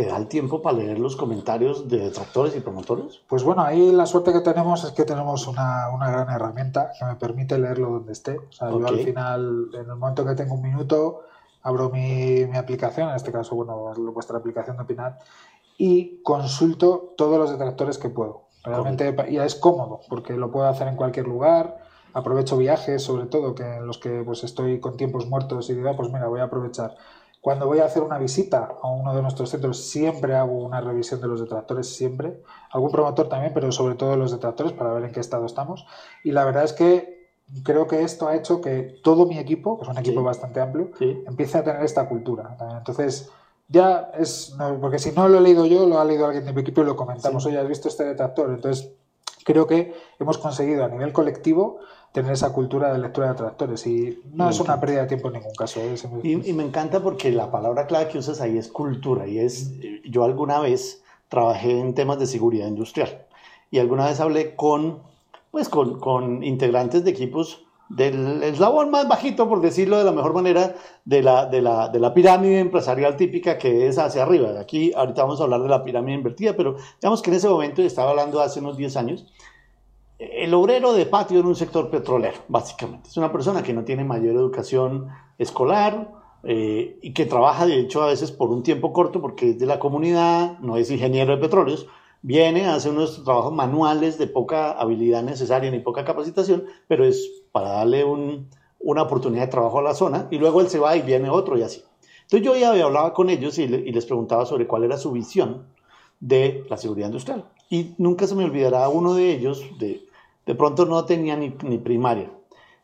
¿Te 0.00 0.06
da 0.06 0.16
el 0.16 0.28
tiempo 0.28 0.62
para 0.62 0.78
leer 0.78 0.98
los 0.98 1.14
comentarios 1.14 1.86
de 1.90 1.98
detractores 1.98 2.56
y 2.56 2.60
promotores? 2.60 3.20
Pues 3.28 3.44
bueno, 3.44 3.60
ahí 3.60 3.92
la 3.92 4.06
suerte 4.06 4.32
que 4.32 4.40
tenemos 4.40 4.82
es 4.82 4.92
que 4.92 5.04
tenemos 5.04 5.46
una, 5.46 5.90
una 5.90 6.10
gran 6.10 6.30
herramienta 6.30 6.92
que 6.98 7.04
me 7.04 7.16
permite 7.16 7.58
leerlo 7.58 7.90
donde 7.90 8.12
esté. 8.12 8.38
O 8.38 8.50
sea, 8.50 8.68
okay. 8.68 8.80
yo 8.80 8.88
al 8.88 8.98
final, 9.00 9.70
en 9.74 9.80
el 9.80 9.96
momento 9.96 10.24
que 10.24 10.34
tengo 10.34 10.54
un 10.54 10.62
minuto, 10.62 11.24
abro 11.62 11.90
mi, 11.90 12.46
mi 12.46 12.56
aplicación, 12.56 13.10
en 13.10 13.16
este 13.16 13.30
caso, 13.30 13.54
bueno, 13.54 13.92
vuestra 14.14 14.38
aplicación 14.38 14.78
de 14.78 14.84
Pinat, 14.84 15.20
y 15.76 16.22
consulto 16.22 17.12
todos 17.18 17.38
los 17.38 17.50
detractores 17.50 17.98
que 17.98 18.08
puedo. 18.08 18.44
Realmente 18.64 19.14
ya 19.30 19.44
es 19.44 19.54
cómodo, 19.54 20.00
porque 20.08 20.32
lo 20.32 20.50
puedo 20.50 20.66
hacer 20.66 20.88
en 20.88 20.96
cualquier 20.96 21.28
lugar. 21.28 21.76
Aprovecho 22.14 22.56
viajes, 22.56 23.02
sobre 23.02 23.26
todo, 23.26 23.54
que 23.54 23.64
en 23.64 23.86
los 23.86 23.98
que 23.98 24.22
pues 24.24 24.44
estoy 24.44 24.80
con 24.80 24.96
tiempos 24.96 25.26
muertos 25.28 25.68
y 25.68 25.74
digo, 25.74 25.94
pues 25.94 26.10
mira, 26.10 26.26
voy 26.26 26.40
a 26.40 26.44
aprovechar 26.44 26.96
cuando 27.40 27.66
voy 27.66 27.78
a 27.78 27.86
hacer 27.86 28.02
una 28.02 28.18
visita 28.18 28.76
a 28.82 28.88
uno 28.88 29.14
de 29.14 29.22
nuestros 29.22 29.48
centros, 29.48 29.78
siempre 29.88 30.34
hago 30.34 30.62
una 30.62 30.80
revisión 30.80 31.20
de 31.20 31.28
los 31.28 31.40
detractores, 31.40 31.88
siempre. 31.88 32.42
Algún 32.70 32.90
promotor 32.90 33.28
también, 33.28 33.54
pero 33.54 33.72
sobre 33.72 33.94
todo 33.94 34.16
los 34.16 34.30
detractores 34.30 34.72
para 34.72 34.92
ver 34.92 35.04
en 35.04 35.12
qué 35.12 35.20
estado 35.20 35.46
estamos. 35.46 35.86
Y 36.22 36.32
la 36.32 36.44
verdad 36.44 36.64
es 36.64 36.74
que 36.74 37.30
creo 37.62 37.86
que 37.86 38.02
esto 38.02 38.28
ha 38.28 38.36
hecho 38.36 38.60
que 38.60 39.00
todo 39.02 39.26
mi 39.26 39.38
equipo, 39.38 39.78
que 39.78 39.84
es 39.84 39.88
un 39.88 39.98
equipo 39.98 40.20
sí. 40.20 40.26
bastante 40.26 40.60
amplio, 40.60 40.90
sí. 40.98 41.22
empiece 41.26 41.56
a 41.56 41.64
tener 41.64 41.82
esta 41.82 42.08
cultura. 42.08 42.56
Entonces, 42.76 43.30
ya 43.68 44.10
es, 44.18 44.54
no, 44.58 44.78
porque 44.78 44.98
si 44.98 45.12
no 45.12 45.26
lo 45.28 45.38
he 45.38 45.40
leído 45.40 45.64
yo, 45.64 45.86
lo 45.86 45.98
ha 45.98 46.04
leído 46.04 46.26
alguien 46.26 46.44
de 46.44 46.52
mi 46.52 46.60
equipo 46.60 46.82
y 46.82 46.84
lo 46.84 46.96
comentamos, 46.96 47.42
sí. 47.42 47.48
oye, 47.48 47.58
has 47.58 47.68
visto 47.68 47.88
este 47.88 48.04
detractor. 48.04 48.50
Entonces, 48.50 48.92
creo 49.44 49.66
que 49.66 49.94
hemos 50.18 50.38
conseguido 50.38 50.84
a 50.84 50.88
nivel 50.88 51.12
colectivo 51.12 51.78
tener 52.12 52.32
esa 52.32 52.52
cultura 52.52 52.92
de 52.92 52.98
lectura 52.98 53.28
de 53.28 53.34
tractores 53.34 53.86
y 53.86 54.20
no 54.32 54.46
me 54.46 54.50
es 54.50 54.60
una 54.60 54.80
pérdida 54.80 55.02
de 55.02 55.08
tiempo 55.08 55.28
en 55.28 55.34
ningún 55.34 55.54
caso. 55.54 55.80
¿eh? 55.80 55.94
Y, 56.22 56.50
y, 56.50 56.52
me 56.52 56.64
encanta 56.64 57.00
porque 57.00 57.30
la 57.30 57.50
palabra 57.50 57.86
clave 57.86 58.08
que 58.08 58.18
usas 58.18 58.40
ahí 58.40 58.58
es 58.58 58.68
cultura 58.68 59.26
y 59.26 59.38
es, 59.38 59.72
yo 60.04 60.24
alguna 60.24 60.58
vez 60.60 61.02
trabajé 61.28 61.78
en 61.78 61.94
temas 61.94 62.18
de 62.18 62.26
seguridad 62.26 62.66
industrial 62.66 63.26
y 63.70 63.78
alguna 63.78 64.06
vez 64.06 64.20
hablé 64.20 64.56
con, 64.56 64.98
pues 65.50 65.68
con, 65.68 66.00
con 66.00 66.42
integrantes 66.42 67.04
de 67.04 67.10
equipos 67.10 67.64
del 67.90 68.42
eslabón 68.44 68.90
más 68.90 69.08
bajito, 69.08 69.48
por 69.48 69.60
decirlo 69.60 69.98
de 69.98 70.04
la 70.04 70.12
mejor 70.12 70.32
manera, 70.32 70.76
de 71.04 71.22
la, 71.22 71.46
de, 71.46 71.60
la, 71.60 71.88
de 71.88 71.98
la 71.98 72.14
pirámide 72.14 72.60
empresarial 72.60 73.16
típica 73.16 73.58
que 73.58 73.88
es 73.88 73.98
hacia 73.98 74.22
arriba. 74.22 74.58
Aquí 74.60 74.92
ahorita 74.94 75.22
vamos 75.22 75.40
a 75.40 75.44
hablar 75.44 75.60
de 75.60 75.68
la 75.68 75.82
pirámide 75.82 76.14
invertida, 76.14 76.56
pero 76.56 76.76
digamos 77.00 77.20
que 77.20 77.30
en 77.30 77.36
ese 77.36 77.48
momento, 77.48 77.82
estaba 77.82 78.10
hablando 78.10 78.40
hace 78.40 78.60
unos 78.60 78.76
10 78.76 78.96
años, 78.96 79.26
el 80.20 80.54
obrero 80.54 80.92
de 80.92 81.04
patio 81.04 81.40
en 81.40 81.46
un 81.46 81.56
sector 81.56 81.90
petrolero, 81.90 82.38
básicamente. 82.46 83.08
Es 83.08 83.16
una 83.16 83.32
persona 83.32 83.62
que 83.62 83.72
no 83.72 83.84
tiene 83.84 84.04
mayor 84.04 84.36
educación 84.36 85.08
escolar 85.38 86.12
eh, 86.44 86.96
y 87.02 87.12
que 87.12 87.26
trabaja, 87.26 87.66
de 87.66 87.80
hecho, 87.80 88.02
a 88.02 88.06
veces 88.06 88.30
por 88.30 88.50
un 88.50 88.62
tiempo 88.62 88.92
corto 88.92 89.20
porque 89.20 89.50
es 89.50 89.58
de 89.58 89.66
la 89.66 89.80
comunidad, 89.80 90.60
no 90.60 90.76
es 90.76 90.90
ingeniero 90.92 91.34
de 91.34 91.42
petróleos, 91.42 91.88
viene, 92.22 92.66
hace 92.66 92.90
unos 92.90 93.24
trabajos 93.24 93.52
manuales 93.52 94.18
de 94.18 94.26
poca 94.26 94.72
habilidad 94.72 95.22
necesaria 95.22 95.70
ni 95.70 95.80
poca 95.80 96.04
capacitación, 96.04 96.64
pero 96.88 97.04
es 97.04 97.30
para 97.52 97.70
darle 97.70 98.04
un, 98.04 98.48
una 98.80 99.02
oportunidad 99.02 99.44
de 99.44 99.50
trabajo 99.50 99.78
a 99.78 99.82
la 99.82 99.94
zona 99.94 100.28
y 100.30 100.38
luego 100.38 100.60
él 100.60 100.68
se 100.68 100.78
va 100.78 100.96
y 100.96 101.02
viene 101.02 101.30
otro 101.30 101.56
y 101.56 101.62
así. 101.62 101.82
Entonces 102.22 102.46
yo 102.46 102.56
ya 102.56 102.70
hablaba 102.84 103.12
con 103.12 103.28
ellos 103.28 103.58
y, 103.58 103.66
le, 103.66 103.78
y 103.78 103.92
les 103.92 104.06
preguntaba 104.06 104.46
sobre 104.46 104.66
cuál 104.66 104.84
era 104.84 104.96
su 104.96 105.10
visión 105.12 105.66
de 106.20 106.64
la 106.68 106.76
seguridad 106.76 107.08
industrial. 107.08 107.44
Y 107.68 107.94
nunca 107.98 108.26
se 108.26 108.34
me 108.34 108.44
olvidará 108.44 108.88
uno 108.88 109.14
de 109.14 109.32
ellos, 109.32 109.64
de, 109.78 110.02
de 110.46 110.54
pronto 110.54 110.86
no 110.86 111.04
tenía 111.04 111.36
ni, 111.36 111.54
ni, 111.62 111.78
primaria. 111.78 112.30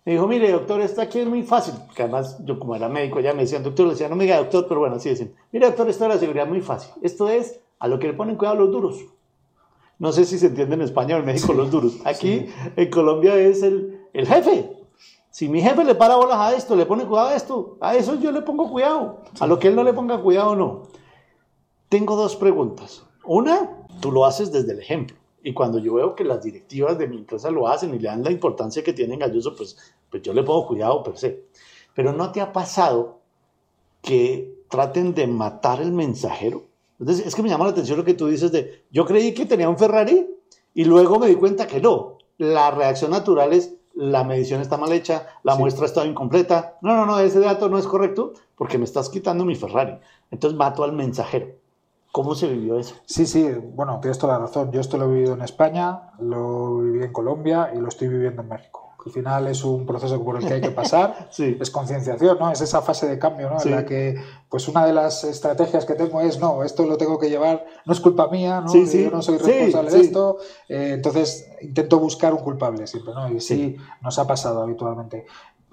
Me 0.05 0.13
dijo, 0.13 0.27
mire, 0.27 0.51
doctor, 0.53 0.81
esto 0.81 1.01
aquí 1.01 1.19
es 1.19 1.27
muy 1.27 1.43
fácil, 1.43 1.75
que 1.95 2.03
además 2.03 2.39
yo 2.45 2.59
como 2.59 2.77
era 2.77 2.89
médico 2.89 3.21
ya 3.21 3.35
me 3.35 3.43
decían, 3.43 3.63
doctor, 3.63 3.87
le 3.87 3.93
decía, 3.93 4.09
no 4.09 4.17
me 4.17 4.25
diga 4.25 4.39
doctor, 4.39 4.67
pero 4.69 4.81
bueno, 4.81 4.97
así 4.97 5.09
decían, 5.09 5.33
mire, 5.53 5.67
doctor, 5.67 5.89
esto 5.89 6.05
de 6.05 6.11
la 6.11 6.19
seguridad 6.19 6.47
es 6.47 6.51
muy 6.51 6.61
fácil. 6.61 6.93
Esto 7.03 7.29
es 7.29 7.61
a 7.79 7.89
lo 7.89 7.99
que 7.99 8.07
le 8.09 8.15
ponen 8.15 8.37
cuidado 8.37 8.57
los 8.57 8.71
duros. 8.71 9.05
No 9.99 10.13
sé 10.13 10.25
si 10.25 10.39
se 10.39 10.47
entiende 10.47 10.75
en 10.75 10.83
España 10.83 11.17
o 11.17 11.21
en 11.21 11.25
México 11.25 11.53
sí, 11.53 11.59
los 11.59 11.71
duros. 11.71 11.99
Aquí 12.05 12.41
sí. 12.41 12.55
en 12.77 12.91
Colombia 12.91 13.37
es 13.37 13.63
el, 13.63 14.07
el 14.13 14.27
jefe. 14.27 14.71
Si 15.31 15.49
mi 15.49 15.61
jefe 15.61 15.85
le 15.85 15.95
para 15.95 16.17
bolas 16.17 16.39
a 16.39 16.55
esto, 16.55 16.77
le 16.77 16.87
pone 16.87 17.05
cuidado 17.05 17.29
a 17.29 17.35
esto, 17.35 17.77
a 17.81 17.95
eso 17.95 18.15
yo 18.15 18.33
le 18.33 18.43
pongo 18.43 18.71
cuidado. 18.71 19.23
A 19.39 19.47
lo 19.47 19.59
que 19.59 19.69
él 19.69 19.77
no 19.77 19.85
le 19.85 19.93
ponga 19.93 20.21
cuidado, 20.23 20.57
no. 20.57 20.85
Tengo 21.89 22.17
dos 22.17 22.37
preguntas. 22.37 23.05
Una, 23.25 23.85
tú 24.01 24.11
lo 24.11 24.25
haces 24.25 24.51
desde 24.51 24.73
el 24.73 24.81
ejemplo. 24.81 25.17
Y 25.43 25.53
cuando 25.53 25.79
yo 25.79 25.95
veo 25.95 26.15
que 26.15 26.25
las 26.25 26.43
directivas 26.43 26.99
de 26.99 27.07
mi 27.07 27.19
empresa 27.19 27.51
lo 27.51 27.69
hacen 27.69 27.95
y 27.95 27.99
le 27.99 28.09
dan 28.09 28.25
la 28.25 28.33
importancia 28.33 28.83
que 28.83 28.93
tienen 28.93 29.19
Galloso, 29.19 29.55
pues, 29.55 29.77
pues 30.11 30.23
yo 30.23 30.33
le 30.33 30.43
pongo 30.43 30.67
cuidado 30.67 31.03
per 31.03 31.19
se. 31.19 31.45
Pero 31.95 32.13
¿no 32.13 32.33
te 32.33 32.41
ha 32.41 32.53
pasado 32.53 33.21
que 34.03 34.65
traten 34.69 35.15
de 35.15 35.27
matar 35.27 35.81
el 35.81 35.93
mensajero? 35.93 36.65
Entonces, 36.99 37.27
es 37.27 37.35
que 37.35 37.43
me 37.43 37.49
llama 37.49 37.65
la 37.65 37.73
atención 37.73 37.99
lo 37.99 38.05
que 38.05 38.15
tú 38.15 38.27
dices 38.27 38.53
de, 38.53 38.87
yo 38.91 39.05
creí 39.05 39.35
que 39.35 39.47
tenía 39.47 39.69
un 39.69 39.79
Ferrari 39.79 40.29
y 40.75 40.85
luego 40.85 41.19
me 41.19 41.27
di 41.27 41.35
cuenta 41.35 41.67
que 41.67 41.81
no. 41.81 42.19
La 42.39 42.71
reacción 42.71 43.11
natural 43.11 43.53
es, 43.53 43.75
la 43.95 44.25
medición 44.25 44.61
está 44.61 44.77
mal 44.77 44.93
hecha, 44.93 45.27
la 45.43 45.55
sí. 45.55 45.59
muestra 45.59 45.87
está 45.87 46.05
incompleta. 46.05 46.79
No, 46.83 46.95
no, 46.95 47.07
no, 47.07 47.19
ese 47.19 47.41
dato 47.41 47.69
no 47.69 47.79
es 47.79 47.87
correcto 47.87 48.33
porque 48.57 48.79
me 48.79 48.85
estás 48.85 49.09
quitando 49.09 49.45
mi 49.45 49.55
Ferrari. 49.55 49.99
Entonces 50.31 50.59
mato 50.59 50.85
al 50.85 50.93
mensajero. 50.93 51.49
¿Cómo 52.13 52.35
se 52.35 52.49
vivió 52.49 52.79
eso? 52.79 52.95
Sí, 53.05 53.27
sí, 53.27 53.47
bueno, 53.75 53.99
tienes 54.01 54.19
toda 54.19 54.35
la 54.35 54.47
razón. 54.47 54.73
Yo 54.73 54.81
esto 54.81 54.97
lo 54.97 55.05
he 55.05 55.15
vivido 55.15 55.35
en 55.35 55.43
España, 55.43 56.13
lo 56.19 56.79
viví 56.79 57.05
en 57.05 57.13
Colombia 57.13 57.73
y 57.75 57.79
lo 57.79 57.89
estoy 57.89 58.09
viviendo 58.09 58.41
en 58.41 58.49
México. 58.49 58.86
Al 59.07 59.13
final 59.13 59.47
es 59.47 59.65
un 59.65 59.87
proceso 59.87 60.23
por 60.23 60.37
el 60.37 60.47
que 60.47 60.55
hay 60.55 60.61
que 60.61 60.71
pasar, 60.83 61.29
sí. 61.31 61.57
es 61.61 61.71
concienciación, 61.71 62.39
¿no? 62.39 62.51
Es 62.51 62.61
esa 62.61 62.83
fase 62.83 63.07
de 63.07 63.19
cambio, 63.19 63.49
¿no? 63.49 63.61
Sí. 63.61 63.69
En 63.69 63.77
la 63.77 63.85
que, 63.87 64.21
pues 64.49 64.67
una 64.67 64.85
de 64.85 64.93
las 64.93 65.23
estrategias 65.23 65.85
que 65.85 65.95
tengo 65.95 66.21
es, 66.21 66.41
no, 66.41 66.65
esto 66.65 66.85
lo 66.85 66.97
tengo 66.97 67.19
que 67.19 67.31
llevar, 67.31 67.65
no 67.85 67.93
es 67.93 68.01
culpa 68.01 68.29
mía, 68.29 68.61
¿no? 68.61 68.69
Sí, 68.69 69.05
Yo 69.05 69.11
no 69.11 69.23
soy 69.23 69.39
responsable 69.39 69.91
de 69.93 70.01
esto, 70.01 70.39
eh, 70.69 70.91
entonces 70.95 71.49
intento 71.63 72.01
buscar 72.01 72.35
un 72.35 72.41
culpable 72.41 72.87
siempre, 72.87 73.15
¿no? 73.15 73.31
Y 73.31 73.41
sí, 73.41 73.77
nos 74.03 74.19
ha 74.19 74.27
pasado 74.27 74.61
habitualmente. 74.63 75.25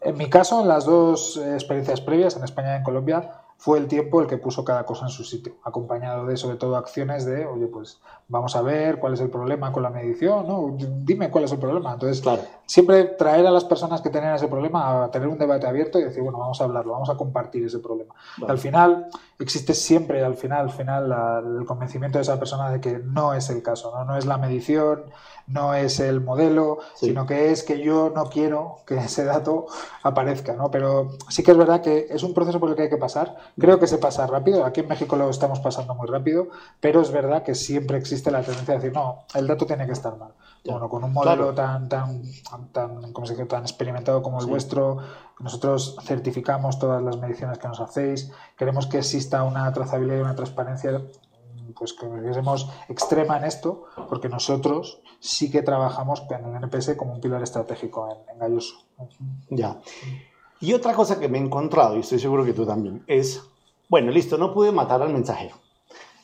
En 0.01 0.17
mi 0.17 0.29
caso, 0.29 0.61
en 0.61 0.67
las 0.67 0.85
dos 0.85 1.37
experiencias 1.37 2.01
previas, 2.01 2.35
en 2.35 2.43
España 2.43 2.73
y 2.73 2.77
en 2.77 2.83
Colombia, 2.83 3.31
fue 3.63 3.79
el 3.79 3.87
tiempo 3.87 4.19
el 4.19 4.27
que 4.27 4.37
puso 4.37 4.65
cada 4.65 4.85
cosa 4.85 5.05
en 5.05 5.11
su 5.11 5.23
sitio, 5.23 5.53
acompañado 5.63 6.25
de 6.25 6.35
sobre 6.35 6.57
todo 6.57 6.75
acciones 6.75 7.23
de, 7.23 7.45
oye, 7.45 7.67
pues 7.67 8.01
vamos 8.27 8.57
a 8.57 8.61
ver 8.61 8.99
cuál 8.99 9.13
es 9.13 9.21
el 9.21 9.29
problema 9.29 9.71
con 9.71 9.83
la 9.83 9.89
medición, 9.89 10.45
¿no? 10.45 10.75
Dime 10.77 11.31
cuál 11.31 11.45
es 11.45 11.53
el 11.53 11.59
problema. 11.59 11.93
Entonces, 11.93 12.19
claro. 12.19 12.41
Siempre 12.65 13.03
traer 13.03 13.45
a 13.45 13.51
las 13.51 13.65
personas 13.65 14.01
que 14.01 14.09
tenían 14.09 14.35
ese 14.35 14.47
problema 14.47 15.03
a 15.03 15.11
tener 15.11 15.27
un 15.27 15.37
debate 15.37 15.67
abierto 15.67 15.99
y 15.99 16.03
decir, 16.03 16.23
bueno, 16.23 16.39
vamos 16.39 16.59
a 16.61 16.63
hablarlo, 16.63 16.93
vamos 16.93 17.09
a 17.09 17.17
compartir 17.17 17.65
ese 17.65 17.79
problema. 17.79 18.13
Al 18.47 18.57
final, 18.57 19.09
existe 19.39 19.73
siempre, 19.73 20.23
al 20.23 20.35
final, 20.35 20.61
al 20.61 20.71
final, 20.71 21.55
el 21.59 21.65
convencimiento 21.65 22.17
de 22.17 22.23
esa 22.23 22.39
persona 22.39 22.71
de 22.71 22.79
que 22.79 22.99
no 22.99 23.33
es 23.33 23.49
el 23.49 23.61
caso, 23.61 23.91
no, 23.95 24.05
no 24.05 24.17
es 24.17 24.25
la 24.25 24.37
medición, 24.37 25.05
no 25.47 25.73
es 25.73 25.99
el 25.99 26.21
modelo, 26.21 26.79
sino 26.95 27.25
que 27.25 27.51
es 27.51 27.63
que 27.63 27.81
yo 27.81 28.11
no 28.15 28.29
quiero 28.29 28.77
que 28.85 28.95
ese 28.95 29.25
dato 29.25 29.65
aparezca, 30.01 30.53
¿no? 30.53 30.71
Pero 30.71 31.17
sí 31.29 31.43
que 31.43 31.51
es 31.51 31.57
verdad 31.57 31.81
que 31.81 32.07
es 32.09 32.23
un 32.23 32.33
proceso 32.33 32.59
por 32.59 32.69
el 32.69 32.75
que 32.75 32.83
hay 32.83 32.89
que 32.89 32.97
pasar. 32.97 33.35
Creo 33.59 33.79
que 33.79 33.87
se 33.87 33.97
pasa 33.97 34.25
rápido. 34.25 34.65
Aquí 34.65 34.81
en 34.81 34.87
México 34.87 35.15
lo 35.15 35.29
estamos 35.29 35.59
pasando 35.59 35.95
muy 35.95 36.07
rápido, 36.07 36.47
pero 36.79 37.01
es 37.01 37.11
verdad 37.11 37.43
que 37.43 37.55
siempre 37.55 37.97
existe 37.97 38.31
la 38.31 38.41
tendencia 38.41 38.75
de 38.75 38.79
decir, 38.79 38.93
no, 38.93 39.25
el 39.35 39.47
dato 39.47 39.65
tiene 39.65 39.85
que 39.85 39.93
estar 39.93 40.17
mal. 40.17 40.31
Bueno, 40.65 40.87
con 40.87 41.03
un 41.03 41.11
modelo 41.11 41.53
tan, 41.53 41.89
tan, 41.89 42.21
tan, 42.71 43.13
¿cómo 43.13 43.25
se 43.27 43.33
dice? 43.33 43.45
tan 43.45 43.63
experimentado 43.63 44.21
como 44.21 44.39
el 44.39 44.45
vuestro, 44.45 44.97
nosotros 45.39 45.97
certificamos 46.03 46.79
todas 46.79 47.01
las 47.01 47.17
mediciones 47.17 47.57
que 47.57 47.67
nos 47.67 47.79
hacéis, 47.79 48.31
queremos 48.57 48.87
que 48.87 48.99
exista 48.99 49.43
una 49.43 49.71
trazabilidad 49.73 50.17
y 50.17 50.21
una 50.21 50.35
transparencia 50.35 51.01
pues 51.75 51.93
que 51.93 52.05
seamos 52.33 52.69
extrema 52.87 53.37
en 53.37 53.45
esto, 53.45 53.85
porque 54.09 54.29
nosotros 54.29 55.01
sí 55.19 55.49
que 55.49 55.61
trabajamos 55.61 56.23
en 56.29 56.45
el 56.45 56.63
NPS 56.63 56.95
como 56.95 57.13
un 57.13 57.21
pilar 57.21 57.41
estratégico 57.41 58.09
en, 58.11 58.33
en 58.33 58.39
Galloso. 58.39 58.75
Ya. 59.49 59.79
Y 60.59 60.73
otra 60.73 60.93
cosa 60.93 61.19
que 61.19 61.27
me 61.27 61.37
he 61.37 61.41
encontrado, 61.41 61.95
y 61.97 62.01
estoy 62.01 62.19
seguro 62.19 62.45
que 62.45 62.53
tú 62.53 62.65
también, 62.65 63.03
es, 63.07 63.43
bueno, 63.89 64.11
listo, 64.11 64.37
no 64.37 64.53
pude 64.53 64.71
matar 64.71 65.01
al 65.01 65.11
mensajero. 65.11 65.55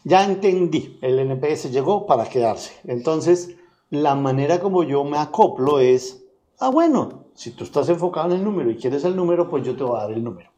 Ya 0.04 0.24
entendí, 0.24 0.98
el 1.02 1.20
NPS 1.20 1.72
llegó 1.72 2.06
para 2.06 2.26
quedarse. 2.26 2.80
Entonces, 2.86 3.56
la 3.90 4.16
manera 4.16 4.60
como 4.60 4.84
yo 4.84 5.04
me 5.04 5.18
acoplo 5.18 5.80
es, 5.80 6.26
ah, 6.60 6.70
bueno, 6.70 7.26
si 7.34 7.52
tú 7.52 7.64
estás 7.64 7.90
enfocado 7.90 8.28
en 8.28 8.40
el 8.40 8.44
número 8.44 8.70
y 8.70 8.78
quieres 8.78 9.04
el 9.06 9.16
número, 9.16 9.50
pues 9.50 9.66
yo 9.66 9.76
te 9.76 9.84
voy 9.84 9.98
a 9.98 10.02
dar 10.02 10.12
el 10.12 10.24
número. 10.24 10.50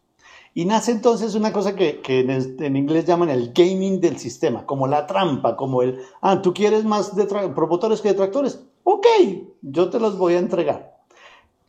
Y 0.54 0.66
nace 0.66 0.92
entonces 0.92 1.34
una 1.36 1.54
cosa 1.54 1.76
que, 1.76 2.02
en, 2.06 2.76
inglés 2.76 3.06
llaman 3.06 3.30
el 3.30 3.54
gaming 3.54 4.02
del 4.02 4.18
sistema, 4.18 4.66
como 4.66 4.86
la 4.86 5.08
trampa, 5.08 5.56
como 5.56 5.82
el, 5.82 6.02
ah, 6.22 6.42
tú 6.42 6.54
quieres 6.54 6.84
más 6.84 7.14
promotores 7.56 8.02
que 8.02 8.10
detractores. 8.10 8.62
Ok, 8.84 9.06
yo 9.62 9.90
te 9.90 10.00
los 10.00 10.18
voy 10.18 10.34
a 10.34 10.40
entregar. 10.40 10.98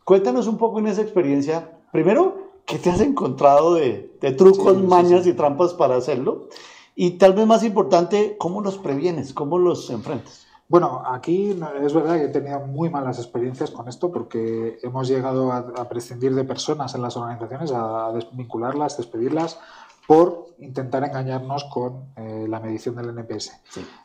Cuéntanos 0.05 0.49
un 0.49 0.59
poco 0.59 0.81
en 0.81 0.89
esa 0.89 1.03
experiencia. 1.03 1.79
Primero, 1.93 2.49
¿qué 2.67 2.79
te 2.79 2.91
has 2.91 3.01
encontrado 3.01 3.75
de, 3.75 4.11
trucos, 4.37 4.83
mañas 4.83 5.27
y 5.29 5.33
trampas 5.35 5.75
para 5.75 5.95
hacerlo? 5.95 6.49
Y 6.97 7.13
tal 7.13 7.35
vez 7.35 7.47
más 7.47 7.63
importante, 7.63 8.37
¿cómo 8.39 8.63
los 8.63 8.79
previenes? 8.79 9.33
¿Cómo 9.33 9.59
los 9.59 9.91
enfrentas? 9.91 10.47
Bueno, 10.73 11.03
aquí 11.05 11.55
es 11.83 11.93
verdad 11.93 12.17
que 12.17 12.25
he 12.25 12.29
tenido 12.29 12.61
muy 12.61 12.89
malas 12.89 13.19
experiencias 13.19 13.71
con 13.71 13.89
esto 13.89 14.11
porque 14.11 14.79
hemos 14.83 15.07
llegado 15.07 15.53
a, 15.53 15.87
prescindir 15.87 16.35
de 16.35 16.45
personas 16.45 16.95
en 16.95 17.03
las 17.03 17.15
organizaciones, 17.15 17.71
a 17.75 18.11
desvincularlas, 18.15 18.97
despedirlas 18.97 19.61
por 20.07 20.47
intentar 20.61 21.05
engañarnos 21.05 21.65
con 21.65 22.07
eh, 22.17 22.47
la 22.49 22.59
medición 22.59 22.97
del 22.97 23.11
NPS. 23.11 23.53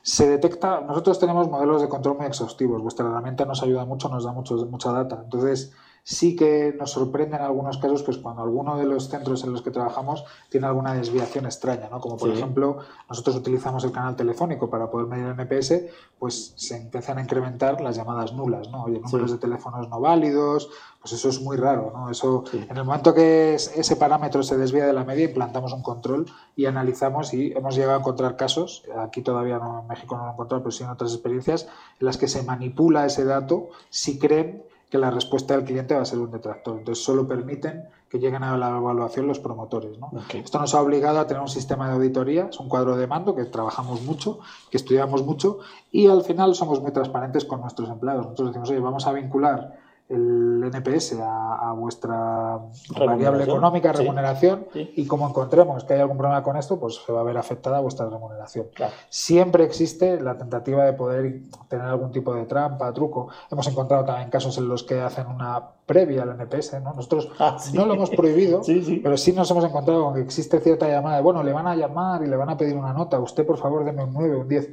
Se 0.02 0.28
detecta, 0.28 0.82
nosotros 0.82 1.18
tenemos 1.20 1.50
modelos 1.50 1.82
de 1.82 1.88
control 1.88 2.18
muy 2.18 2.26
exhaustivos, 2.26 2.82
vuestra 2.82 3.06
herramienta 3.06 3.46
nos 3.46 3.64
ayuda 3.64 3.86
mucho, 3.86 4.10
nos 4.10 4.26
da 4.26 4.34
mucho, 4.34 4.58
mucha 4.66 4.92
data. 4.92 5.22
Entonces, 5.24 5.72
sí 6.08 6.38
que 6.38 6.74
nos 6.80 6.92
sorprende 6.92 7.36
en 7.36 7.42
algunos 7.42 7.80
casos 7.80 8.02
pues 8.02 8.18
cuando 8.18 8.42
alguno 8.42 8.78
de 8.78 8.86
los 8.86 9.10
centros 9.10 9.44
en 9.44 9.52
los 9.52 9.62
que 9.62 9.72
trabajamos 9.72 10.24
tiene 10.50 10.66
alguna 10.66 10.94
desviación 10.94 11.46
extraña, 11.46 11.90
¿no? 11.92 12.00
Como 12.00 12.16
por 12.16 12.30
ejemplo, 12.30 12.78
nosotros 13.10 13.36
utilizamos 13.36 13.84
el 13.84 13.92
canal 13.92 14.16
telefónico 14.16 14.70
para 14.70 14.90
poder 14.90 15.08
medir 15.08 15.26
el 15.26 15.38
NPS, 15.38 15.82
pues 16.18 16.54
se 16.56 16.78
empiezan 16.78 17.18
a 17.18 17.24
incrementar 17.24 17.82
las 17.82 17.98
llamadas 17.98 18.32
nulas, 18.32 18.70
¿no? 18.70 18.86
Oye, 18.86 19.02
números 19.02 19.34
de 19.34 19.38
teléfonos 19.38 19.90
no 19.90 20.00
válidos, 20.00 20.70
pues 21.02 21.12
eso 21.12 21.28
es 21.28 21.42
muy 21.42 21.58
raro, 21.58 21.92
¿no? 21.94 22.10
Eso, 22.10 22.46
en 22.54 22.78
el 22.78 22.86
momento 22.86 23.14
que 23.14 23.56
ese 23.56 23.96
parámetro 23.98 24.44
se 24.44 24.56
desvía 24.56 24.86
de 24.86 24.94
la 24.94 25.04
media, 25.04 25.26
implantamos 25.26 25.74
un 25.74 25.82
control 25.82 26.26
y 26.56 26.68
analizamos 26.68 27.34
y 27.34 27.52
hemos 27.52 27.76
llegado 27.76 27.98
a 27.98 28.00
encontrar 28.00 28.38
casos, 28.38 28.86
aquí 28.98 29.22
todavía 29.22 29.58
no, 29.58 29.82
en 29.82 29.88
México 29.88 30.16
no 30.16 30.24
lo 30.24 30.30
he 30.30 30.34
encontrado, 30.36 30.64
pero 30.64 30.72
sí 30.72 30.86
en 30.86 30.90
otras 30.90 31.12
experiencias, 31.12 31.68
en 32.00 32.06
las 32.06 32.18
que 32.18 32.30
se 32.30 32.44
manipula 32.44 33.06
ese 33.06 33.26
dato 33.26 33.72
si 33.90 34.18
creen 34.18 34.64
que 34.90 34.98
la 34.98 35.12
respuesta 35.12 35.56
del 35.56 35.66
cliente 35.66 35.96
va 35.96 36.02
a 36.02 36.06
ser 36.06 36.20
un 36.20 36.32
detractor. 36.32 36.78
Entonces, 36.78 37.04
solo 37.04 37.28
permiten 37.28 37.84
que 38.10 38.20
lleguen 38.20 38.44
a 38.44 38.58
la 38.58 38.78
evaluación 38.78 39.28
los 39.28 39.40
promotores. 39.40 39.92
Esto 40.34 40.60
nos 40.60 40.74
ha 40.74 40.82
obligado 40.82 41.20
a 41.20 41.28
tener 41.28 41.42
un 41.42 41.50
sistema 41.50 41.90
de 41.90 41.96
auditoría, 41.96 42.48
es 42.50 42.60
un 42.60 42.70
cuadro 42.70 42.96
de 42.96 43.06
mando 43.06 43.36
que 43.36 43.44
trabajamos 43.46 44.02
mucho, 44.04 44.40
que 44.72 44.78
estudiamos 44.78 45.26
mucho 45.26 45.60
y 45.92 46.08
al 46.08 46.24
final 46.24 46.56
somos 46.56 46.82
muy 46.82 46.92
transparentes 46.92 47.44
con 47.44 47.60
nuestros 47.62 47.90
empleados. 47.90 48.24
Nosotros 48.24 48.50
decimos, 48.50 48.70
oye, 48.70 48.80
vamos 48.80 49.08
a 49.08 49.12
vincular 49.12 49.77
el 50.10 50.64
NPS 50.64 51.18
a, 51.22 51.74
vuestra 51.74 52.60
variable 52.98 53.44
económica, 53.44 53.92
remuneración, 53.92 54.68
y 54.74 55.06
como 55.06 55.28
encontremos 55.28 55.84
que 55.84 55.94
hay 55.94 56.00
algún 56.00 56.18
problema 56.18 56.44
con 56.44 56.56
esto, 56.58 56.80
pues 56.80 56.96
se 57.06 57.12
va 57.12 57.22
a 57.22 57.24
ver 57.24 57.38
afectada 57.38 57.80
vuestra 57.80 58.10
remuneración. 58.10 58.68
Siempre 59.10 59.64
existe 59.64 60.20
la 60.22 60.38
tentativa 60.38 60.86
de 60.86 60.94
poder 60.94 61.42
tener 61.68 61.86
algún 61.86 62.12
tipo 62.12 62.34
de 62.34 62.46
trampa, 62.46 62.94
truco. 62.94 63.28
Hemos 63.52 63.68
encontrado 63.68 64.06
también 64.06 64.30
casos 64.30 64.58
en 64.58 64.68
los 64.68 64.84
que 64.84 65.02
hacen 65.02 65.28
una 65.28 65.77
previa 65.88 66.24
al 66.24 66.40
NPS. 66.40 66.82
¿no? 66.84 66.94
Nosotros 66.94 67.30
ah, 67.40 67.58
no 67.74 67.88
lo 67.88 67.96
hemos 67.96 68.12
prohibido, 68.12 68.62
pero 69.04 69.18
sí 69.18 69.34
nos 69.34 69.50
hemos 69.50 69.64
encontrado 69.64 70.04
con 70.04 70.14
que 70.14 70.22
existe 70.22 70.60
cierta 70.60 70.88
llamada 70.88 71.16
de, 71.16 71.24
bueno, 71.24 71.42
le 71.42 71.54
van 71.54 71.66
a 71.66 71.76
llamar 71.76 72.22
y 72.22 72.28
le 72.28 72.36
van 72.36 72.50
a 72.50 72.58
pedir 72.58 72.76
una 72.76 72.94
nota, 72.94 73.20
usted 73.20 73.46
por 73.46 73.58
favor 73.58 73.86
deme 73.86 74.04
un 74.04 74.14
9, 74.14 74.36
un 74.36 74.48
10. 74.48 74.70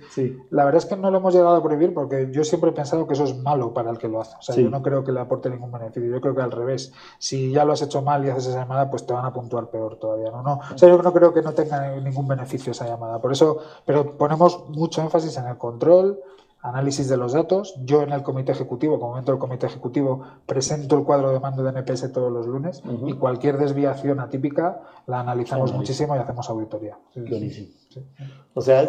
La 0.51 0.65
verdad 0.65 0.83
es 0.83 0.87
que 0.87 0.97
no 0.97 1.11
lo 1.11 1.19
hemos 1.19 1.33
llegado 1.33 1.57
a 1.57 1.63
prohibir 1.63 1.95
porque 1.95 2.29
yo 2.31 2.45
siempre 2.45 2.71
he 2.71 2.73
pensado 2.73 3.07
que 3.07 3.15
eso 3.15 3.25
es 3.25 3.37
malo 3.39 3.73
para 3.73 3.91
el 3.91 3.99
que 3.99 4.09
lo 4.09 4.21
hace. 4.21 4.37
O 4.39 4.43
sea, 4.43 4.57
yo 4.57 4.69
no 4.69 4.83
creo 4.83 5.05
que 5.05 5.13
le 5.13 5.21
aporte 5.21 5.49
ningún 5.49 5.71
beneficio. 5.71 6.11
Yo 6.11 6.21
creo 6.21 6.35
que 6.35 6.43
al 6.43 6.51
revés. 6.51 6.93
Si 7.19 7.53
ya 7.53 7.65
lo 7.65 7.73
has 7.73 7.83
hecho 7.83 8.03
mal 8.03 8.25
y 8.25 8.31
haces 8.31 8.49
esa 8.49 8.61
llamada, 8.61 8.91
pues 8.91 9.07
te 9.07 9.13
van 9.13 9.25
a 9.25 9.33
puntuar 9.33 9.71
peor 9.71 9.97
todavía. 9.99 10.31
No, 10.31 10.43
no. 10.43 10.61
O 10.75 10.79
sea, 10.79 10.89
yo 10.89 11.01
no 11.01 11.13
creo 11.13 11.33
que 11.33 11.43
no 11.43 11.53
tenga 11.53 11.95
ningún 12.01 12.27
beneficio 12.27 12.73
esa 12.73 12.87
llamada. 12.87 13.21
Por 13.21 13.33
eso, 13.33 13.59
pero 13.87 14.17
ponemos 14.17 14.69
mucho 14.69 15.01
énfasis 15.01 15.37
en 15.37 15.47
el 15.47 15.59
control, 15.59 16.21
análisis 16.65 17.09
de 17.09 17.19
los 17.19 17.35
datos. 17.35 17.75
Yo 17.85 18.03
en 18.03 18.13
el 18.13 18.23
comité 18.23 18.53
ejecutivo, 18.53 18.99
como 18.99 19.13
miembro 19.13 19.35
del 19.35 19.41
comité 19.41 19.67
ejecutivo, 19.67 20.23
presento 20.47 20.97
el 20.99 21.05
cuadro 21.05 21.31
de 21.31 21.39
mando 21.39 21.63
de 21.63 21.71
NPS 21.71 22.11
todos 22.11 22.33
los 22.33 22.47
lunes 22.47 22.83
y 23.07 23.13
cualquier 23.13 23.59
desviación 23.59 24.19
atípica 24.19 24.81
la 25.07 25.21
analizamos 25.21 25.73
muchísimo 25.75 26.17
y 26.17 26.19
hacemos 26.19 26.49
auditoría. 26.49 26.99
O 28.55 28.63
sea, 28.63 28.89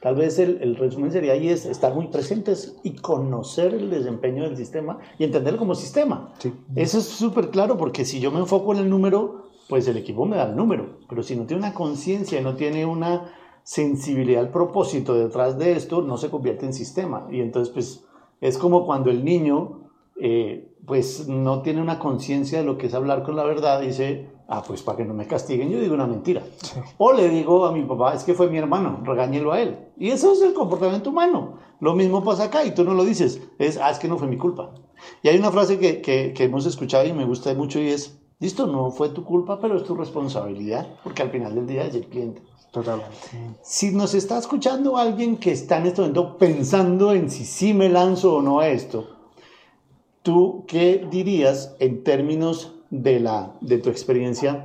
tal 0.00 0.16
vez 0.16 0.38
el, 0.40 0.76
resumen 0.76 1.12
sería 1.12 1.34
ahí 1.34 1.48
es 1.48 1.64
estar 1.64 1.94
muy 1.94 2.08
presentes 2.08 2.76
y 2.82 2.96
conocer 2.96 3.72
el 3.72 3.88
desempeño 3.88 4.42
del 4.42 4.56
sistema 4.56 4.98
y 5.16 5.24
entenderlo 5.24 5.60
como 5.60 5.76
sistema. 5.76 6.32
Eso 6.74 6.98
es 6.98 7.04
súper 7.04 7.50
claro 7.50 7.78
porque 7.78 8.04
si 8.04 8.18
yo 8.18 8.32
me 8.32 8.40
enfoco 8.40 8.72
en 8.72 8.80
el 8.80 8.90
número, 8.90 9.46
pues 9.68 9.86
el 9.86 9.96
equipo 9.96 10.26
me 10.26 10.36
da 10.36 10.48
el 10.48 10.56
número, 10.56 10.98
pero 11.08 11.22
si 11.22 11.36
no 11.36 11.46
tiene 11.46 11.62
una 11.62 11.72
conciencia 11.72 12.40
no 12.40 12.56
tiene 12.56 12.84
una 12.84 13.32
sensibilidad 13.64 14.42
al 14.42 14.50
propósito 14.50 15.14
detrás 15.14 15.58
de 15.58 15.72
esto 15.72 16.02
no 16.02 16.16
se 16.16 16.30
convierte 16.30 16.66
en 16.66 16.72
sistema. 16.72 17.26
Y 17.30 17.40
entonces, 17.40 17.72
pues, 17.72 18.04
es 18.40 18.58
como 18.58 18.84
cuando 18.86 19.10
el 19.10 19.24
niño, 19.24 19.90
eh, 20.20 20.74
pues, 20.86 21.28
no 21.28 21.62
tiene 21.62 21.80
una 21.80 21.98
conciencia 21.98 22.58
de 22.58 22.64
lo 22.64 22.78
que 22.78 22.86
es 22.86 22.94
hablar 22.94 23.22
con 23.22 23.36
la 23.36 23.44
verdad, 23.44 23.80
dice, 23.80 24.30
ah, 24.48 24.62
pues, 24.66 24.82
para 24.82 24.98
que 24.98 25.04
no 25.04 25.14
me 25.14 25.26
castiguen, 25.26 25.70
yo 25.70 25.80
digo 25.80 25.94
una 25.94 26.06
mentira. 26.06 26.42
O 26.98 27.12
le 27.12 27.28
digo 27.28 27.64
a 27.66 27.72
mi 27.72 27.82
papá, 27.84 28.14
es 28.14 28.24
que 28.24 28.34
fue 28.34 28.50
mi 28.50 28.58
hermano, 28.58 29.00
regáñelo 29.04 29.52
a 29.52 29.60
él. 29.60 29.78
Y 29.96 30.10
eso 30.10 30.32
es 30.32 30.42
el 30.42 30.54
comportamiento 30.54 31.10
humano. 31.10 31.58
Lo 31.80 31.94
mismo 31.94 32.22
pasa 32.22 32.44
acá 32.44 32.64
y 32.64 32.74
tú 32.74 32.84
no 32.84 32.94
lo 32.94 33.04
dices, 33.04 33.40
es, 33.58 33.78
ah, 33.78 33.90
es 33.90 33.98
que 33.98 34.08
no 34.08 34.18
fue 34.18 34.28
mi 34.28 34.38
culpa. 34.38 34.74
Y 35.22 35.28
hay 35.28 35.38
una 35.38 35.50
frase 35.50 35.78
que, 35.78 36.00
que, 36.00 36.32
que 36.32 36.44
hemos 36.44 36.66
escuchado 36.66 37.06
y 37.06 37.12
me 37.12 37.24
gusta 37.24 37.52
mucho 37.54 37.80
y 37.80 37.88
es, 37.88 38.20
listo, 38.38 38.66
no 38.66 38.90
fue 38.90 39.08
tu 39.08 39.24
culpa, 39.24 39.60
pero 39.60 39.76
es 39.76 39.84
tu 39.84 39.94
responsabilidad, 39.94 40.86
porque 41.02 41.22
al 41.22 41.30
final 41.30 41.54
del 41.54 41.66
día 41.66 41.84
es 41.84 41.94
el 41.94 42.06
cliente. 42.06 42.42
Totalmente. 42.72 43.14
Si 43.62 43.90
nos 43.90 44.14
está 44.14 44.38
escuchando 44.38 44.96
alguien 44.96 45.36
que 45.36 45.52
está 45.52 45.76
en 45.76 45.86
este 45.86 46.00
momento 46.00 46.38
pensando 46.38 47.12
en 47.12 47.30
si 47.30 47.44
sí 47.44 47.74
me 47.74 47.90
lanzo 47.90 48.36
o 48.36 48.42
no 48.42 48.60
a 48.60 48.68
esto, 48.68 49.10
¿tú 50.22 50.64
qué 50.66 51.06
dirías 51.10 51.76
en 51.80 52.02
términos 52.02 52.72
de, 52.88 53.20
la, 53.20 53.52
de 53.60 53.76
tu 53.76 53.90
experiencia? 53.90 54.64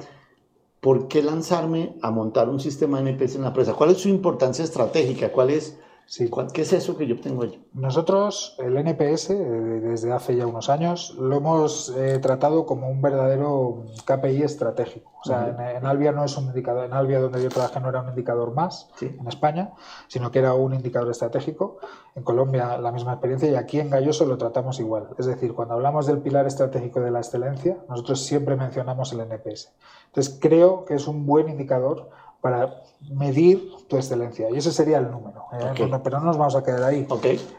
¿Por 0.80 1.10
qué 1.10 1.22
lanzarme 1.22 1.98
a 2.02 2.10
montar 2.10 2.48
un 2.48 2.62
sistema 2.62 3.02
NPS 3.02 3.36
en 3.36 3.41
la 3.41 3.50
empresa? 3.50 3.74
¿Cuál 3.74 3.91
es 3.91 3.98
su 3.98 4.08
importancia 4.08 4.63
estratégica? 4.63 5.34
¿Cuál 5.34 5.50
es 5.50 5.78
Sí. 6.08 6.32
¿Qué 6.54 6.62
es 6.62 6.72
eso 6.72 6.96
que 6.96 7.06
yo 7.06 7.20
tengo 7.20 7.43
allí? 7.43 7.62
Nosotros, 7.74 8.56
el 8.60 8.78
NPS, 8.78 9.32
eh, 9.32 9.36
desde 9.36 10.13
hace 10.13 10.38
ya 10.38 10.48
unos 10.48 10.70
años, 10.70 11.13
lo 11.20 11.36
hemos 11.36 11.93
eh, 11.98 12.20
tratado 12.20 12.65
como 12.65 12.89
un 12.89 13.02
verdadero 13.02 13.84
KPI 14.06 14.41
estratégico. 14.43 15.12
O 15.22 15.26
sea, 15.28 15.76
en, 15.76 15.86
Albia 15.86 16.13
no 16.13 16.24
es 16.24 16.38
un 16.38 16.46
indicador, 16.46 16.86
en 16.86 16.93
Albia 16.93 17.20
donde 17.20 17.43
yo 17.43 17.50
trabajé 17.50 17.82
no 17.82 17.89
era 17.89 18.00
un 18.00 18.08
indicador 18.08 18.54
más 18.54 18.89
en 19.02 19.28
España, 19.28 19.74
sino 20.08 20.32
que 20.32 20.39
era 20.39 20.54
un 20.54 20.74
indicador 20.74 21.12
estratégico. 21.12 21.80
En 22.15 22.24
Colombia 22.24 22.78
la 22.78 22.93
misma 22.93 23.12
experiencia 23.12 23.52
y 23.52 23.56
aquí 23.56 23.82
en 23.82 23.89
Galloso 23.89 24.26
lo 24.26 24.38
tratamos 24.38 24.80
igual. 24.80 25.10
Es 25.17 25.26
decir, 25.26 25.54
cuando 25.54 25.74
hablamos 25.74 26.08
del 26.08 26.20
pilar 26.20 26.48
estratégico 26.48 27.02
de 27.02 27.12
la 27.12 27.20
excelencia, 27.20 27.80
nosotros 27.89 28.22
siempre 28.22 28.56
mencionamos 28.56 29.12
el 29.12 29.20
NPS. 29.20 29.74
Entonces 30.06 30.39
creo 30.41 30.86
que 30.86 30.93
es 30.93 31.06
un 31.06 31.26
buen 31.26 31.50
indicador 31.50 32.10
para 32.41 32.84
medir 33.12 33.71
tu 33.88 33.95
excelencia. 33.95 34.50
Y 34.50 34.58
ese 34.58 34.71
sería 34.71 34.97
el 34.97 35.10
número. 35.12 35.45
¿eh? 35.53 35.88
No- 35.88 36.03
pero 36.03 36.20
no 36.20 36.26
nos 36.26 36.38
vamos 36.38 36.55
a 36.55 36.64
quedar 36.64 36.84
ahí. 36.84 37.05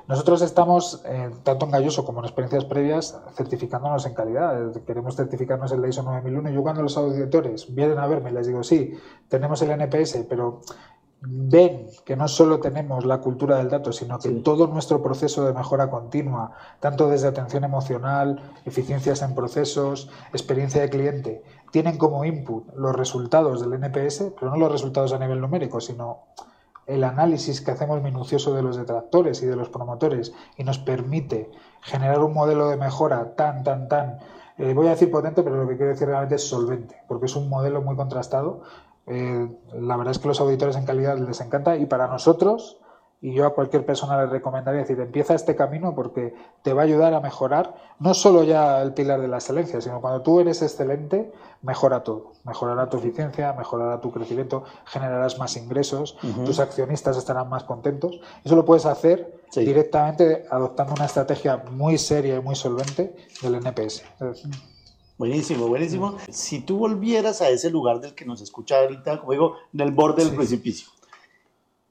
Nosotros 0.07 0.43
estamos, 0.43 1.03
eh, 1.07 1.31
tanto 1.43 1.65
en 1.67 1.73
Galloso 1.73 2.05
como 2.05 2.19
en 2.21 2.27
experiencias 2.27 2.65
previas, 2.65 3.19
certificándonos 3.35 4.05
en 4.07 4.15
calidad. 4.15 4.77
Eh, 4.77 4.83
Queremos 4.87 5.17
certificarnos 5.17 5.73
en 5.73 5.81
la 5.83 5.89
ISO 5.89 6.03
9001. 6.03 6.51
Yo 6.51 6.63
cuando 6.63 6.83
los 6.83 6.97
auditores 6.97 7.75
vienen 7.75 7.99
a 7.99 8.07
verme, 8.07 8.31
les 8.33 8.47
digo, 8.47 8.63
sí, 8.63 8.93
tenemos 9.29 9.63
el 9.63 9.71
NPS, 9.71 10.25
pero 10.29 10.61
ven 11.21 11.87
que 12.05 12.17
no 12.17 12.29
solo 12.29 12.61
tenemos 12.61 13.05
la 13.05 13.21
cultura 13.21 13.57
del 13.59 13.69
dato, 13.69 13.93
sino 13.93 14.19
que 14.19 14.29
Sí. 14.29 14.41
todo 14.45 14.69
nuestro 14.69 15.03
proceso 15.03 15.45
de 15.45 15.53
mejora 15.53 15.91
continua, 15.91 16.53
tanto 16.81 17.09
desde 17.09 17.29
atención 17.29 17.65
emocional, 17.65 18.41
eficiencias 18.65 19.23
en 19.23 19.35
procesos, 19.35 20.11
experiencia 20.33 20.81
de 20.81 20.91
cliente, 20.91 21.43
tienen 21.73 21.99
como 21.99 22.25
input 22.25 22.73
los 22.77 22.95
resultados 22.95 23.61
del 23.61 23.75
NPS, 23.75 24.33
pero 24.39 24.51
no 24.53 24.57
los 24.57 24.71
resultados 24.71 25.13
a 25.13 25.19
nivel 25.19 25.41
numérico, 25.41 25.81
sino 25.81 26.21
el 26.87 27.05
análisis 27.05 27.61
que 27.61 27.73
hacemos 27.73 28.01
minucioso 28.03 28.55
de 28.55 28.63
los 28.63 28.77
detractores 28.77 29.43
y 29.43 29.47
de 29.47 29.57
los 29.57 29.69
promotores 29.69 30.33
y 30.57 30.65
nos 30.65 30.79
permite 30.79 31.51
generar 31.83 32.21
un 32.21 32.33
modelo 32.33 32.69
de 32.69 32.77
mejora 32.79 33.35
tan, 33.35 33.63
tan, 33.63 33.89
tan, 33.89 34.19
eh, 34.57 34.73
voy 34.73 34.87
a 34.87 34.91
decir 34.91 35.11
potente, 35.11 35.43
pero 35.43 35.57
lo 35.63 35.69
que 35.69 35.77
quiero 35.77 35.93
decir 35.93 36.09
realmente 36.09 36.37
es 36.37 36.49
solvente, 36.49 36.97
porque 37.07 37.27
es 37.27 37.37
un 37.37 37.49
modelo 37.51 37.83
muy 37.83 37.95
contrastado. 37.95 38.63
Eh, 39.09 39.49
la 39.75 39.97
verdad 39.97 40.13
es 40.13 40.19
que 40.19 40.29
los 40.29 40.41
auditores 40.41 40.77
en 40.77 40.85
calidad 40.85 41.19
les 41.19 41.41
encanta 41.41 41.77
y 41.77 41.87
para 41.87 42.07
nosotros, 42.07 42.79
y 43.21 43.35
yo 43.35 43.47
a 43.47 43.55
cualquier 43.55 43.85
persona 43.85 44.17
le 44.17 44.27
recomendaría 44.31 44.83
decir, 44.83 45.01
empieza 45.01 45.35
este 45.35 45.57
camino 45.57 45.93
porque 45.95 46.35
te 46.63 46.73
va 46.73 46.83
a 46.83 46.85
ayudar 46.85 47.15
a 47.15 47.21
mejorar 47.21 47.75
no 47.99 48.15
solo 48.15 48.45
ya 48.45 48.81
el 48.81 48.95
pilar 48.95 49.21
de 49.21 49.27
la 49.27 49.39
excelencia, 49.39 49.81
sino 49.81 50.01
cuando 50.01 50.23
tú 50.23 50.39
eres 50.39 50.63
excelente, 50.63 51.33
mejora 51.63 52.05
todo. 52.05 52.35
Mejorará 52.45 52.89
tu 52.89 52.99
eficiencia, 52.99 53.53
mejorará 53.55 54.01
tu 54.01 54.13
crecimiento, 54.13 54.63
generarás 54.85 55.37
más 55.37 55.57
ingresos, 55.57 56.17
tus 56.45 56.61
accionistas 56.61 57.17
estarán 57.17 57.49
más 57.49 57.65
contentos. 57.65 58.21
Eso 58.45 58.55
lo 58.55 58.65
puedes 58.65 58.87
hacer 58.87 59.37
Sí. 59.51 59.65
directamente 59.65 60.45
adoptando 60.51 60.93
una 60.95 61.07
estrategia 61.07 61.57
muy 61.73 61.99
seria 61.99 62.37
y 62.37 62.41
muy 62.41 62.55
solvente 62.55 63.17
del 63.43 63.57
NPS. 63.57 64.05
Buenísimo, 65.19 65.67
buenísimo. 65.67 66.17
Si 66.31 66.61
tú 66.61 66.79
volvieras 66.79 67.43
a 67.43 67.49
ese 67.51 67.71
lugar 67.71 68.01
del 68.01 68.15
que 68.15 68.25
nos 68.25 68.41
escucha 68.41 68.81
ahorita, 68.81 69.19
como 69.19 69.33
digo, 69.33 69.55
del 69.73 69.91
borde 69.91 70.23
del 70.23 70.31
Sí. 70.31 70.37
precipicio, 70.37 70.89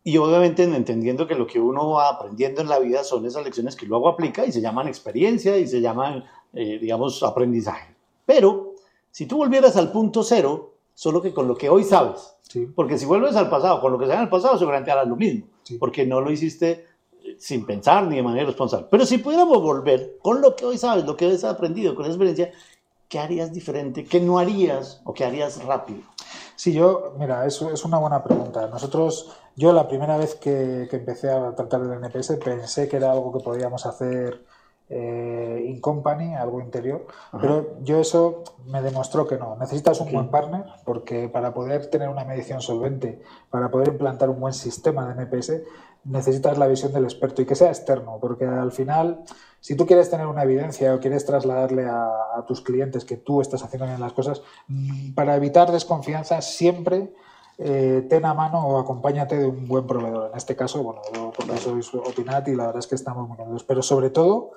y 0.04 0.16
obviamente 0.18 0.64
entendiendo 0.64 1.28
que 1.28 1.36
lo 1.36 1.46
que 1.46 1.60
uno 1.60 1.90
va 1.90 2.08
aprendiendo 2.10 2.62
en 2.62 2.70
la 2.70 2.80
vida 2.80 3.04
son 3.04 3.26
esas 3.26 3.44
lecciones 3.44 3.76
que 3.76 3.86
luego 3.86 4.08
aplica 4.08 4.46
y 4.46 4.54
se 4.54 4.62
llaman 4.62 4.88
experiencia 4.88 5.58
y 5.58 5.68
se 5.68 5.82
llaman, 5.82 6.24
eh, 6.54 6.80
digamos, 6.80 7.22
aprendizaje. 7.24 7.94
Pero 8.26 8.76
si 9.12 9.26
tú 9.26 9.36
volvieras 9.38 9.76
al 9.76 9.92
punto 9.92 10.24
cero, 10.24 10.76
solo 10.94 11.22
que 11.22 11.34
con 11.34 11.50
lo 11.50 11.58
que 11.58 11.70
hoy 11.70 11.84
sabes, 11.84 12.34
Sí. 12.44 12.66
porque 12.74 12.98
si 12.98 13.06
vuelves 13.06 13.36
al 13.36 13.50
pasado, 13.50 13.82
con 13.82 13.92
lo 13.92 14.00
que 14.00 14.06
sabes 14.06 14.20
en 14.20 14.24
el 14.24 14.30
pasado, 14.30 14.58
seguramente 14.58 14.90
harás 14.90 15.08
lo 15.08 15.18
mismo, 15.18 15.48
Sí. 15.64 15.78
porque 15.78 16.06
no 16.06 16.22
lo 16.22 16.32
hiciste 16.32 16.86
eh, 17.26 17.36
sin 17.38 17.66
pensar 17.66 18.06
ni 18.08 18.16
de 18.16 18.24
manera 18.24 18.46
responsable. 18.46 18.88
Pero 18.90 19.06
si 19.06 19.18
pudiéramos 19.18 19.62
volver 19.62 20.18
con 20.22 20.40
lo 20.42 20.56
que 20.56 20.64
hoy 20.66 20.78
sabes, 20.78 21.04
lo 21.04 21.18
que 21.18 21.26
hoy 21.26 21.34
has 21.36 21.44
aprendido, 21.44 21.94
con 21.94 22.06
esa 22.06 22.14
experiencia, 22.14 22.54
¿qué 23.08 23.20
harías 23.20 23.54
diferente? 23.54 24.06
¿Qué 24.06 24.20
no 24.20 24.40
harías 24.40 25.02
o 25.04 25.14
qué 25.14 25.26
harías 25.26 25.64
rápido? 25.64 26.02
Sí, 26.56 26.74
yo, 26.74 27.14
mira, 27.18 27.46
eso 27.46 27.72
es 27.72 27.86
una 27.86 27.98
buena 27.98 28.24
pregunta. 28.24 28.68
Nosotros, 28.68 29.32
yo 29.56 29.74
la 29.74 29.88
primera 29.88 30.18
vez 30.18 30.36
que, 30.36 30.88
que 30.90 30.98
empecé 30.98 31.30
a 31.30 31.54
tratar 31.56 31.82
el 31.82 31.92
NPS 31.94 32.38
pensé 32.44 32.88
que 32.90 32.98
era 32.98 33.12
algo 33.12 33.32
que 33.32 33.44
podíamos 33.44 33.86
hacer 33.86 34.44
eh, 34.90 35.66
in 35.68 35.82
company, 35.82 36.34
algo 36.34 36.62
interior, 36.62 37.06
pero 37.42 37.78
yo 37.84 38.00
eso 38.00 38.44
me 38.66 38.82
demostró 38.82 39.28
que 39.28 39.38
no. 39.38 39.58
Necesitas 39.58 40.00
un 40.00 40.12
buen 40.14 40.30
partner 40.30 40.64
porque 40.86 41.28
para 41.28 41.54
poder 41.54 41.88
tener 41.88 42.08
una 42.08 42.24
medición 42.24 42.62
solvente, 42.62 43.22
para 43.50 43.70
poder 43.70 43.90
implantar 43.90 44.30
un 44.30 44.40
buen 44.40 44.54
sistema 44.54 45.06
de 45.06 45.22
NPS, 45.22 45.62
necesitas 46.08 46.58
la 46.58 46.68
visión 46.68 46.94
del 46.94 47.04
experto 47.04 47.42
y 47.42 47.46
que 47.46 47.56
sea 47.56 47.70
externo, 47.70 48.18
porque 48.20 48.46
al 48.46 48.72
final, 48.72 49.24
si 49.60 49.76
tú 49.76 49.86
quieres 49.86 50.10
tener 50.10 50.28
una 50.28 50.44
evidencia 50.44 50.96
o 50.96 51.00
quieres 51.00 51.26
trasladarle 51.26 51.86
a, 51.86 52.08
a 52.36 52.46
tus 52.48 52.62
clientes 52.62 53.06
que 53.06 53.18
tú 53.18 53.42
estás 53.42 53.64
haciendo 53.64 53.86
bien 53.86 54.00
las 54.00 54.14
cosas, 54.14 54.42
mm, 54.68 55.14
para 55.14 55.36
evitar 55.36 55.72
desconfianza 55.72 56.42
siempre 56.42 57.12
eh, 57.60 58.06
ten 58.08 58.24
a 58.26 58.36
mano 58.36 58.62
o 58.62 58.78
acompáñate 58.78 59.38
de 59.38 59.48
un 59.48 59.68
buen 59.68 59.88
proveedor. 59.88 60.30
En 60.30 60.38
este 60.38 60.56
caso, 60.56 60.84
bueno, 60.84 61.02
yo 61.14 61.32
porque 61.36 61.58
sois 61.58 61.94
Opinat 61.94 62.48
y 62.48 62.56
la 62.56 62.68
verdad 62.68 62.80
es 62.80 62.88
que 62.88 62.96
estamos 62.96 63.28
muy 63.28 63.36
contentos. 63.36 63.64
Pero 63.64 63.82
sobre 63.82 64.12
todo, 64.12 64.52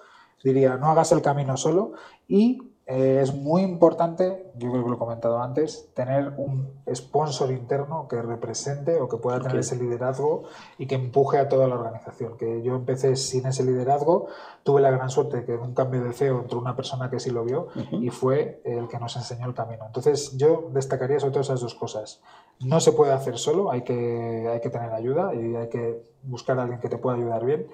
diría, 0.45 0.77
no 0.77 0.91
hagas 0.91 1.13
el 1.13 1.23
camino 1.23 1.57
solo 1.57 1.93
y 2.29 2.59
eh, 2.93 3.21
es 3.23 3.33
muy 3.33 3.63
importante, 3.63 4.51
yo 4.57 4.69
creo 4.69 4.83
que 4.83 4.89
lo 4.89 4.97
he 4.97 4.99
comentado 4.99 5.41
antes, 5.41 5.89
tener 5.95 6.35
un 6.39 6.83
sponsor 6.93 7.53
interno 7.53 8.09
que 8.09 8.21
represente 8.21 9.01
o 9.01 9.09
que 9.09 9.17
pueda 9.17 9.39
tener 9.39 9.59
ese 9.59 9.77
liderazgo 9.77 10.43
y 10.77 10.87
que 10.89 10.97
empuje 10.97 11.39
a 11.39 11.49
toda 11.49 11.69
la 11.69 11.77
organización. 11.77 12.37
Que 12.37 12.63
yo 12.63 12.75
empecé 12.75 13.15
sin 13.15 13.47
ese 13.47 13.63
liderazgo, 13.63 14.27
tuve 14.65 14.81
la 14.81 14.91
gran 14.91 15.09
suerte 15.09 15.45
que 15.45 15.55
en 15.55 15.61
un 15.61 15.73
cambio 15.73 16.03
de 16.03 16.13
CEO 16.13 16.41
entró 16.41 16.59
una 16.59 16.75
persona 16.75 17.09
que 17.11 17.21
sí 17.21 17.31
lo 17.31 17.45
vio 17.45 17.69
y 17.93 18.11
fue 18.11 18.61
el 18.65 18.89
que 18.89 18.99
nos 18.99 19.15
enseñó 19.15 19.47
el 19.47 19.55
camino. 19.55 19.87
Entonces 19.87 20.37
yo 20.37 20.71
destacaría 20.73 21.21
sobre 21.21 21.31
todo 21.31 21.43
esas 21.43 21.61
dos 21.61 21.77
cosas. 21.77 22.21
No 22.59 22.81
se 22.81 22.91
puede 22.91 23.13
hacer 23.13 23.39
solo, 23.39 23.71
hay 23.71 23.83
que, 23.83 24.49
hay 24.53 24.61
que 24.61 24.69
tener 24.69 24.93
ayuda 24.93 25.33
y 25.33 25.55
hay 25.55 25.69
que 25.69 26.03
buscar 26.25 26.59
a 26.59 26.63
alguien 26.63 26.81
que 26.81 26.89
te 26.89 26.99
pueda 26.99 27.17
ayudar 27.17 27.45
bien. 27.45 27.69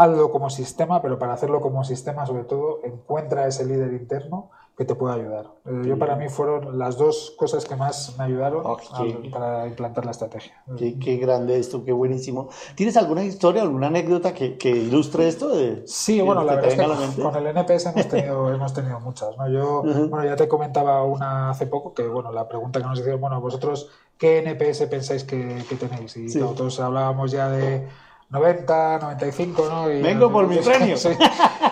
Hazlo 0.00 0.30
como 0.30 0.48
sistema, 0.48 1.02
pero 1.02 1.18
para 1.18 1.32
hacerlo 1.32 1.60
como 1.60 1.82
sistema, 1.82 2.24
sobre 2.24 2.44
todo, 2.44 2.78
encuentra 2.84 3.48
ese 3.48 3.66
líder 3.66 3.92
interno 3.94 4.50
que 4.76 4.84
te 4.84 4.94
pueda 4.94 5.14
ayudar. 5.14 5.46
Eh, 5.66 5.82
yo 5.88 5.98
para 5.98 6.14
mí 6.14 6.28
fueron 6.28 6.78
las 6.78 6.96
dos 6.96 7.34
cosas 7.36 7.64
que 7.64 7.74
más 7.74 8.14
me 8.16 8.22
ayudaron 8.22 8.64
al- 8.92 9.28
para 9.32 9.66
implantar 9.66 10.04
la 10.04 10.12
estrategia. 10.12 10.62
Qué, 10.76 11.00
qué 11.00 11.16
grande 11.16 11.58
esto, 11.58 11.84
qué 11.84 11.90
buenísimo. 11.90 12.48
¿Tienes 12.76 12.96
alguna 12.96 13.24
historia, 13.24 13.62
alguna 13.62 13.88
anécdota 13.88 14.32
que, 14.32 14.56
que 14.56 14.70
ilustre 14.70 15.26
esto? 15.26 15.48
De, 15.48 15.82
Sí, 15.88 16.20
bueno, 16.20 16.44
la 16.44 16.54
verdad 16.54 16.70
es 16.70 16.76
que 16.76 16.84
a 16.84 16.86
la 16.86 17.30
con 17.32 17.34
el 17.34 17.46
NPS 17.56 17.88
hemos 17.88 18.06
tenido, 18.06 18.50
hemos 18.54 18.72
tenido 18.72 19.00
muchas. 19.00 19.36
¿no? 19.36 19.48
Yo, 19.50 19.80
Ujú. 19.80 20.08
bueno, 20.10 20.24
ya 20.24 20.36
te 20.36 20.46
comentaba 20.46 21.02
una 21.02 21.50
hace 21.50 21.66
poco 21.66 21.92
que, 21.92 22.06
bueno, 22.06 22.30
la 22.30 22.46
pregunta 22.46 22.78
que 22.80 22.86
nos 22.86 23.00
hicieron, 23.00 23.20
bueno, 23.20 23.40
vosotros, 23.40 23.90
¿qué 24.16 24.38
NPS 24.38 24.86
pensáis 24.86 25.24
que, 25.24 25.64
que 25.68 25.74
tenéis? 25.74 26.16
Y 26.16 26.28
Sí. 26.28 26.38
nosotros 26.38 26.78
hablábamos 26.78 27.32
ya 27.32 27.50
de 27.50 27.88
90, 28.30 28.98
95, 29.00 29.68
¿no? 29.70 29.90
Y, 29.90 30.02
Vengo 30.02 30.30
por 30.30 30.46
mi 30.46 30.56
premio. 30.64 30.96
Sí. 30.96 31.08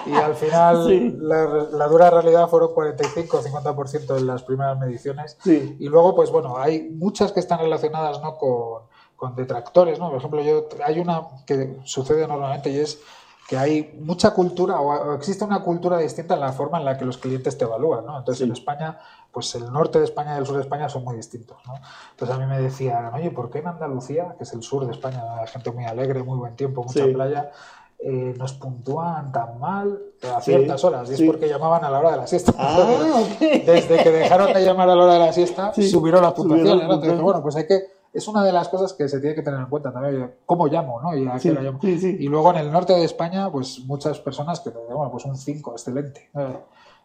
Y 0.07 0.15
al 0.15 0.35
final, 0.35 0.87
Sí. 0.89 1.15
la, 1.21 1.45
la 1.71 1.87
dura 1.89 2.11
realidad 2.11 2.49
fueron 2.49 2.73
45 2.75 3.37
o 3.37 3.43
50% 3.43 4.19
en 4.19 4.27
las 4.27 4.43
primeras 4.43 4.79
mediciones. 4.79 5.37
Sí. 5.43 5.77
Y 5.79 5.89
luego, 5.89 6.15
pues 6.15 6.31
bueno, 6.31 6.57
hay 6.57 6.89
muchas 6.91 7.33
que 7.33 7.41
están 7.41 7.59
relacionadas 7.59 8.21
¿no? 8.23 8.37
con, 8.37 8.83
con 9.17 9.35
detractores, 9.35 9.99
¿no? 9.99 10.09
Por 10.09 10.19
ejemplo, 10.19 10.43
yo 10.43 10.69
hay 10.85 10.99
una 11.01 11.23
que 11.47 11.77
sucede 11.85 12.27
normalmente 12.27 12.71
y 12.71 12.79
es 12.79 13.01
que 13.49 13.57
hay 13.57 13.97
mucha 14.01 14.33
cultura 14.33 14.81
o, 14.81 15.15
existe 15.15 15.45
una 15.45 15.63
cultura 15.63 15.99
distinta 15.99 16.35
en 16.35 16.41
la 16.41 16.53
forma 16.53 16.79
en 16.79 16.85
la 16.85 16.99
que 16.99 17.05
los 17.05 17.17
clientes 17.19 17.57
te 17.57 17.65
evalúan, 17.65 18.05
¿no? 18.05 18.19
Entonces 18.19 18.39
Sí. 18.39 18.45
en 18.45 18.53
España, 18.53 18.99
pues 19.31 19.55
el 19.55 19.73
norte 19.73 19.99
de 19.99 20.05
España 20.05 20.35
y 20.35 20.39
el 20.39 20.47
sur 20.47 20.57
de 20.57 20.63
España 20.63 20.89
son 20.89 21.05
muy 21.05 21.17
distintos, 21.17 21.59
¿no? 21.67 21.75
Entonces 22.11 22.37
a 22.37 22.41
mí 22.41 22.47
me 22.47 22.61
decían, 22.61 23.15
oye, 23.15 23.31
¿por 23.31 23.51
qué 23.51 23.59
en 23.61 23.69
Andalucía, 23.69 24.35
que 24.37 24.45
es 24.45 24.53
el 24.53 24.63
sur 24.63 24.85
de 24.87 24.93
España, 24.93 25.23
gente 25.47 25.71
muy 25.71 25.85
alegre, 25.85 26.23
muy 26.25 26.39
buen 26.39 26.57
tiempo, 26.57 26.83
mucha 26.83 27.05
Sí. 27.05 27.13
playa, 27.13 27.53
eh, 27.99 28.35
nos 28.37 28.53
puntúan 28.55 29.31
tan 29.33 29.59
mal 29.61 29.99
a 30.35 30.41
Sí, 30.41 30.51
ciertas 30.51 30.83
horas? 30.85 31.09
Y 31.09 31.13
es 31.13 31.19
sí. 31.19 31.27
porque 31.27 31.49
llamaban 31.49 31.85
a 31.85 31.91
la 31.91 32.01
hora 32.01 32.11
de 32.11 32.17
la 32.17 32.27
siesta. 32.27 32.53
Ah, 32.59 32.77
ok. 32.81 33.39
Desde 33.65 34.03
que 34.03 34.11
dejaron 34.11 34.53
de 34.53 34.65
llamar 34.65 34.91
a 34.91 34.95
la 34.97 35.05
hora 35.05 35.13
de 35.15 35.21
la 35.21 35.33
siesta, 35.33 35.73
Sí, 35.73 35.89
subieron 35.89 36.23
las 36.23 36.33
puntuaciones. 36.35 36.87
¿no? 36.89 36.95
Entonces, 36.95 37.21
bueno, 37.21 37.43
pues 37.43 37.55
hay 37.57 37.67
que. 37.69 37.96
Es 38.17 38.27
una 38.29 38.43
de 38.43 38.51
las 38.51 38.71
cosas 38.71 38.95
que 38.95 39.09
se 39.11 39.21
tiene 39.21 39.35
que 39.35 39.43
tener 39.43 39.61
en 39.61 39.67
cuenta 39.67 39.93
también. 39.93 40.33
¿Cómo 40.47 40.67
llamo? 40.69 41.03
¿no? 41.03 41.15
Y, 41.15 41.29
a 41.29 41.39
qué 41.39 41.51
hora 41.51 41.61
llamo. 41.61 41.79
sí, 41.83 41.99
sí. 41.99 42.17
y 42.19 42.29
luego 42.29 42.51
en 42.51 42.57
el 42.57 42.73
norte 42.73 42.95
de 42.95 43.05
España, 43.05 43.53
pues 43.53 43.81
muchas 43.81 44.19
personas 44.21 44.61
que 44.61 44.71
te 44.71 44.79
dicen, 44.81 44.97
bueno, 44.97 45.13
pues 45.13 45.27
un 45.27 45.37
5, 45.37 45.73
excelente. 45.73 46.31
Eh, 46.35 46.59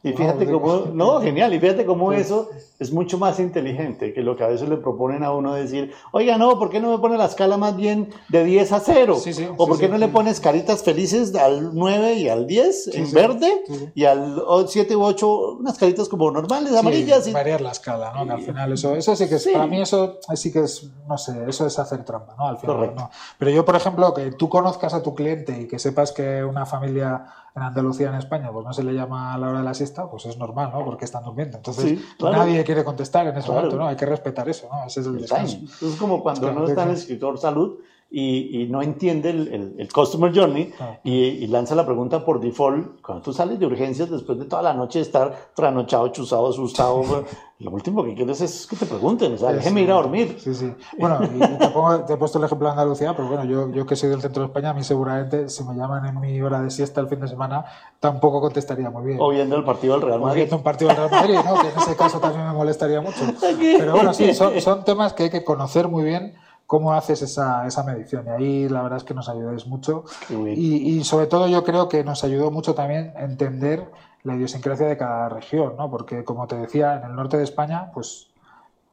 Y 0.03 0.13
fíjate 0.13 0.45
no, 0.47 0.59
cómo, 0.59 0.85
no, 0.93 1.21
genial, 1.21 1.53
y 1.53 1.59
fíjate 1.59 1.85
cómo 1.85 2.05
Pues- 2.05 2.21
eso 2.25 2.49
es 2.79 2.91
mucho 2.91 3.19
más 3.19 3.39
inteligente 3.39 4.11
que 4.13 4.21
lo 4.23 4.35
que 4.35 4.43
a 4.43 4.47
veces 4.47 4.67
le 4.67 4.77
proponen 4.77 5.23
a 5.23 5.31
uno 5.31 5.53
decir, 5.53 5.91
oiga, 6.11 6.39
no, 6.39 6.57
¿por 6.57 6.71
qué 6.71 6.79
no 6.79 6.89
me 6.89 6.97
pone 6.97 7.15
la 7.19 7.25
escala 7.25 7.55
más 7.57 7.75
bien 7.75 8.09
de 8.29 8.43
10 8.43 8.71
a 8.71 8.79
0? 8.79 9.15
Sí, 9.19 9.33
sí, 9.33 9.45
o 9.45 9.65
sí, 9.65 9.69
¿por 9.69 9.77
qué 9.77 9.87
no 9.87 9.99
le 9.99 10.07
pones 10.07 10.39
caritas 10.39 10.81
felices 10.81 11.35
al 11.35 11.75
9 11.75 12.13
y 12.15 12.29
al 12.29 12.47
10 12.47 12.95
en 12.95 13.11
verde 13.11 13.63
y 13.93 14.05
al 14.05 14.43
7 14.67 14.95
u 14.95 15.03
8 15.03 15.57
unas 15.59 15.77
caritas 15.77 16.09
como 16.09 16.31
normales, 16.31 16.75
amarillas? 16.75 17.27
Y- 17.27 17.31
variar 17.33 17.61
la 17.61 17.69
escala, 17.71 18.11
¿no? 18.15 18.25
Que 18.25 18.31
al 18.31 18.41
final 18.41 18.71
eso, 18.73 18.95
eso 18.95 19.15
sí 19.15 19.29
que 19.29 19.35
es, 19.35 19.47
para 19.49 19.67
mí 19.67 19.79
eso 19.79 20.17
sí 20.33 20.51
que 20.51 20.61
es, 20.61 20.89
no 21.07 21.19
sé, 21.19 21.45
eso 21.47 21.67
es 21.67 21.77
hacer 21.77 22.03
trampa, 22.03 22.33
¿no? 22.35 22.47
Al 22.47 22.57
final, 22.57 22.75
Correcto. 22.77 23.01
no. 23.01 23.11
Pero 23.37 23.51
yo, 23.51 23.63
por 23.63 23.75
ejemplo, 23.75 24.11
que 24.15 24.31
tú 24.31 24.49
conozcas 24.49 24.95
a 24.95 25.03
tu 25.03 25.13
cliente 25.13 25.61
y 25.61 25.67
que 25.67 25.77
sepas 25.77 26.11
que 26.11 26.43
una 26.43 26.65
familia 26.65 27.25
en 27.55 27.61
Andalucía, 27.63 28.07
en 28.09 28.15
España, 28.15 28.49
pues 28.51 28.65
no 28.65 28.71
se 28.73 28.83
le 28.83 28.93
llama 28.93 29.33
a 29.33 29.37
la 29.37 29.49
hora 29.49 29.57
de 29.59 29.65
la 29.65 29.73
siesta, 29.73 30.09
pues 30.09 30.25
es 30.25 30.37
normal, 30.37 30.71
¿no? 30.73 30.85
Porque 30.85 31.03
están 31.05 31.23
durmiendo. 31.23 31.57
Entonces, 31.57 31.83
Sí, 31.99 32.05
claro. 32.17 32.37
nadie 32.37 32.63
quiere 32.63 32.83
contestar 32.85 33.27
en 33.27 33.35
ese 33.35 33.47
Claro. 33.47 33.61
momento, 33.63 33.77
¿no? 33.77 33.87
Hay 33.87 33.95
que 33.97 34.05
respetar 34.05 34.47
eso, 34.47 34.69
¿no? 34.71 34.85
Ese 34.85 35.01
es 35.01 35.07
el 35.07 35.19
descanso. 35.19 35.57
Es 35.81 35.95
como 35.97 36.23
cuando 36.23 36.51
no 36.53 36.65
está 36.65 36.83
el 36.83 36.91
escritor 36.91 37.37
salud 37.37 37.79
y, 38.13 38.63
y 38.63 38.67
no 38.67 38.81
entiende 38.81 39.29
el, 39.29 39.47
el, 39.53 39.75
el 39.77 39.91
Customer 39.93 40.31
Journey 40.37 40.73
Ah. 40.79 40.99
y, 41.03 41.13
y 41.13 41.47
lanza 41.47 41.75
la 41.75 41.85
pregunta 41.85 42.25
por 42.25 42.41
default. 42.41 43.01
Cuando 43.01 43.23
tú 43.23 43.31
sales 43.31 43.57
de 43.57 43.65
urgencias 43.65 44.09
después 44.09 44.37
de 44.37 44.45
toda 44.45 44.61
la 44.61 44.73
noche 44.73 44.99
de 44.99 45.03
estar 45.03 45.33
tranochado, 45.55 46.09
chuzado, 46.09 46.49
asustado, 46.49 47.01
lo 47.59 47.71
último 47.71 48.03
que 48.03 48.13
quieres 48.15 48.41
es 48.41 48.67
que 48.67 48.75
te 48.75 48.85
pregunten, 48.85 49.33
o 49.33 49.37
sea, 49.37 49.53
déjeme 49.53 49.81
ir 49.83 49.91
a 49.91 49.95
dormir. 49.95 50.35
Sí, 50.39 50.53
sí. 50.53 50.73
Bueno, 50.99 51.19
y 51.23 51.39
te, 51.39 51.67
pongo- 51.69 52.03
te 52.05 52.13
he 52.13 52.17
puesto 52.17 52.37
el 52.39 52.43
ejemplo 52.43 52.67
de 52.67 52.71
Andalucía, 52.71 53.15
pero 53.15 53.27
bueno, 53.29 53.45
yo, 53.45 53.71
yo 53.71 53.85
que 53.85 53.95
soy 53.95 54.09
del 54.09 54.19
centro 54.21 54.41
de 54.43 54.47
España, 54.47 54.71
a 54.71 54.73
mí 54.73 54.83
seguramente 54.83 55.47
si 55.47 55.63
me 55.63 55.75
llaman 55.75 56.05
en 56.05 56.19
mi 56.19 56.41
hora 56.41 56.61
de 56.61 56.69
siesta 56.69 56.99
el 57.01 57.07
fin 57.07 57.21
de 57.21 57.27
semana, 57.29 57.63
tampoco 58.01 58.41
contestaría 58.41 58.89
muy 58.89 59.05
bien. 59.05 59.19
O 59.21 59.29
viendo 59.29 59.55
el 59.55 59.63
partido 59.63 59.93
del 59.93 60.01
Real 60.01 60.19
O 60.19 60.25
Madrid. 60.25 60.37
viendo 60.41 60.57
un 60.57 60.63
partido 60.63 60.89
del 60.89 60.97
Real 60.97 61.11
Madrid, 61.11 61.35
¿no? 61.45 61.61
que 61.61 61.69
en 61.69 61.77
ese 61.77 61.95
caso 61.95 62.19
también 62.19 62.45
me 62.45 62.53
molestaría 62.53 62.99
mucho. 62.99 63.21
Pero 63.77 63.93
bueno, 63.93 64.13
sí, 64.13 64.33
son, 64.33 64.59
son 64.59 64.83
temas 64.83 65.13
que 65.13 65.23
hay 65.23 65.29
que 65.29 65.43
conocer 65.45 65.87
muy 65.87 66.03
bien 66.03 66.33
cómo 66.71 66.93
haces 66.93 67.21
esa, 67.21 67.67
esa 67.67 67.83
medición. 67.83 68.27
Y 68.27 68.29
ahí 68.29 68.69
la 68.69 68.81
verdad 68.81 68.95
es 68.95 69.03
que 69.03 69.13
nos 69.13 69.27
ayudáis 69.27 69.67
mucho. 69.67 70.05
Y, 70.29 70.99
y 70.99 71.03
sobre 71.03 71.27
todo 71.27 71.49
yo 71.49 71.65
creo 71.65 71.89
que 71.89 72.01
nos 72.05 72.23
ayudó 72.23 72.49
mucho 72.49 72.73
también 72.73 73.11
entender 73.17 73.91
la 74.23 74.37
idiosincrasia 74.37 74.87
de 74.87 74.95
cada 74.95 75.27
región, 75.27 75.75
¿no? 75.75 75.91
Porque 75.91 76.23
como 76.23 76.47
te 76.47 76.55
decía, 76.55 76.95
en 76.95 77.09
el 77.09 77.15
norte 77.17 77.35
de 77.35 77.43
España, 77.43 77.91
pues 77.93 78.30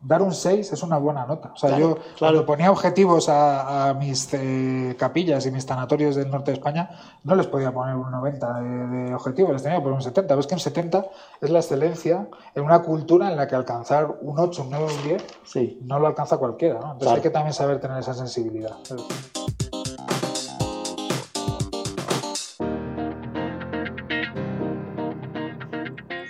dar 0.00 0.22
un 0.22 0.32
6 0.32 0.72
es 0.72 0.82
una 0.82 0.96
buena 0.98 1.26
nota. 1.26 1.50
O 1.54 1.56
sea, 1.56 1.70
Claro, 1.70 1.88
yo 1.88 1.94
claro. 1.96 2.14
cuando 2.18 2.46
ponía 2.46 2.70
objetivos 2.70 3.28
a, 3.28 3.88
a 3.88 3.94
mis 3.94 4.28
eh, 4.32 4.94
capillas 4.98 5.44
y 5.46 5.50
mis 5.50 5.66
tanatorios 5.66 6.14
del 6.14 6.30
norte 6.30 6.52
de 6.52 6.56
España, 6.56 6.90
no 7.24 7.34
les 7.34 7.46
podía 7.48 7.72
poner 7.72 7.96
un 7.96 8.10
90 8.10 8.60
de, 8.60 8.86
de 9.08 9.14
objetivo, 9.14 9.52
les 9.52 9.62
tenía 9.62 9.78
que 9.78 9.82
poner 9.82 9.96
un 9.96 10.02
70. 10.02 10.36
Ves 10.36 10.46
que 10.46 10.54
un 10.54 10.60
70 10.60 11.06
es 11.40 11.50
la 11.50 11.58
excelencia 11.58 12.28
en 12.54 12.62
una 12.64 12.82
cultura 12.82 13.30
en 13.30 13.36
la 13.36 13.48
que 13.48 13.56
alcanzar 13.56 14.18
un 14.22 14.38
8, 14.38 14.62
un 14.62 14.70
9, 14.70 14.86
un 14.86 15.02
10 15.08 15.24
Sí. 15.44 15.78
no 15.82 15.98
lo 15.98 16.06
alcanza 16.06 16.36
cualquiera, 16.36 16.74
¿no? 16.74 16.92
Entonces 16.92 17.00
Claro. 17.06 17.16
hay 17.16 17.22
que 17.22 17.30
también 17.30 17.52
saber 17.54 17.80
tener 17.80 17.98
esa 17.98 18.14
sensibilidad. 18.14 18.76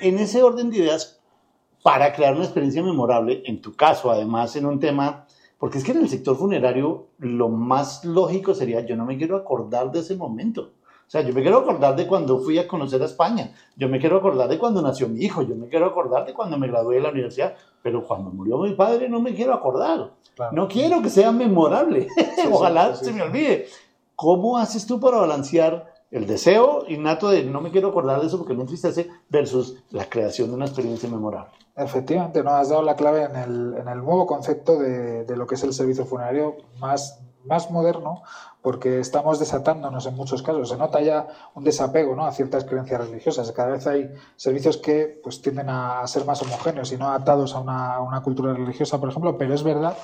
En 0.00 0.18
ese 0.18 0.42
orden 0.42 0.70
de 0.70 0.78
ideas, 0.78 1.17
para 1.88 2.12
crear 2.12 2.34
una 2.34 2.44
experiencia 2.44 2.82
memorable, 2.82 3.42
en 3.46 3.62
tu 3.62 3.74
caso, 3.74 4.10
además, 4.10 4.54
en 4.56 4.66
un 4.66 4.78
tema, 4.78 5.24
porque 5.56 5.78
es 5.78 5.84
que 5.84 5.92
en 5.92 6.00
el 6.00 6.08
sector 6.10 6.36
funerario 6.36 7.06
lo 7.18 7.48
más 7.48 8.04
lógico 8.04 8.52
sería, 8.54 8.84
yo 8.84 8.94
no 8.94 9.06
me 9.06 9.16
quiero 9.16 9.38
acordar 9.38 9.90
de 9.90 10.00
ese 10.00 10.14
momento. 10.14 10.72
O 10.84 11.10
sea, 11.10 11.22
yo 11.22 11.32
me 11.32 11.40
quiero 11.40 11.56
acordar 11.56 11.96
de 11.96 12.06
cuando 12.06 12.40
fui 12.40 12.58
a 12.58 12.68
conocer 12.68 13.00
a 13.00 13.06
España, 13.06 13.54
yo 13.74 13.88
me 13.88 13.98
quiero 13.98 14.18
acordar 14.18 14.50
de 14.50 14.58
cuando 14.58 14.82
nació 14.82 15.08
mi 15.08 15.24
hijo, 15.24 15.40
yo 15.40 15.56
me 15.56 15.68
quiero 15.68 15.86
acordar 15.86 16.26
de 16.26 16.34
cuando 16.34 16.58
me 16.58 16.68
gradué 16.68 16.96
de 16.96 17.00
la 17.00 17.08
universidad, 17.08 17.54
pero 17.82 18.06
cuando 18.06 18.28
murió 18.28 18.58
mi 18.58 18.74
padre 18.74 19.08
no 19.08 19.22
me 19.22 19.32
quiero 19.32 19.54
acordar. 19.54 20.10
Claro. 20.36 20.52
No 20.52 20.68
quiero 20.68 21.00
que 21.00 21.08
sea 21.08 21.32
memorable. 21.32 22.08
Ojalá 22.52 22.88
sí, 22.88 22.98
sí, 22.98 23.04
se 23.06 23.10
sí. 23.12 23.16
me 23.16 23.22
olvide. 23.22 23.66
¿Cómo 24.14 24.58
haces 24.58 24.86
tú 24.86 25.00
para 25.00 25.16
balancear 25.16 25.90
el 26.10 26.26
deseo 26.26 26.84
innato 26.86 27.30
de 27.30 27.44
no 27.44 27.62
me 27.62 27.70
quiero 27.70 27.88
acordar 27.88 28.20
de 28.20 28.26
eso 28.26 28.36
porque 28.36 28.52
me 28.52 28.60
entristece 28.60 29.08
versus 29.30 29.82
la 29.88 30.04
creación 30.04 30.50
de 30.50 30.56
una 30.56 30.66
experiencia 30.66 31.08
memorable? 31.08 31.52
Efectivamente, 31.78 32.42
no 32.42 32.50
has 32.50 32.70
dado 32.70 32.82
la 32.82 32.96
clave 32.96 33.22
en 33.22 33.36
el, 33.36 33.74
en 33.78 33.88
el 33.88 33.98
nuevo 33.98 34.26
concepto 34.26 34.78
de, 34.78 35.24
de 35.24 35.36
lo 35.36 35.46
que 35.46 35.54
es 35.54 35.62
el 35.62 35.72
servicio 35.72 36.04
funerario 36.04 36.56
más, 36.80 37.20
más 37.44 37.70
moderno, 37.70 38.22
porque 38.62 38.98
estamos 38.98 39.38
desatándonos 39.38 40.04
en 40.06 40.16
muchos 40.16 40.42
casos. 40.42 40.68
Se 40.68 40.76
nota 40.76 41.00
ya 41.00 41.28
un 41.54 41.62
desapego 41.62 42.16
¿no? 42.16 42.26
a 42.26 42.32
ciertas 42.32 42.64
creencias 42.64 43.00
religiosas. 43.00 43.52
Cada 43.52 43.70
vez 43.70 43.86
hay 43.86 44.10
servicios 44.36 44.76
que 44.76 45.20
pues, 45.22 45.40
tienden 45.40 45.70
a 45.70 46.06
ser 46.06 46.24
más 46.24 46.42
homogéneos 46.42 46.90
y 46.92 46.96
no 46.96 47.12
atados 47.12 47.54
a 47.54 47.60
una, 47.60 47.94
a 47.94 48.00
una 48.00 48.22
cultura 48.22 48.52
religiosa, 48.52 48.98
por 48.98 49.10
ejemplo, 49.10 49.38
pero 49.38 49.54
es 49.54 49.62
verdad 49.62 49.96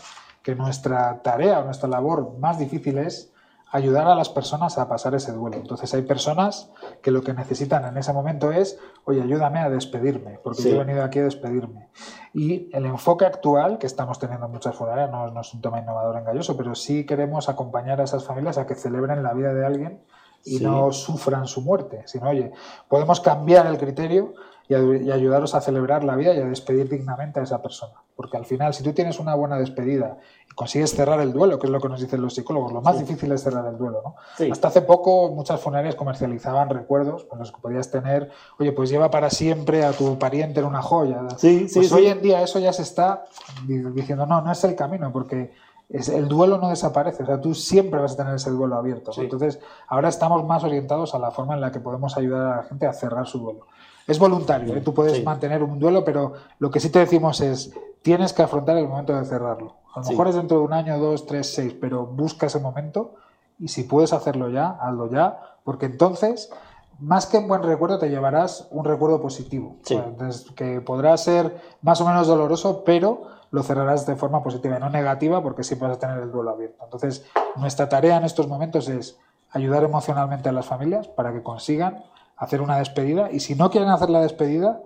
que 0.42 0.54
nuestra 0.54 1.22
tarea 1.22 1.58
o 1.58 1.64
nuestra 1.64 1.88
labor 1.88 2.38
más 2.38 2.58
difícil 2.58 2.98
es 2.98 3.33
ayudar 3.74 4.06
a 4.06 4.14
las 4.14 4.28
personas 4.28 4.78
a 4.78 4.88
pasar 4.88 5.16
ese 5.16 5.32
duelo. 5.32 5.56
Entonces 5.56 5.92
hay 5.94 6.02
personas 6.02 6.70
que 7.02 7.10
lo 7.10 7.22
que 7.22 7.34
necesitan 7.34 7.84
en 7.84 7.96
ese 7.96 8.12
momento 8.12 8.52
es, 8.52 8.78
oye, 9.04 9.20
ayúdame 9.20 9.58
a 9.58 9.68
despedirme, 9.68 10.38
porque 10.44 10.62
Sí. 10.62 10.70
yo 10.70 10.76
he 10.76 10.84
venido 10.84 11.02
aquí 11.02 11.18
a 11.18 11.24
despedirme. 11.24 11.88
Y 12.32 12.70
el 12.72 12.86
enfoque 12.86 13.26
actual 13.26 13.78
que 13.78 13.86
estamos 13.88 14.20
teniendo 14.20 14.46
en 14.46 14.52
muchas 14.52 14.76
funerarias 14.76 15.10
no, 15.10 15.28
no 15.28 15.40
es 15.40 15.52
un 15.52 15.60
tema 15.60 15.80
innovador 15.80 16.16
engañoso, 16.16 16.56
pero 16.56 16.76
sí 16.76 17.04
queremos 17.04 17.48
acompañar 17.48 18.00
a 18.00 18.04
esas 18.04 18.24
familias 18.24 18.58
a 18.58 18.66
que 18.66 18.76
celebren 18.76 19.24
la 19.24 19.34
vida 19.34 19.52
de 19.52 19.66
alguien 19.66 20.00
y 20.44 20.58
Sí. 20.58 20.64
no 20.64 20.92
sufran 20.92 21.48
su 21.48 21.60
muerte, 21.62 22.02
sino, 22.06 22.28
oye, 22.28 22.52
podemos 22.88 23.20
cambiar 23.20 23.66
el 23.66 23.76
criterio 23.76 24.34
y, 24.68 24.74
ay- 24.74 25.02
y 25.04 25.10
ayudaros 25.10 25.54
a 25.54 25.60
celebrar 25.60 26.04
la 26.04 26.16
vida 26.16 26.34
y 26.34 26.40
a 26.40 26.46
despedir 26.46 26.88
dignamente 26.88 27.40
a 27.40 27.42
esa 27.42 27.60
persona. 27.62 27.94
Porque 28.16 28.36
al 28.36 28.44
final, 28.46 28.72
si 28.74 28.82
tú 28.84 28.92
tienes 28.92 29.18
una 29.18 29.34
buena 29.34 29.58
despedida 29.58 30.18
y 30.48 30.54
consigues 30.54 30.94
cerrar 30.94 31.20
el 31.20 31.32
duelo, 31.32 31.58
que 31.58 31.66
es 31.66 31.70
lo 31.72 31.80
que 31.80 31.88
nos 31.88 32.00
dicen 32.00 32.22
los 32.22 32.34
psicólogos, 32.34 32.72
lo 32.72 32.80
más 32.80 32.98
difícil 32.98 33.30
es 33.32 33.42
cerrar 33.42 33.66
el 33.66 33.76
duelo, 33.76 34.02
¿no? 34.04 34.14
Sí. 34.36 34.48
Hasta 34.50 34.68
hace 34.68 34.82
poco 34.82 35.30
muchas 35.30 35.60
funerarias 35.60 35.96
comercializaban 35.96 36.70
recuerdos 36.70 37.24
con 37.24 37.40
los 37.40 37.50
que 37.50 37.60
podías 37.60 37.90
tener, 37.90 38.30
oye, 38.60 38.70
pues 38.72 38.88
lleva 38.88 39.10
para 39.10 39.30
siempre 39.30 39.84
a 39.84 39.90
tu 39.92 40.16
pariente 40.18 40.60
en 40.60 40.66
una 40.66 40.80
joya. 40.82 41.22
Sí, 41.36 41.66
Pues 41.74 41.90
hoy 41.92 42.06
en 42.06 42.22
día 42.22 42.40
eso 42.42 42.58
ya 42.60 42.72
se 42.72 42.82
está 42.82 43.24
di- 43.66 43.78
diciendo, 43.90 44.26
no, 44.26 44.40
no 44.42 44.52
es 44.52 44.62
el 44.62 44.76
camino, 44.76 45.12
porque 45.12 45.52
es, 45.88 46.08
el 46.08 46.28
duelo 46.28 46.58
no 46.58 46.68
desaparece, 46.70 47.22
o 47.22 47.26
sea, 47.26 47.40
tú 47.40 47.54
siempre 47.54 48.00
vas 48.00 48.12
a 48.14 48.16
tener 48.16 48.34
ese 48.34 48.50
duelo 48.50 48.76
abierto. 48.76 49.12
Sí. 49.12 49.22
Entonces, 49.22 49.60
ahora 49.88 50.08
estamos 50.08 50.44
más 50.44 50.64
orientados 50.64 51.14
a 51.14 51.18
la 51.18 51.30
forma 51.30 51.54
en 51.54 51.60
la 51.60 51.70
que 51.72 51.80
podemos 51.80 52.16
ayudar 52.16 52.52
a 52.52 52.56
la 52.56 52.62
gente 52.64 52.86
a 52.86 52.92
cerrar 52.92 53.26
su 53.26 53.38
duelo. 53.38 53.66
Es 54.06 54.18
voluntario, 54.18 54.74
¿eh? 54.76 54.80
tú 54.80 54.92
puedes 54.92 55.14
Sí. 55.16 55.22
mantener 55.22 55.62
un 55.62 55.78
duelo, 55.78 56.04
pero 56.04 56.32
lo 56.58 56.70
que 56.70 56.80
sí 56.80 56.90
te 56.90 56.98
decimos 56.98 57.40
es, 57.40 57.72
tienes 58.02 58.32
que 58.32 58.42
afrontar 58.42 58.76
el 58.76 58.86
momento 58.88 59.14
de 59.14 59.24
cerrarlo. 59.24 59.74
A 59.94 60.00
lo 60.00 60.04
Sí. 60.04 60.10
mejor 60.10 60.28
es 60.28 60.34
dentro 60.34 60.58
de 60.58 60.64
un 60.64 60.72
año, 60.72 60.98
dos, 60.98 61.26
tres, 61.26 61.54
seis, 61.54 61.74
pero 61.80 62.04
busca 62.06 62.46
ese 62.46 62.58
momento 62.60 63.14
y 63.58 63.68
si 63.68 63.84
puedes 63.84 64.12
hacerlo 64.12 64.50
ya, 64.50 64.70
hazlo 64.80 65.08
ya, 65.10 65.38
porque 65.64 65.86
entonces, 65.86 66.50
más 66.98 67.26
que 67.26 67.38
un 67.38 67.48
buen 67.48 67.62
recuerdo, 67.62 67.98
te 67.98 68.10
llevarás 68.10 68.68
un 68.70 68.84
recuerdo 68.84 69.20
positivo. 69.22 69.76
Sí. 69.84 69.94
Entonces, 69.94 70.50
que 70.52 70.80
podrá 70.80 71.16
ser 71.16 71.58
más 71.80 72.00
o 72.00 72.06
menos 72.06 72.26
doloroso, 72.26 72.82
pero 72.84 73.22
lo 73.50 73.62
cerrarás 73.62 74.06
de 74.06 74.16
forma 74.16 74.42
positiva 74.42 74.76
y 74.76 74.80
no 74.80 74.90
negativa, 74.90 75.42
porque 75.42 75.62
siempre 75.64 75.88
vas 75.88 75.96
a 75.96 76.00
tener 76.00 76.18
el 76.18 76.32
duelo 76.32 76.50
abierto. 76.50 76.82
Entonces, 76.84 77.24
nuestra 77.56 77.88
tarea 77.88 78.16
en 78.16 78.24
estos 78.24 78.48
momentos 78.48 78.88
es 78.88 79.18
ayudar 79.50 79.84
emocionalmente 79.84 80.48
a 80.48 80.52
las 80.52 80.66
familias 80.66 81.06
para 81.08 81.32
que 81.32 81.42
consigan 81.42 82.02
hacer 82.36 82.60
una 82.60 82.78
despedida 82.78 83.30
y 83.30 83.40
si 83.40 83.54
no 83.54 83.70
quieren 83.70 83.88
hacer 83.90 84.10
la 84.10 84.20
despedida, 84.20 84.80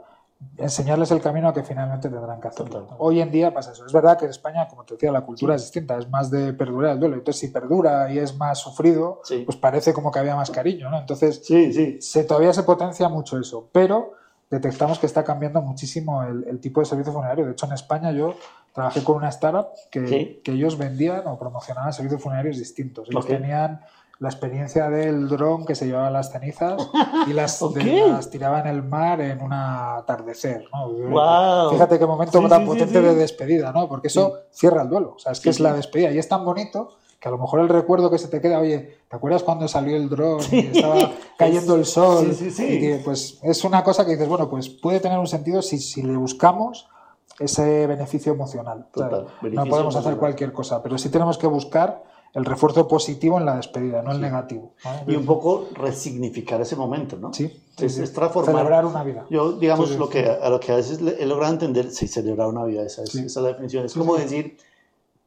enseñarles 0.56 1.10
el 1.10 1.20
camino 1.20 1.48
a 1.48 1.52
que 1.54 1.62
finalmente 1.64 2.08
tendrán 2.08 2.40
que 2.40 2.48
hacerlo. 2.48 2.80
Total. 2.82 2.96
Hoy 3.00 3.20
en 3.20 3.30
día 3.30 3.52
pasa 3.52 3.72
eso. 3.72 3.86
Es 3.86 3.92
verdad 3.92 4.16
que 4.18 4.26
en 4.26 4.30
España, 4.30 4.68
como 4.68 4.84
te 4.84 4.94
decía, 4.94 5.10
la 5.10 5.22
cultura 5.22 5.54
es 5.56 5.62
distinta, 5.62 5.96
es 5.98 6.08
más 6.10 6.30
de 6.30 6.52
perdurar 6.52 6.92
el 6.92 7.00
duelo. 7.00 7.16
Entonces, 7.16 7.40
si 7.40 7.48
perdura 7.48 8.12
y 8.12 8.18
es 8.18 8.36
más 8.36 8.58
sufrido, 8.58 9.20
Sí. 9.24 9.42
pues 9.44 9.56
parece 9.56 9.92
como 9.92 10.12
que 10.12 10.18
había 10.20 10.36
más 10.36 10.50
cariño, 10.50 10.90
¿no? 10.90 10.98
Entonces, 10.98 11.42
Sí, 11.44 11.72
sí. 11.72 12.00
se, 12.00 12.22
todavía 12.24 12.52
se 12.52 12.62
potencia 12.62 13.08
mucho 13.08 13.38
eso, 13.38 13.68
pero 13.72 14.12
detectamos 14.50 14.98
que 14.98 15.06
está 15.06 15.24
cambiando 15.24 15.60
muchísimo 15.62 16.22
el, 16.22 16.44
el 16.48 16.60
tipo 16.60 16.80
de 16.80 16.86
servicio 16.86 17.12
funerario. 17.12 17.44
De 17.46 17.52
hecho, 17.52 17.66
en 17.66 17.72
España 17.72 18.12
yo 18.12 18.34
trabajé 18.72 19.02
con 19.04 19.16
una 19.16 19.28
startup 19.28 19.68
que, 19.90 20.06
Sí. 20.06 20.40
que 20.44 20.52
ellos 20.52 20.78
vendían 20.78 21.26
o 21.26 21.38
promocionaban 21.38 21.92
servicios 21.92 22.22
funerarios 22.22 22.58
distintos. 22.58 23.08
Ellos 23.10 23.24
Ok. 23.24 23.30
tenían 23.30 23.80
la 24.20 24.28
experiencia 24.30 24.90
del 24.90 25.28
dron 25.28 25.64
que 25.64 25.74
se 25.76 25.86
llevaba 25.86 26.10
las 26.10 26.32
cenizas 26.32 26.88
y 27.28 27.32
las, 27.34 27.62
Ok. 27.62 27.74
de- 27.76 28.08
las 28.10 28.30
tiraba 28.30 28.58
en 28.60 28.66
el 28.66 28.82
mar 28.82 29.20
en 29.20 29.40
un 29.42 29.52
atardecer. 29.52 30.64
¿no? 30.72 30.88
Guau. 31.10 31.70
Fíjate 31.70 31.98
qué 31.98 32.06
momento 32.06 32.40
Sí, 32.40 32.48
tan 32.48 32.62
sí, 32.62 32.66
potente 32.66 33.00
de 33.00 33.14
despedida, 33.14 33.72
¿no? 33.72 33.88
porque 33.88 34.08
eso 34.08 34.34
cierra 34.50 34.82
el 34.82 34.88
duelo. 34.88 35.14
O 35.16 35.18
sea, 35.18 35.32
es 35.32 35.40
que 35.40 35.50
es 35.50 35.60
la 35.60 35.72
despedida 35.72 36.10
y 36.10 36.18
es 36.18 36.28
tan 36.28 36.44
bonito 36.44 36.96
que 37.20 37.28
a 37.28 37.32
lo 37.32 37.38
mejor 37.38 37.60
el 37.60 37.68
recuerdo 37.68 38.10
que 38.10 38.18
se 38.18 38.28
te 38.28 38.40
queda, 38.40 38.60
oye, 38.60 38.96
¿te 39.08 39.16
acuerdas 39.16 39.42
cuando 39.42 39.66
salió 39.66 39.96
el 39.96 40.08
dron 40.08 40.40
y 40.52 40.58
estaba 40.58 41.12
cayendo 41.38 41.74
el 41.74 41.84
sol? 41.84 42.28
Sí, 42.32 42.44
sí, 42.44 42.50
sí. 42.52 42.64
Y 42.64 42.80
que, 42.80 43.00
pues 43.04 43.38
es 43.42 43.64
una 43.64 43.82
cosa 43.82 44.04
que 44.04 44.12
dices, 44.12 44.28
bueno, 44.28 44.48
pues 44.48 44.68
puede 44.68 45.00
tener 45.00 45.18
un 45.18 45.26
sentido 45.26 45.60
si, 45.62 45.78
si 45.78 46.02
le 46.02 46.16
buscamos 46.16 46.88
ese 47.40 47.86
beneficio 47.86 48.32
emocional. 48.32 48.86
Total, 48.92 49.08
Claro, 49.10 49.24
no 49.24 49.42
beneficio 49.42 49.70
podemos 49.70 49.96
hacer 49.96 50.16
cualquier 50.16 50.52
cosa, 50.52 50.82
pero 50.82 50.96
sí 50.98 51.08
tenemos 51.08 51.38
que 51.38 51.46
buscar 51.46 52.02
el 52.34 52.44
refuerzo 52.44 52.86
positivo 52.86 53.38
en 53.38 53.46
la 53.46 53.56
despedida, 53.56 54.02
no 54.02 54.12
el 54.12 54.20
negativo. 54.20 54.74
¿no? 54.84 55.12
Y 55.12 55.16
un 55.16 55.24
poco 55.24 55.68
resignificar 55.74 56.60
ese 56.60 56.76
momento, 56.76 57.16
¿no? 57.16 57.32
Sí, 57.32 57.48
sí, 57.76 57.86
Es, 57.86 57.94
sí. 57.94 58.02
es 58.02 58.12
transformar. 58.12 58.54
Celebrar 58.54 58.84
una 58.86 59.02
vida. 59.02 59.24
Yo, 59.30 59.52
digamos, 59.52 59.86
Sí, 59.88 59.94
sí, 59.94 59.98
lo 59.98 60.06
sí. 60.06 60.12
que, 60.12 60.28
a 60.30 60.48
lo 60.50 60.60
que 60.60 60.72
a 60.72 60.76
veces 60.76 61.00
he 61.18 61.26
logrado 61.26 61.52
entender, 61.54 61.90
sí, 61.90 62.06
celebrar 62.06 62.48
una 62.48 62.64
vida, 62.64 62.82
esa 62.82 63.02
es, 63.02 63.10
Sí. 63.10 63.20
esa 63.20 63.40
es 63.40 63.42
la 63.44 63.48
definición. 63.48 63.86
Es 63.86 63.92
Sí, 63.92 63.98
como 63.98 64.16
sí. 64.16 64.22
decir, 64.22 64.58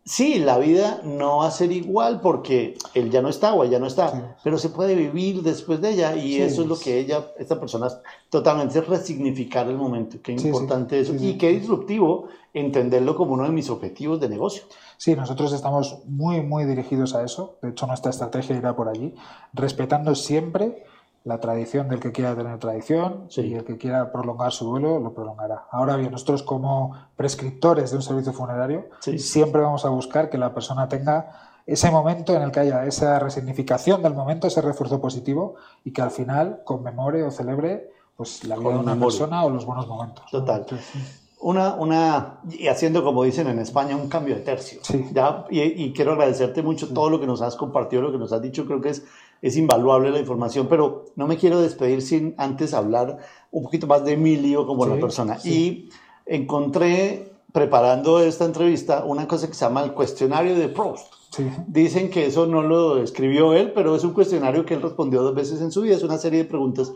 sí, 0.04 0.39
la 0.39 0.58
vida 0.58 1.02
no 1.04 1.38
va 1.38 1.47
a 1.47 1.52
ser 1.52 1.72
igual 1.72 2.22
porque 2.22 2.76
él 2.93 3.10
ya 3.12 3.22
no 3.22 3.30
está 3.30 3.54
o 3.54 3.64
ella 3.64 3.80
no 3.80 3.88
está, 3.88 4.12
Sí. 4.12 4.18
pero 4.43 4.58
se 4.58 4.70
puede 4.70 4.95
vivir 4.95 5.41
después 5.43 5.80
de 5.82 5.91
ella 5.91 6.16
y 6.16 6.34
Sí. 6.36 6.41
eso 6.41 6.62
es 6.64 6.68
lo 6.68 6.78
que 6.80 6.99
ella, 6.99 7.28
esta 7.38 7.60
persona, 7.60 7.88
totalmente 8.30 8.80
es 8.80 8.88
resignificar 8.88 9.68
el 9.68 9.78
momento. 9.78 10.18
Qué 10.24 10.38
sí. 10.38 10.47
importante 10.47 10.99
eso 10.99 11.14
Sí, 11.14 11.20
sí. 11.20 11.30
y 11.30 11.38
qué 11.38 11.49
disruptivo 11.52 12.28
entenderlo 12.54 13.16
como 13.16 13.34
uno 13.34 13.43
de 13.43 13.49
mis 13.52 13.70
objetivos 13.70 14.20
de 14.20 14.28
negocio. 14.30 14.64
Sí, 14.97 15.16
nosotros 15.16 15.52
estamos 15.54 15.99
muy, 16.06 16.41
muy 16.41 16.66
dirigidos 16.66 17.16
a 17.16 17.24
eso. 17.24 17.56
De 17.62 17.70
hecho, 17.70 17.88
nuestra 17.88 18.12
estrategia 18.12 18.56
irá 18.58 18.76
por 18.76 18.88
allí, 18.89 19.16
respetando 19.54 20.14
siempre 20.16 20.84
la 21.24 21.39
tradición 21.39 21.88
del 21.88 21.99
que 21.99 22.11
quiera 22.11 22.36
tener 22.36 22.57
tradición 22.57 23.26
Sí. 23.30 23.41
y 23.41 23.53
el 23.53 23.63
que 23.63 23.78
quiera 23.78 24.11
prolongar 24.11 24.51
su 24.51 24.65
duelo 24.65 24.99
lo 24.99 25.13
prolongará. 25.13 25.65
Ahora 25.72 25.95
bien, 25.95 26.11
nosotros 26.11 26.41
como 26.43 26.95
prescriptores 27.15 27.91
de 27.91 27.97
un 27.97 28.01
servicio 28.03 28.34
funerario 28.34 28.86
Sí. 29.01 29.19
siempre 29.19 29.61
vamos 29.61 29.86
a 29.86 29.89
buscar 29.89 30.30
que 30.30 30.38
la 30.39 30.53
persona 30.53 30.89
tenga 30.89 31.32
ese 31.67 31.91
momento 31.91 32.34
en 32.36 32.41
el 32.41 32.51
que 32.51 32.61
haya 32.61 32.86
esa 32.86 33.19
resignificación 33.19 34.01
del 34.01 34.15
momento, 34.15 34.47
ese 34.47 34.61
refuerzo 34.61 34.99
positivo 34.99 35.55
y 35.86 35.93
que 35.93 36.01
al 36.01 36.09
final 36.11 36.61
conmemore 36.65 37.24
o 37.24 37.30
celebre 37.32 37.91
pues 38.17 38.43
la 38.43 38.55
vida 38.55 38.69
de 38.69 38.76
una 38.76 38.84
Conmemore. 38.91 39.05
persona 39.11 39.43
o 39.45 39.49
los 39.51 39.65
buenos 39.65 39.88
momentos. 39.88 40.26
Total. 40.32 40.61
Entonces, 40.61 41.17
Una, 41.43 41.74
una, 41.74 42.39
y 42.49 42.67
haciendo 42.67 43.03
como 43.03 43.24
dicen 43.24 43.47
en 43.47 43.57
España, 43.57 43.95
un 43.95 44.09
cambio 44.09 44.36
de 44.36 44.41
tercio. 44.41 44.80
Sí. 44.84 45.07
¿ya? 45.11 45.45
Y, 45.49 45.59
y 45.61 45.91
quiero 45.91 46.11
agradecerte 46.11 46.61
mucho 46.61 46.93
todo 46.93 47.09
lo 47.09 47.19
que 47.19 47.26
nos 47.26 47.41
has 47.41 47.55
compartido, 47.55 48.03
lo 48.03 48.11
que 48.11 48.19
nos 48.19 48.32
has 48.32 48.43
dicho, 48.43 48.65
creo 48.67 48.80
que 48.80 48.89
es, 48.89 49.03
es 49.42 49.58
invaluable 49.58 50.12
la 50.12 50.20
información, 50.20 50.68
pero 50.70 51.06
no 51.16 51.28
me 51.28 51.38
quiero 51.38 51.62
despedir 51.62 52.02
sin 52.02 52.36
antes 52.38 52.74
hablar 52.74 53.18
un 53.52 53.64
poquito 53.64 53.88
más 53.88 54.04
de 54.06 54.14
Emilio 54.14 54.66
como 54.68 54.84
Sí, 54.86 54.89
la 54.92 55.00
persona. 55.00 55.39
sí. 55.39 55.89
Y 56.28 56.34
encontré, 56.36 57.32
preparando 57.52 58.20
esta 58.22 58.46
entrevista, 58.46 59.04
una 59.06 59.28
cosa 59.28 59.48
que 59.48 59.54
se 59.54 59.66
llama 59.66 59.84
el 59.84 59.92
cuestionario 59.94 60.56
de 60.56 60.70
Proust. 60.70 61.14
Sí. 61.32 61.46
Dicen 61.68 62.10
que 62.10 62.26
eso 62.26 62.46
no 62.46 62.62
lo 62.62 63.02
escribió 63.02 63.54
él, 63.54 63.72
pero 63.74 63.96
es 63.96 64.04
un 64.04 64.14
cuestionario 64.14 64.66
que 64.66 64.74
él 64.76 64.82
respondió 64.82 65.22
dos 65.22 65.34
veces 65.36 65.62
en 65.62 65.72
su 65.72 65.82
vida. 65.82 65.96
Es 65.96 66.04
una 66.04 66.18
serie 66.18 66.39
de 66.39 66.46
preguntas 66.46 66.92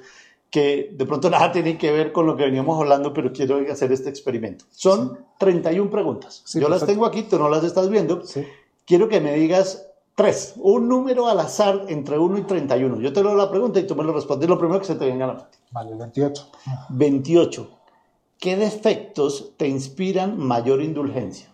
que 0.50 0.92
de 0.94 1.06
pronto 1.06 1.30
nada 1.30 1.52
tienen 1.52 1.78
que 1.78 1.92
ver 1.92 2.12
con 2.12 2.26
lo 2.26 2.38
que 2.38 2.44
veníamos 2.46 2.80
hablando, 2.80 3.12
pero 3.14 3.32
quiero 3.34 3.60
hacer 3.72 3.92
este 3.92 4.10
experimento. 4.10 4.66
Son 4.72 5.18
31 5.40 5.90
preguntas. 5.90 6.44
Yo 6.54 6.62
las 6.70 6.80
perfecto. 6.80 6.86
tengo 6.88 7.06
aquí, 7.06 7.24
tú 7.24 7.38
no 7.40 7.50
las 7.50 7.64
estás 7.64 7.90
viendo. 7.90 8.24
Sí. 8.26 8.44
Quiero 8.86 9.10
que 9.10 9.20
me 9.20 9.34
digas 9.34 9.88
tres, 10.16 10.56
un 10.58 10.88
número 10.88 11.28
al 11.28 11.40
azar 11.40 11.86
entre 11.90 12.18
1 12.18 12.38
y 12.40 12.42
31. 12.44 13.02
Yo 13.02 13.14
te 13.14 13.22
leo 13.22 13.36
la 13.36 13.50
pregunta 13.50 13.80
y 13.80 13.86
tú 13.86 13.96
me 13.96 14.04
lo 14.04 14.14
respondes 14.14 14.50
lo 14.50 14.58
primero 14.58 14.80
que 14.80 14.86
se 14.86 14.96
te 14.96 15.06
venga 15.06 15.26
a 15.26 15.28
la 15.28 15.34
mente. 15.36 15.58
Vale, 15.72 15.92
el 15.92 15.98
28. 15.98 16.48
28. 16.90 17.70
¿Qué 18.40 18.56
defectos 18.56 19.54
te 19.58 19.68
inspiran 19.68 20.38
mayor 20.38 20.82
indulgencia? 20.82 21.50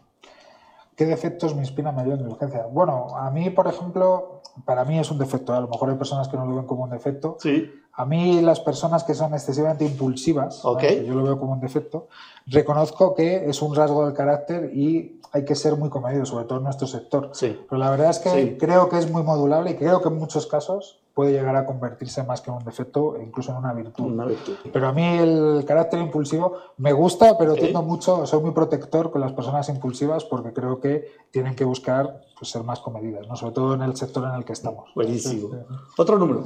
¿Qué 0.95 1.05
defectos 1.05 1.55
me 1.55 1.61
inspiran 1.61 1.95
mayor 1.95 2.19
indulgencia? 2.19 2.67
Bueno, 2.67 3.07
a 3.17 3.31
mí, 3.31 3.49
por 3.49 3.67
ejemplo, 3.67 4.41
para 4.65 4.85
mí 4.85 4.99
es 4.99 5.09
un 5.09 5.17
defecto. 5.17 5.53
A 5.53 5.61
lo 5.61 5.67
mejor 5.67 5.89
hay 5.89 5.95
personas 5.95 6.27
que 6.27 6.37
no 6.37 6.45
lo 6.45 6.55
ven 6.55 6.65
como 6.65 6.83
un 6.83 6.91
defecto. 6.91 7.37
Sí. 7.39 7.71
A 7.93 8.05
mí 8.05 8.41
las 8.41 8.59
personas 8.59 9.03
que 9.03 9.13
son 9.13 9.33
excesivamente 9.33 9.85
impulsivas, 9.85 10.63
Ok. 10.63 10.75
¿vale? 10.75 10.87
que 11.01 11.05
yo 11.05 11.13
lo 11.13 11.23
veo 11.23 11.39
como 11.39 11.53
un 11.53 11.59
defecto, 11.59 12.07
reconozco 12.47 13.13
que 13.13 13.49
es 13.49 13.61
un 13.61 13.75
rasgo 13.75 14.05
del 14.05 14.13
carácter 14.13 14.71
y 14.75 15.19
hay 15.33 15.45
que 15.45 15.55
ser 15.55 15.75
muy 15.77 15.89
comedido, 15.89 16.25
sobre 16.25 16.45
todo 16.45 16.57
en 16.57 16.65
nuestro 16.65 16.87
sector. 16.87 17.29
Sí. 17.33 17.57
Pero 17.69 17.79
la 17.79 17.89
verdad 17.89 18.09
es 18.09 18.19
que 18.19 18.29
Sí. 18.29 18.57
creo 18.59 18.89
que 18.89 18.97
es 18.97 19.09
muy 19.09 19.23
modulable 19.23 19.71
y 19.71 19.75
creo 19.75 20.01
que 20.01 20.09
en 20.09 20.17
muchos 20.17 20.47
casos 20.47 20.99
puede 21.13 21.31
llegar 21.33 21.55
a 21.57 21.65
convertirse 21.65 22.23
más 22.23 22.39
que 22.41 22.49
en 22.49 22.57
un 22.57 22.63
defecto, 22.63 23.15
incluso 23.21 23.51
en 23.51 23.57
una 23.57 23.73
virtud. 23.73 24.05
Una 24.05 24.25
virtud. 24.25 24.55
Pero 24.71 24.87
a 24.87 24.93
mí 24.93 25.03
el 25.05 25.63
carácter 25.65 25.99
impulsivo 25.99 26.55
me 26.77 26.93
gusta, 26.93 27.37
pero 27.37 27.53
Ok. 27.53 27.59
tiendo 27.59 27.81
mucho, 27.81 28.25
soy 28.25 28.41
muy 28.41 28.51
protector 28.51 29.11
con 29.11 29.19
las 29.21 29.33
personas 29.33 29.67
impulsivas 29.69 30.23
porque 30.25 30.53
creo 30.53 30.79
que 30.79 31.05
tienen 31.31 31.55
que 31.55 31.65
buscar 31.65 32.21
pues, 32.39 32.49
ser 32.51 32.63
más 32.63 32.79
comedidas, 32.79 33.27
¿no? 33.27 33.35
sobre 33.35 33.53
todo 33.53 33.73
en 33.73 33.81
el 33.83 33.95
sector 33.95 34.23
en 34.27 34.35
el 34.35 34.43
que 34.45 34.53
estamos. 34.53 34.89
Buenísimo. 34.95 35.49
Otro 35.97 36.17
número. 36.17 36.43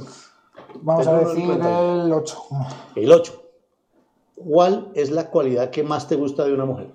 Vamos 0.82 1.06
a 1.06 1.18
decir 1.18 1.46
31. 1.46 2.04
el 2.06 2.12
8. 2.12 2.38
El 2.96 3.12
8. 3.12 3.42
¿Cuál 4.36 4.88
es 4.94 5.10
la 5.10 5.30
cualidad 5.30 5.70
que 5.70 5.82
más 5.82 6.06
te 6.06 6.16
gusta 6.16 6.44
de 6.44 6.52
una 6.54 6.64
mujer? 6.64 6.88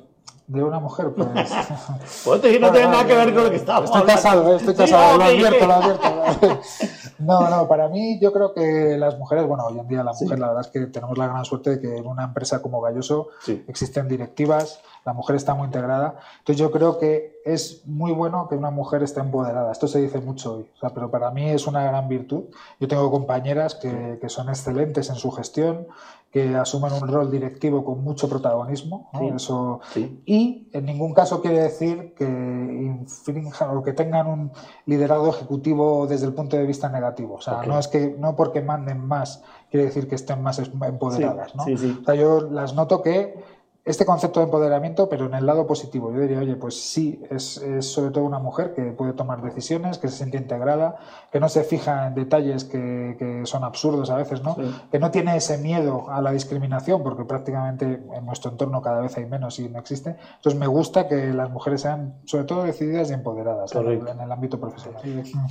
De 0.47 0.61
una 0.63 0.79
mujer, 0.79 1.13
pues. 1.15 1.27
Puedes 2.25 2.41
decir, 2.41 2.59
no 2.61 2.71
tiene 2.71 2.87
nada 2.89 3.05
que 3.07 3.15
ver 3.15 3.33
con 3.33 3.43
lo 3.45 3.49
que 3.49 3.55
estábamos 3.55 3.85
Estoy 3.89 4.01
hablando. 4.01 4.21
casado, 4.21 4.53
eh, 4.53 4.55
estoy 4.57 4.73
Sí, 4.73 4.79
casado, 4.81 5.17
lo 5.17 5.23
advierto, 5.23 5.67
lo 5.67 5.73
advierto. 5.73 6.59
No, 7.19 7.47
no, 7.51 7.67
para 7.67 7.87
mí 7.87 8.19
yo 8.19 8.33
creo 8.33 8.51
que 8.51 8.97
las 8.97 9.15
mujeres, 9.19 9.45
bueno, 9.47 9.65
hoy 9.67 9.77
en 9.77 9.87
día 9.87 10.03
la 10.03 10.11
mujer, 10.11 10.39
la 10.39 10.47
verdad 10.47 10.61
es 10.65 10.69
que 10.71 10.87
tenemos 10.87 11.15
la 11.19 11.27
gran 11.27 11.45
suerte 11.45 11.69
de 11.71 11.79
que 11.79 11.97
en 11.97 12.07
una 12.07 12.23
empresa 12.23 12.63
como 12.63 12.81
Galloso 12.81 13.27
Sí. 13.43 13.63
existen 13.67 14.07
directivas, 14.07 14.81
la 15.05 15.13
mujer 15.13 15.35
está 15.35 15.53
muy 15.55 15.65
integrada. 15.65 16.15
Entonces 16.39 16.57
yo 16.57 16.71
creo 16.71 16.97
que 16.99 17.39
es 17.43 17.81
muy 17.87 18.11
bueno 18.11 18.47
que 18.47 18.55
una 18.55 18.69
mujer 18.69 19.01
esté 19.03 19.19
empoderada. 19.19 19.71
Esto 19.71 19.87
se 19.87 19.99
dice 19.99 20.19
mucho 20.19 20.55
hoy, 20.55 20.69
o 20.75 20.79
sea, 20.79 20.91
pero 20.93 21.09
para 21.09 21.31
mí 21.31 21.49
es 21.49 21.65
una 21.67 21.83
gran 21.83 22.07
virtud. 22.07 22.45
Yo 22.79 22.87
tengo 22.87 23.09
compañeras 23.09 23.75
que, 23.75 24.19
que 24.21 24.29
son 24.29 24.49
excelentes 24.49 25.09
en 25.09 25.15
su 25.15 25.31
gestión, 25.31 25.87
que 26.31 26.55
asumen 26.55 26.93
un 26.93 27.09
rol 27.09 27.29
directivo 27.29 27.83
con 27.83 28.03
mucho 28.03 28.29
protagonismo. 28.29 29.09
¿no? 29.13 29.19
Sí. 29.19 29.27
Eso, 29.35 29.79
Sí. 29.91 30.21
y 30.25 30.69
en 30.71 30.85
ningún 30.85 31.13
caso 31.13 31.41
quiere 31.41 31.59
decir 31.61 32.13
que 32.15 32.23
infrinjan 32.25 33.75
o 33.75 33.83
que 33.83 33.93
tengan 33.93 34.27
un 34.27 34.51
liderazgo 34.85 35.29
ejecutivo 35.29 36.07
desde 36.07 36.27
el 36.27 36.33
punto 36.33 36.57
de 36.57 36.65
vista 36.65 36.89
negativo. 36.89 37.35
O 37.35 37.41
sea, 37.41 37.63
no 37.63 37.77
es 37.77 37.87
que 37.87 38.15
no 38.17 38.35
porque 38.35 38.61
manden 38.61 39.05
más 39.05 39.43
quiere 39.69 39.87
decir 39.87 40.07
que 40.07 40.15
estén 40.15 40.41
más 40.41 40.59
empoderadas. 40.59 41.51
Sí, 41.65 41.73
¿no? 41.75 41.99
O 42.01 42.03
sea, 42.05 42.15
yo 42.15 42.41
las 42.41 42.75
noto 42.75 43.01
que 43.01 43.43
este 43.83 44.05
concepto 44.05 44.39
de 44.39 44.45
empoderamiento, 44.45 45.09
pero 45.09 45.25
en 45.25 45.33
el 45.33 45.45
lado 45.45 45.65
positivo, 45.65 46.13
yo 46.13 46.19
diría, 46.19 46.39
oye, 46.39 46.55
pues 46.55 46.79
sí, 46.79 47.19
es, 47.31 47.57
es 47.57 47.91
sobre 47.91 48.11
todo 48.11 48.23
una 48.25 48.37
mujer 48.37 48.73
que 48.75 48.83
puede 48.91 49.13
tomar 49.13 49.41
decisiones, 49.41 49.97
que 49.97 50.07
se 50.07 50.17
siente 50.17 50.37
integrada, 50.37 50.97
que 51.31 51.39
no 51.39 51.49
se 51.49 51.63
fija 51.63 52.07
en 52.07 52.13
detalles 52.13 52.63
que, 52.63 53.15
que 53.17 53.41
son 53.45 53.63
absurdos 53.63 54.11
a 54.11 54.17
veces, 54.17 54.43
¿no? 54.43 54.53
Sí. 54.55 54.61
que 54.91 54.99
no 54.99 55.09
tiene 55.09 55.35
ese 55.35 55.57
miedo 55.57 56.11
a 56.11 56.21
la 56.21 56.31
discriminación, 56.31 57.01
porque 57.01 57.25
prácticamente 57.25 58.03
en 58.13 58.25
nuestro 58.25 58.51
entorno 58.51 58.83
cada 58.83 59.01
vez 59.01 59.17
hay 59.17 59.25
menos 59.25 59.57
y 59.59 59.67
no 59.67 59.79
existe. 59.79 60.15
Entonces 60.35 60.59
me 60.59 60.67
gusta 60.67 61.07
que 61.07 61.33
las 61.33 61.49
mujeres 61.49 61.81
sean 61.81 62.19
sobre 62.25 62.43
todo 62.43 62.63
decididas 62.63 63.09
y 63.09 63.13
empoderadas 63.13 63.71
en 63.73 63.79
el, 63.79 63.83
Correcto. 63.85 64.11
en 64.11 64.21
el 64.21 64.31
ámbito 64.31 64.59
profesional. 64.59 65.01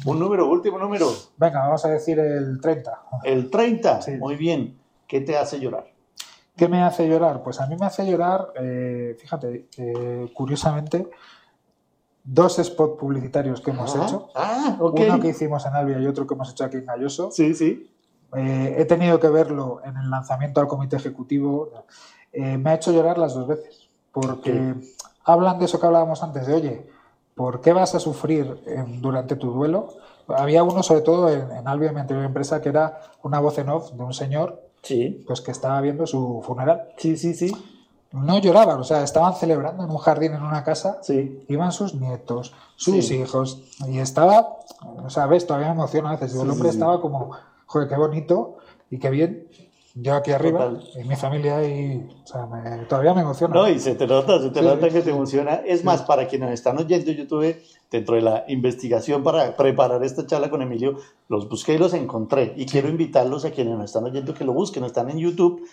Un 0.06 0.18
número, 0.20 0.48
último 0.48 0.78
número. 0.78 1.08
Venga, 1.36 1.60
vamos 1.60 1.84
a 1.84 1.88
decir 1.88 2.20
el 2.20 2.60
30. 2.60 3.02
El 3.24 3.50
30. 3.50 4.02
Sí. 4.02 4.12
Muy 4.12 4.36
bien. 4.36 4.78
¿Qué 5.08 5.20
te 5.20 5.36
hace 5.36 5.58
llorar? 5.58 5.89
¿Qué 6.60 6.68
me 6.68 6.82
hace 6.82 7.08
llorar? 7.08 7.42
Pues 7.42 7.58
a 7.58 7.66
mí 7.66 7.74
me 7.80 7.86
hace 7.86 8.04
llorar, 8.04 8.52
eh, 8.60 9.16
fíjate, 9.18 9.68
eh, 9.78 10.30
curiosamente, 10.34 11.08
dos 12.22 12.56
spots 12.62 12.98
publicitarios 13.00 13.62
que 13.62 13.70
hemos 13.70 13.96
Ah, 13.96 14.04
hecho. 14.04 14.28
Ah, 14.34 14.76
ok. 14.78 15.00
Uno 15.06 15.20
que 15.20 15.28
hicimos 15.28 15.64
en 15.64 15.72
Albia 15.74 15.98
y 15.98 16.06
otro 16.06 16.26
que 16.26 16.34
hemos 16.34 16.50
hecho 16.50 16.66
aquí 16.66 16.76
en 16.76 16.84
Galloso. 16.84 17.30
Sí, 17.30 17.54
sí. 17.54 17.90
Eh, 18.36 18.74
he 18.76 18.84
tenido 18.84 19.18
que 19.18 19.28
verlo 19.30 19.80
en 19.86 19.96
el 19.96 20.10
lanzamiento 20.10 20.60
al 20.60 20.68
comité 20.68 20.96
ejecutivo. 20.96 21.70
Me 22.34 22.68
ha 22.72 22.74
hecho 22.74 22.92
llorar 22.92 23.16
las 23.16 23.32
dos 23.32 23.46
veces, 23.46 23.88
porque 24.12 24.74
hablan 25.24 25.58
de 25.60 25.64
eso 25.64 25.80
que 25.80 25.86
hablábamos 25.86 26.22
antes, 26.22 26.46
de 26.46 26.52
oye, 26.52 26.86
¿por 27.34 27.62
qué 27.62 27.72
vas 27.72 27.94
a 27.94 28.00
sufrir 28.00 28.62
durante 29.00 29.34
tu 29.34 29.50
duelo? 29.50 29.94
Había 30.28 30.62
uno, 30.62 30.82
sobre 30.82 31.00
todo 31.00 31.30
en, 31.30 31.50
en 31.52 31.66
Albia, 31.66 31.88
en 31.88 31.94
mi 31.94 32.02
anterior 32.02 32.26
empresa, 32.26 32.60
que 32.60 32.68
era 32.68 33.00
una 33.22 33.40
voz 33.40 33.56
en 33.56 33.70
off 33.70 33.92
de 33.92 34.02
un 34.04 34.12
señor 34.12 34.68
Sí. 34.82 35.22
pues, 35.26 35.40
que 35.40 35.50
estaba 35.50 35.80
viendo 35.80 36.06
su 36.06 36.42
funeral. 36.44 36.88
Sí, 36.96 37.16
sí, 37.16 37.34
sí. 37.34 37.54
No 38.12 38.38
lloraban, 38.40 38.80
o 38.80 38.84
sea, 38.84 39.02
estaban 39.04 39.34
celebrando 39.34 39.84
en 39.84 39.90
un 39.90 39.98
jardín, 39.98 40.32
en 40.34 40.42
una 40.42 40.64
casa, 40.64 40.98
Sí. 41.02 41.44
iban 41.48 41.70
sus 41.70 41.94
nietos, 41.94 42.52
sus 42.76 43.06
Sí. 43.06 43.16
hijos, 43.16 43.62
y 43.86 43.98
estaba, 43.98 44.56
o 45.04 45.10
sea, 45.10 45.26
ves, 45.26 45.46
todavía 45.46 45.68
me 45.68 45.74
emociona 45.74 46.08
a 46.08 46.12
veces, 46.12 46.32
Sí, 46.32 46.40
el 46.40 46.50
hombre 46.50 46.70
estaba 46.70 47.00
como, 47.00 47.30
joder, 47.66 47.88
qué 47.88 47.96
bonito 47.96 48.56
y 48.90 48.98
qué 48.98 49.10
bien, 49.10 49.46
yo 49.94 50.14
aquí 50.14 50.30
arriba, 50.32 50.68
Total. 50.70 50.88
y 51.00 51.08
mi 51.08 51.16
familia, 51.16 51.64
y, 51.66 52.08
o 52.22 52.26
sea, 52.26 52.46
me- 52.46 52.84
todavía 52.86 53.12
me 53.14 53.22
emociona. 53.22 53.54
No, 53.54 53.68
y 53.68 53.78
se 53.80 53.94
te 53.94 54.06
nota, 54.06 54.40
se 54.40 54.50
te 54.50 54.60
Sí. 54.60 54.64
nota 54.64 54.88
que 54.88 55.00
te 55.02 55.10
emociona. 55.10 55.54
Es 55.66 55.84
más, 55.84 56.02
para 56.02 56.26
quienes 56.28 56.50
están 56.52 56.78
oyendo, 56.78 57.10
yo 57.12 57.26
tuve 57.26 57.62
dentro 57.90 58.14
de 58.14 58.22
la 58.22 58.44
investigación 58.46 59.24
para 59.24 59.56
preparar 59.56 60.04
esta 60.04 60.24
charla 60.24 60.48
con 60.48 60.62
Emilio, 60.62 60.96
los 61.28 61.48
busqué 61.48 61.74
y 61.74 61.78
los 61.78 61.92
encontré. 61.92 62.54
Y 62.56 62.66
quiero 62.66 62.88
invitarlos 62.88 63.44
a 63.44 63.50
quienes 63.50 63.74
nos 63.76 63.86
están 63.86 64.04
oyendo 64.04 64.32
que 64.32 64.44
lo 64.44 64.52
busquen, 64.52 64.84
están 64.84 65.10
en 65.10 65.18
YouTube. 65.18 65.66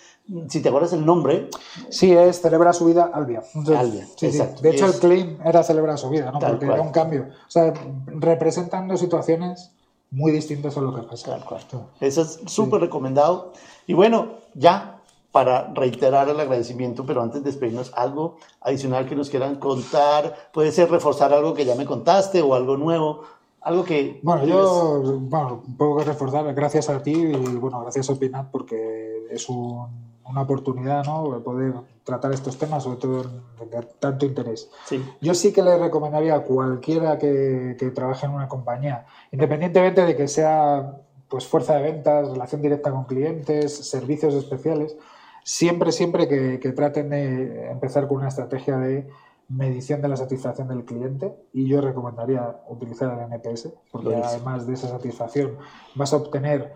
Si 0.50 0.62
te 0.62 0.70
acuerdas 0.70 0.94
el 0.94 1.06
nombre, 1.06 1.50
Sí, 1.90 2.12
es 2.14 2.42
celebra 2.42 2.74
su 2.74 2.86
vida 2.86 3.12
Albia. 3.14 3.44
Albia, 3.78 4.08
Sí, 4.16 4.32
sí. 4.32 4.42
De 4.62 4.72
hecho, 4.72 4.88
Es- 4.88 4.96
el 4.96 5.00
claim 5.00 5.38
era 5.46 5.62
celebra 5.62 5.96
su 5.96 6.10
vida, 6.10 6.32
¿no? 6.32 6.40
Tal 6.40 6.52
Porque 6.54 6.66
cual. 6.66 6.80
era 6.80 6.88
un 6.88 6.92
cambio. 6.92 7.28
O 7.48 7.52
sea, 7.52 7.72
representando 8.08 8.98
situaciones 8.98 9.72
muy 10.12 10.32
distintas 10.32 10.78
a 10.78 10.82
lo 10.82 10.94
que 10.96 11.04
pasa. 11.04 11.32
Tal 11.32 11.46
cual. 11.46 11.62
Eso 12.00 12.22
es 12.22 12.40
súper 12.48 12.82
recomendado. 12.82 13.54
Y 13.86 13.94
bueno, 13.94 14.28
ya 14.54 15.02
para 15.32 15.72
reiterar 15.74 16.30
el 16.30 16.40
agradecimiento, 16.40 17.06
pero 17.06 17.22
antes 17.22 17.44
de 17.44 17.52
despedirnos, 17.52 17.92
algo 17.96 18.38
adicional 18.62 19.06
que 19.08 19.16
nos 19.16 19.30
quieran 19.30 19.56
contar, 19.58 20.50
puede 20.52 20.72
ser 20.72 20.90
reforzar 20.90 21.32
algo 21.34 21.54
que 21.54 21.66
ya 21.66 21.76
me 21.76 21.86
contaste 21.86 22.42
o 22.42 22.56
algo 22.56 22.76
nuevo, 22.78 23.22
algo 23.62 23.84
que... 23.84 24.20
Bueno, 24.24 24.46
yo, 24.46 25.20
bueno, 25.20 25.64
que 25.98 26.04
reforzar, 26.06 26.52
gracias 26.56 26.90
a 26.90 27.04
ti 27.04 27.12
y 27.12 27.34
bueno, 27.58 27.82
gracias 27.82 28.10
a 28.10 28.14
Opinat 28.14 28.50
porque 28.50 29.28
es 29.30 29.48
un- 29.50 30.07
una 30.30 30.42
oportunidad, 30.42 31.06
¿no? 31.06 31.32
De 31.32 31.40
poder 31.40 31.74
tratar 32.04 32.32
estos 32.34 32.58
temas, 32.58 32.84
sobre 32.84 32.98
todo 32.98 33.24
de, 33.24 33.88
tanto 34.00 34.26
interés. 34.26 34.70
Sí, 34.86 35.04
Yo 35.22 35.34
sí 35.34 35.52
que 35.54 35.62
le 35.62 35.78
recomendaría 35.78 36.36
a 36.36 36.42
cualquiera 36.42 37.18
que, 37.18 37.76
que 37.80 37.92
trabaje 37.92 38.26
en 38.26 38.34
una 38.34 38.48
compañía, 38.48 39.06
independientemente 39.32 40.06
de 40.06 40.16
que 40.16 40.28
sea 40.28 41.02
pues 41.28 41.46
fuerza 41.46 41.76
de 41.76 41.84
ventas, 41.84 42.30
relación 42.30 42.62
directa 42.62 42.92
con 42.92 43.04
clientes, 43.04 43.90
servicios 43.90 44.34
especiales, 44.34 44.96
siempre, 45.44 45.92
siempre 45.92 46.28
que, 46.28 46.60
que 46.60 46.72
traten 46.72 47.10
de 47.10 47.70
empezar 47.70 48.08
con 48.08 48.18
una 48.18 48.30
estrategia 48.30 48.78
de 48.78 49.10
medición 49.50 50.02
de 50.02 50.10
la 50.10 50.18
satisfacción 50.18 50.68
del 50.68 50.84
cliente 50.84 51.34
y 51.54 51.68
yo 51.68 51.80
recomendaría 51.80 52.60
utilizar 52.68 53.18
el 53.18 53.32
NPS 53.32 53.70
porque 53.92 54.16
además 54.16 54.68
de 54.68 54.74
esa 54.74 54.90
satisfacción 54.90 55.58
vas 55.96 56.12
a 56.12 56.18
obtener 56.18 56.74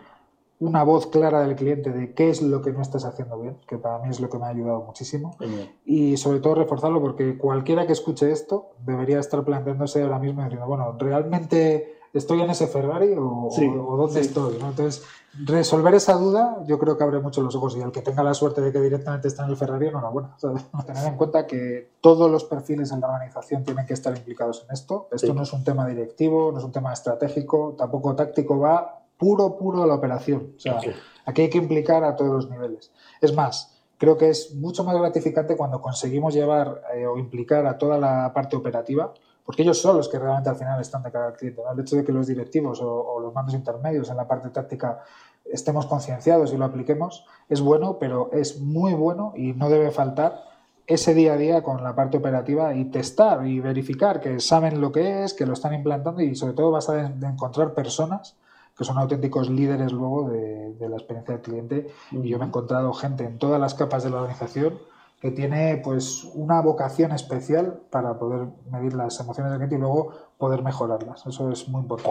una 0.62 0.84
voz 0.84 1.08
clara 1.08 1.42
del 1.42 1.56
cliente 1.56 1.92
de 1.92 2.14
qué 2.14 2.30
es 2.30 2.42
lo 2.44 2.62
que 2.62 2.72
no 2.72 2.84
estás 2.84 3.04
haciendo 3.04 3.40
bien, 3.40 3.58
que 3.68 3.80
para 3.80 3.98
mí 3.98 4.10
es 4.10 4.20
lo 4.20 4.30
que 4.30 4.38
me 4.38 4.46
ha 4.46 4.50
ayudado 4.50 4.84
muchísimo. 4.84 5.36
Y 5.84 6.18
sobre 6.18 6.40
todo 6.40 6.54
reforzarlo 6.56 7.02
porque 7.02 7.36
cualquiera 7.36 7.88
que 7.88 7.94
escuche 7.94 8.32
esto 8.32 8.70
debería 8.86 9.20
estar 9.20 9.44
planteándose 9.44 10.04
ahora 10.04 10.20
mismo 10.20 10.44
diciendo, 10.44 10.68
bueno, 10.68 10.96
¿realmente 11.00 11.98
estoy 12.14 12.42
en 12.42 12.52
ese 12.52 12.68
Ferrari 12.68 13.16
o, 13.18 13.50
dónde 13.98 14.20
estoy? 14.22 14.58
Entonces, 14.62 15.04
resolver 15.46 15.96
esa 15.96 16.14
duda 16.14 16.64
yo 16.68 16.78
creo 16.78 16.96
que 16.96 17.06
abre 17.06 17.20
mucho 17.20 17.42
los 17.42 17.56
ojos 17.56 17.76
y 17.76 17.82
el 17.82 17.92
que 17.92 18.04
tenga 18.04 18.22
la 18.22 18.36
suerte 18.36 18.62
de 18.62 18.72
que 18.72 18.80
directamente 18.80 19.30
está 19.30 19.46
en 19.46 19.50
el 19.50 19.58
Ferrari, 19.58 19.88
enhorabuena. 19.88 20.38
O 20.44 20.84
tener 20.86 21.08
en 21.08 21.18
cuenta 21.18 21.48
que 21.48 21.90
todos 22.02 22.30
los 22.30 22.44
perfiles 22.44 22.92
en 22.92 23.02
la 23.02 23.08
organización 23.08 23.64
tienen 23.64 23.88
que 23.88 23.96
estar 23.96 24.16
implicados 24.16 24.64
en 24.68 24.76
esto. 24.76 25.08
Esto 25.12 25.34
no 25.34 25.42
es 25.42 25.54
un 25.54 25.64
tema 25.64 25.88
directivo, 25.88 26.52
no 26.52 26.60
es 26.60 26.64
un 26.64 26.72
tema 26.72 26.94
estratégico, 26.94 27.74
tampoco 27.76 28.16
táctico, 28.16 28.60
va 28.60 29.01
puro, 29.22 29.56
puro 29.56 29.84
a 29.84 29.86
la 29.86 29.94
operación. 29.94 30.54
O 30.58 30.60
sea, 30.60 30.80
aquí 31.26 31.44
hay 31.44 31.50
que 31.52 31.60
implicar 31.60 32.04
a 32.04 32.16
todos 32.16 32.32
los 32.32 32.50
niveles. 32.50 32.92
Es 33.22 33.36
más, 33.36 33.80
creo 34.00 34.18
que 34.18 34.30
es 34.30 34.56
mucho 34.56 34.84
más 34.84 34.98
gratificante 34.98 35.56
cuando 35.56 35.80
conseguimos 35.80 36.34
llevar 36.34 36.82
eh, 36.96 37.06
o 37.06 37.20
implicar 37.20 37.68
a 37.68 37.78
toda 37.78 38.00
la 38.00 38.34
parte 38.34 38.56
operativa, 38.56 39.14
porque 39.46 39.62
ellos 39.62 39.80
son 39.80 39.98
los 39.98 40.10
que 40.10 40.18
realmente 40.18 40.50
al 40.50 40.56
final 40.56 40.82
están 40.82 41.04
de 41.04 41.12
cara 41.12 41.28
al 41.28 41.34
cliente. 41.34 41.62
El 41.72 41.80
hecho 41.80 41.98
de 41.98 42.04
que 42.04 42.12
los 42.12 42.26
directivos 42.26 42.82
o, 42.82 43.20
los 43.20 43.32
mandos 43.32 43.54
intermedios 43.54 44.10
en 44.10 44.18
la 44.18 44.28
parte 44.28 44.50
táctica 44.50 45.04
estemos 45.46 45.86
concienciados 45.86 46.52
y 46.52 46.58
lo 46.58 46.66
apliquemos 46.66 47.24
es 47.48 47.62
bueno, 47.62 47.98
pero 48.00 48.32
es 48.32 48.60
muy 48.60 48.96
bueno 48.96 49.34
y 49.36 49.54
no 49.54 49.70
debe 49.70 49.92
faltar 49.92 50.46
ese 50.88 51.14
día 51.14 51.34
a 51.34 51.38
día 51.38 51.62
con 51.62 51.84
la 51.84 51.94
parte 51.94 52.18
operativa 52.18 52.74
y 52.74 52.86
testar 52.86 53.46
y 53.46 53.60
verificar 53.60 54.20
que 54.20 54.40
saben 54.40 54.82
lo 54.82 54.92
que 54.92 55.24
es, 55.24 55.36
que 55.36 55.46
lo 55.46 55.54
están 55.54 55.76
implantando 55.76 56.24
y 56.24 56.36
sobre 56.36 56.54
todo 56.54 56.72
vas 56.72 56.90
a 56.90 57.06
encontrar 57.06 57.76
personas 57.76 58.36
que 58.78 58.84
son 58.84 58.98
auténticos 58.98 59.50
líderes 59.50 59.92
luego 59.92 60.30
de, 60.30 60.76
la 60.80 60.96
experiencia 60.98 61.36
del 61.36 61.44
cliente. 61.44 61.88
Y 62.12 62.30
yo 62.30 62.38
me 62.40 62.46
he 62.46 62.48
encontrado 62.48 62.94
gente 62.94 63.24
en 63.24 63.38
todas 63.38 63.60
las 63.60 63.74
capas 63.74 64.04
de 64.04 64.10
la 64.10 64.18
organización 64.18 64.80
que 65.22 65.30
tiene 65.30 65.80
pues 65.84 66.24
una 66.34 66.62
vocación 66.62 67.12
especial 67.12 67.80
para 67.92 68.18
poder 68.18 68.48
medir 68.72 68.96
las 68.96 69.20
emociones 69.20 69.52
del 69.52 69.60
cliente 69.60 69.76
y 69.76 69.80
luego 69.80 70.14
poder 70.40 70.64
mejorarlas. 70.64 71.28
Eso 71.28 71.52
es 71.52 71.68
muy 71.68 71.82
importante. 71.82 72.10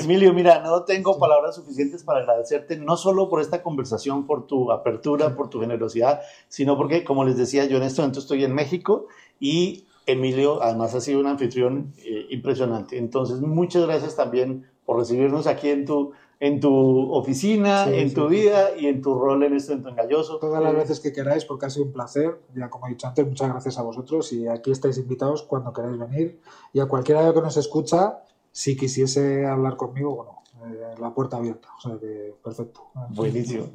Emilio, 0.00 0.32
mira, 0.32 0.60
no 0.60 0.82
tengo 0.82 1.16
palabras 1.16 1.54
suficientes 1.54 2.02
para 2.02 2.20
agradecerte, 2.20 2.76
no 2.76 2.96
solo 2.96 3.28
por 3.28 3.40
esta 3.40 3.62
conversación, 3.62 4.26
por 4.26 4.48
tu 4.48 4.72
apertura, 4.72 5.36
por 5.36 5.48
tu 5.48 5.60
generosidad, 5.60 6.22
sino 6.48 6.76
porque, 6.76 7.04
como 7.04 7.24
les 7.24 7.36
decía, 7.36 7.66
yo 7.66 7.76
en 7.76 7.84
este 7.84 8.02
momento 8.02 8.18
estoy 8.18 8.42
en 8.42 8.52
México 8.52 9.06
y 9.38 9.86
Emilio 10.06 10.60
además 10.60 10.92
ha 10.96 11.00
sido 11.00 11.20
un 11.20 11.26
anfitrión 11.26 11.92
eh, 11.98 12.26
impresionante. 12.30 12.98
Entonces, 12.98 13.40
muchas 13.40 13.86
gracias 13.86 14.16
también 14.16 14.69
por 14.90 14.98
recibirnos 14.98 15.46
aquí 15.46 15.68
en 15.68 15.84
tu, 15.84 16.10
en 16.40 16.58
tu 16.58 17.12
oficina, 17.12 17.88
en 17.88 18.12
tu 18.12 18.26
vida 18.26 18.76
y 18.76 18.86
en 18.86 19.00
tu 19.00 19.14
rol 19.14 19.44
en 19.44 19.54
este 19.54 19.74
engalloso. 19.74 20.40
Todas 20.40 20.60
las 20.60 20.74
veces 20.74 20.98
que 20.98 21.12
queráis, 21.12 21.44
porque 21.44 21.66
ha 21.66 21.70
sido 21.70 21.84
un 21.86 21.92
placer. 21.92 22.40
Ya 22.56 22.68
como 22.68 22.88
he 22.88 22.90
dicho 22.90 23.06
antes, 23.06 23.24
muchas 23.24 23.50
gracias 23.50 23.78
a 23.78 23.82
vosotros 23.82 24.32
y 24.32 24.48
aquí 24.48 24.72
estáis 24.72 24.98
invitados 24.98 25.44
cuando 25.44 25.72
queráis 25.72 25.96
venir. 25.96 26.40
Y 26.72 26.80
a 26.80 26.86
cualquiera 26.86 27.32
que 27.32 27.40
nos 27.40 27.56
escucha, 27.56 28.24
si 28.50 28.76
quisiese 28.76 29.46
hablar 29.46 29.76
conmigo, 29.76 30.16
bueno, 30.16 30.42
eh, 30.64 30.96
la 30.98 31.14
puerta 31.14 31.36
abierta. 31.36 31.68
O 31.78 31.80
sea 31.88 31.96
que 32.00 32.34
perfecto. 32.42 32.88
Buenísimo. 33.10 33.66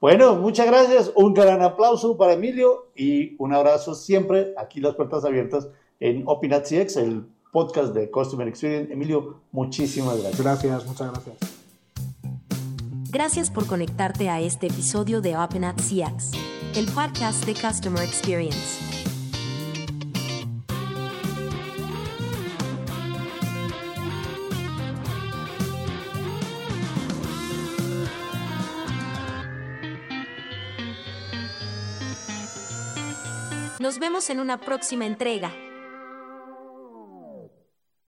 Bueno, 0.00 0.36
muchas 0.36 0.68
gracias. 0.68 1.12
Un 1.14 1.34
gran 1.34 1.60
aplauso 1.60 2.16
para 2.16 2.32
Emilio 2.32 2.86
y 2.96 3.36
un 3.38 3.52
abrazo 3.52 3.94
siempre. 3.94 4.54
Aquí 4.56 4.80
las 4.80 4.94
puertas 4.94 5.22
abiertas 5.26 5.68
en 6.00 6.22
Opinat 6.24 6.64
CX, 6.64 6.96
el 6.96 7.26
podcast 7.52 7.94
de 7.94 8.10
Customer 8.10 8.48
Experience. 8.48 8.92
Emilio, 8.92 9.42
muchísimas 9.52 10.20
gracias. 10.20 10.40
Gracias, 10.40 10.86
muchas 10.86 11.12
gracias. 11.12 11.36
Gracias 13.10 13.50
por 13.50 13.66
conectarte 13.66 14.30
a 14.30 14.40
este 14.40 14.68
episodio 14.68 15.20
de 15.20 15.36
Open 15.36 15.64
CX, 15.76 16.32
el 16.74 16.86
podcast 16.86 17.44
de 17.44 17.54
Customer 17.54 18.02
Experience. 18.02 18.80
Nos 33.78 33.98
vemos 33.98 34.30
en 34.30 34.40
una 34.40 34.58
próxima 34.58 35.04
entrega. 35.04 35.52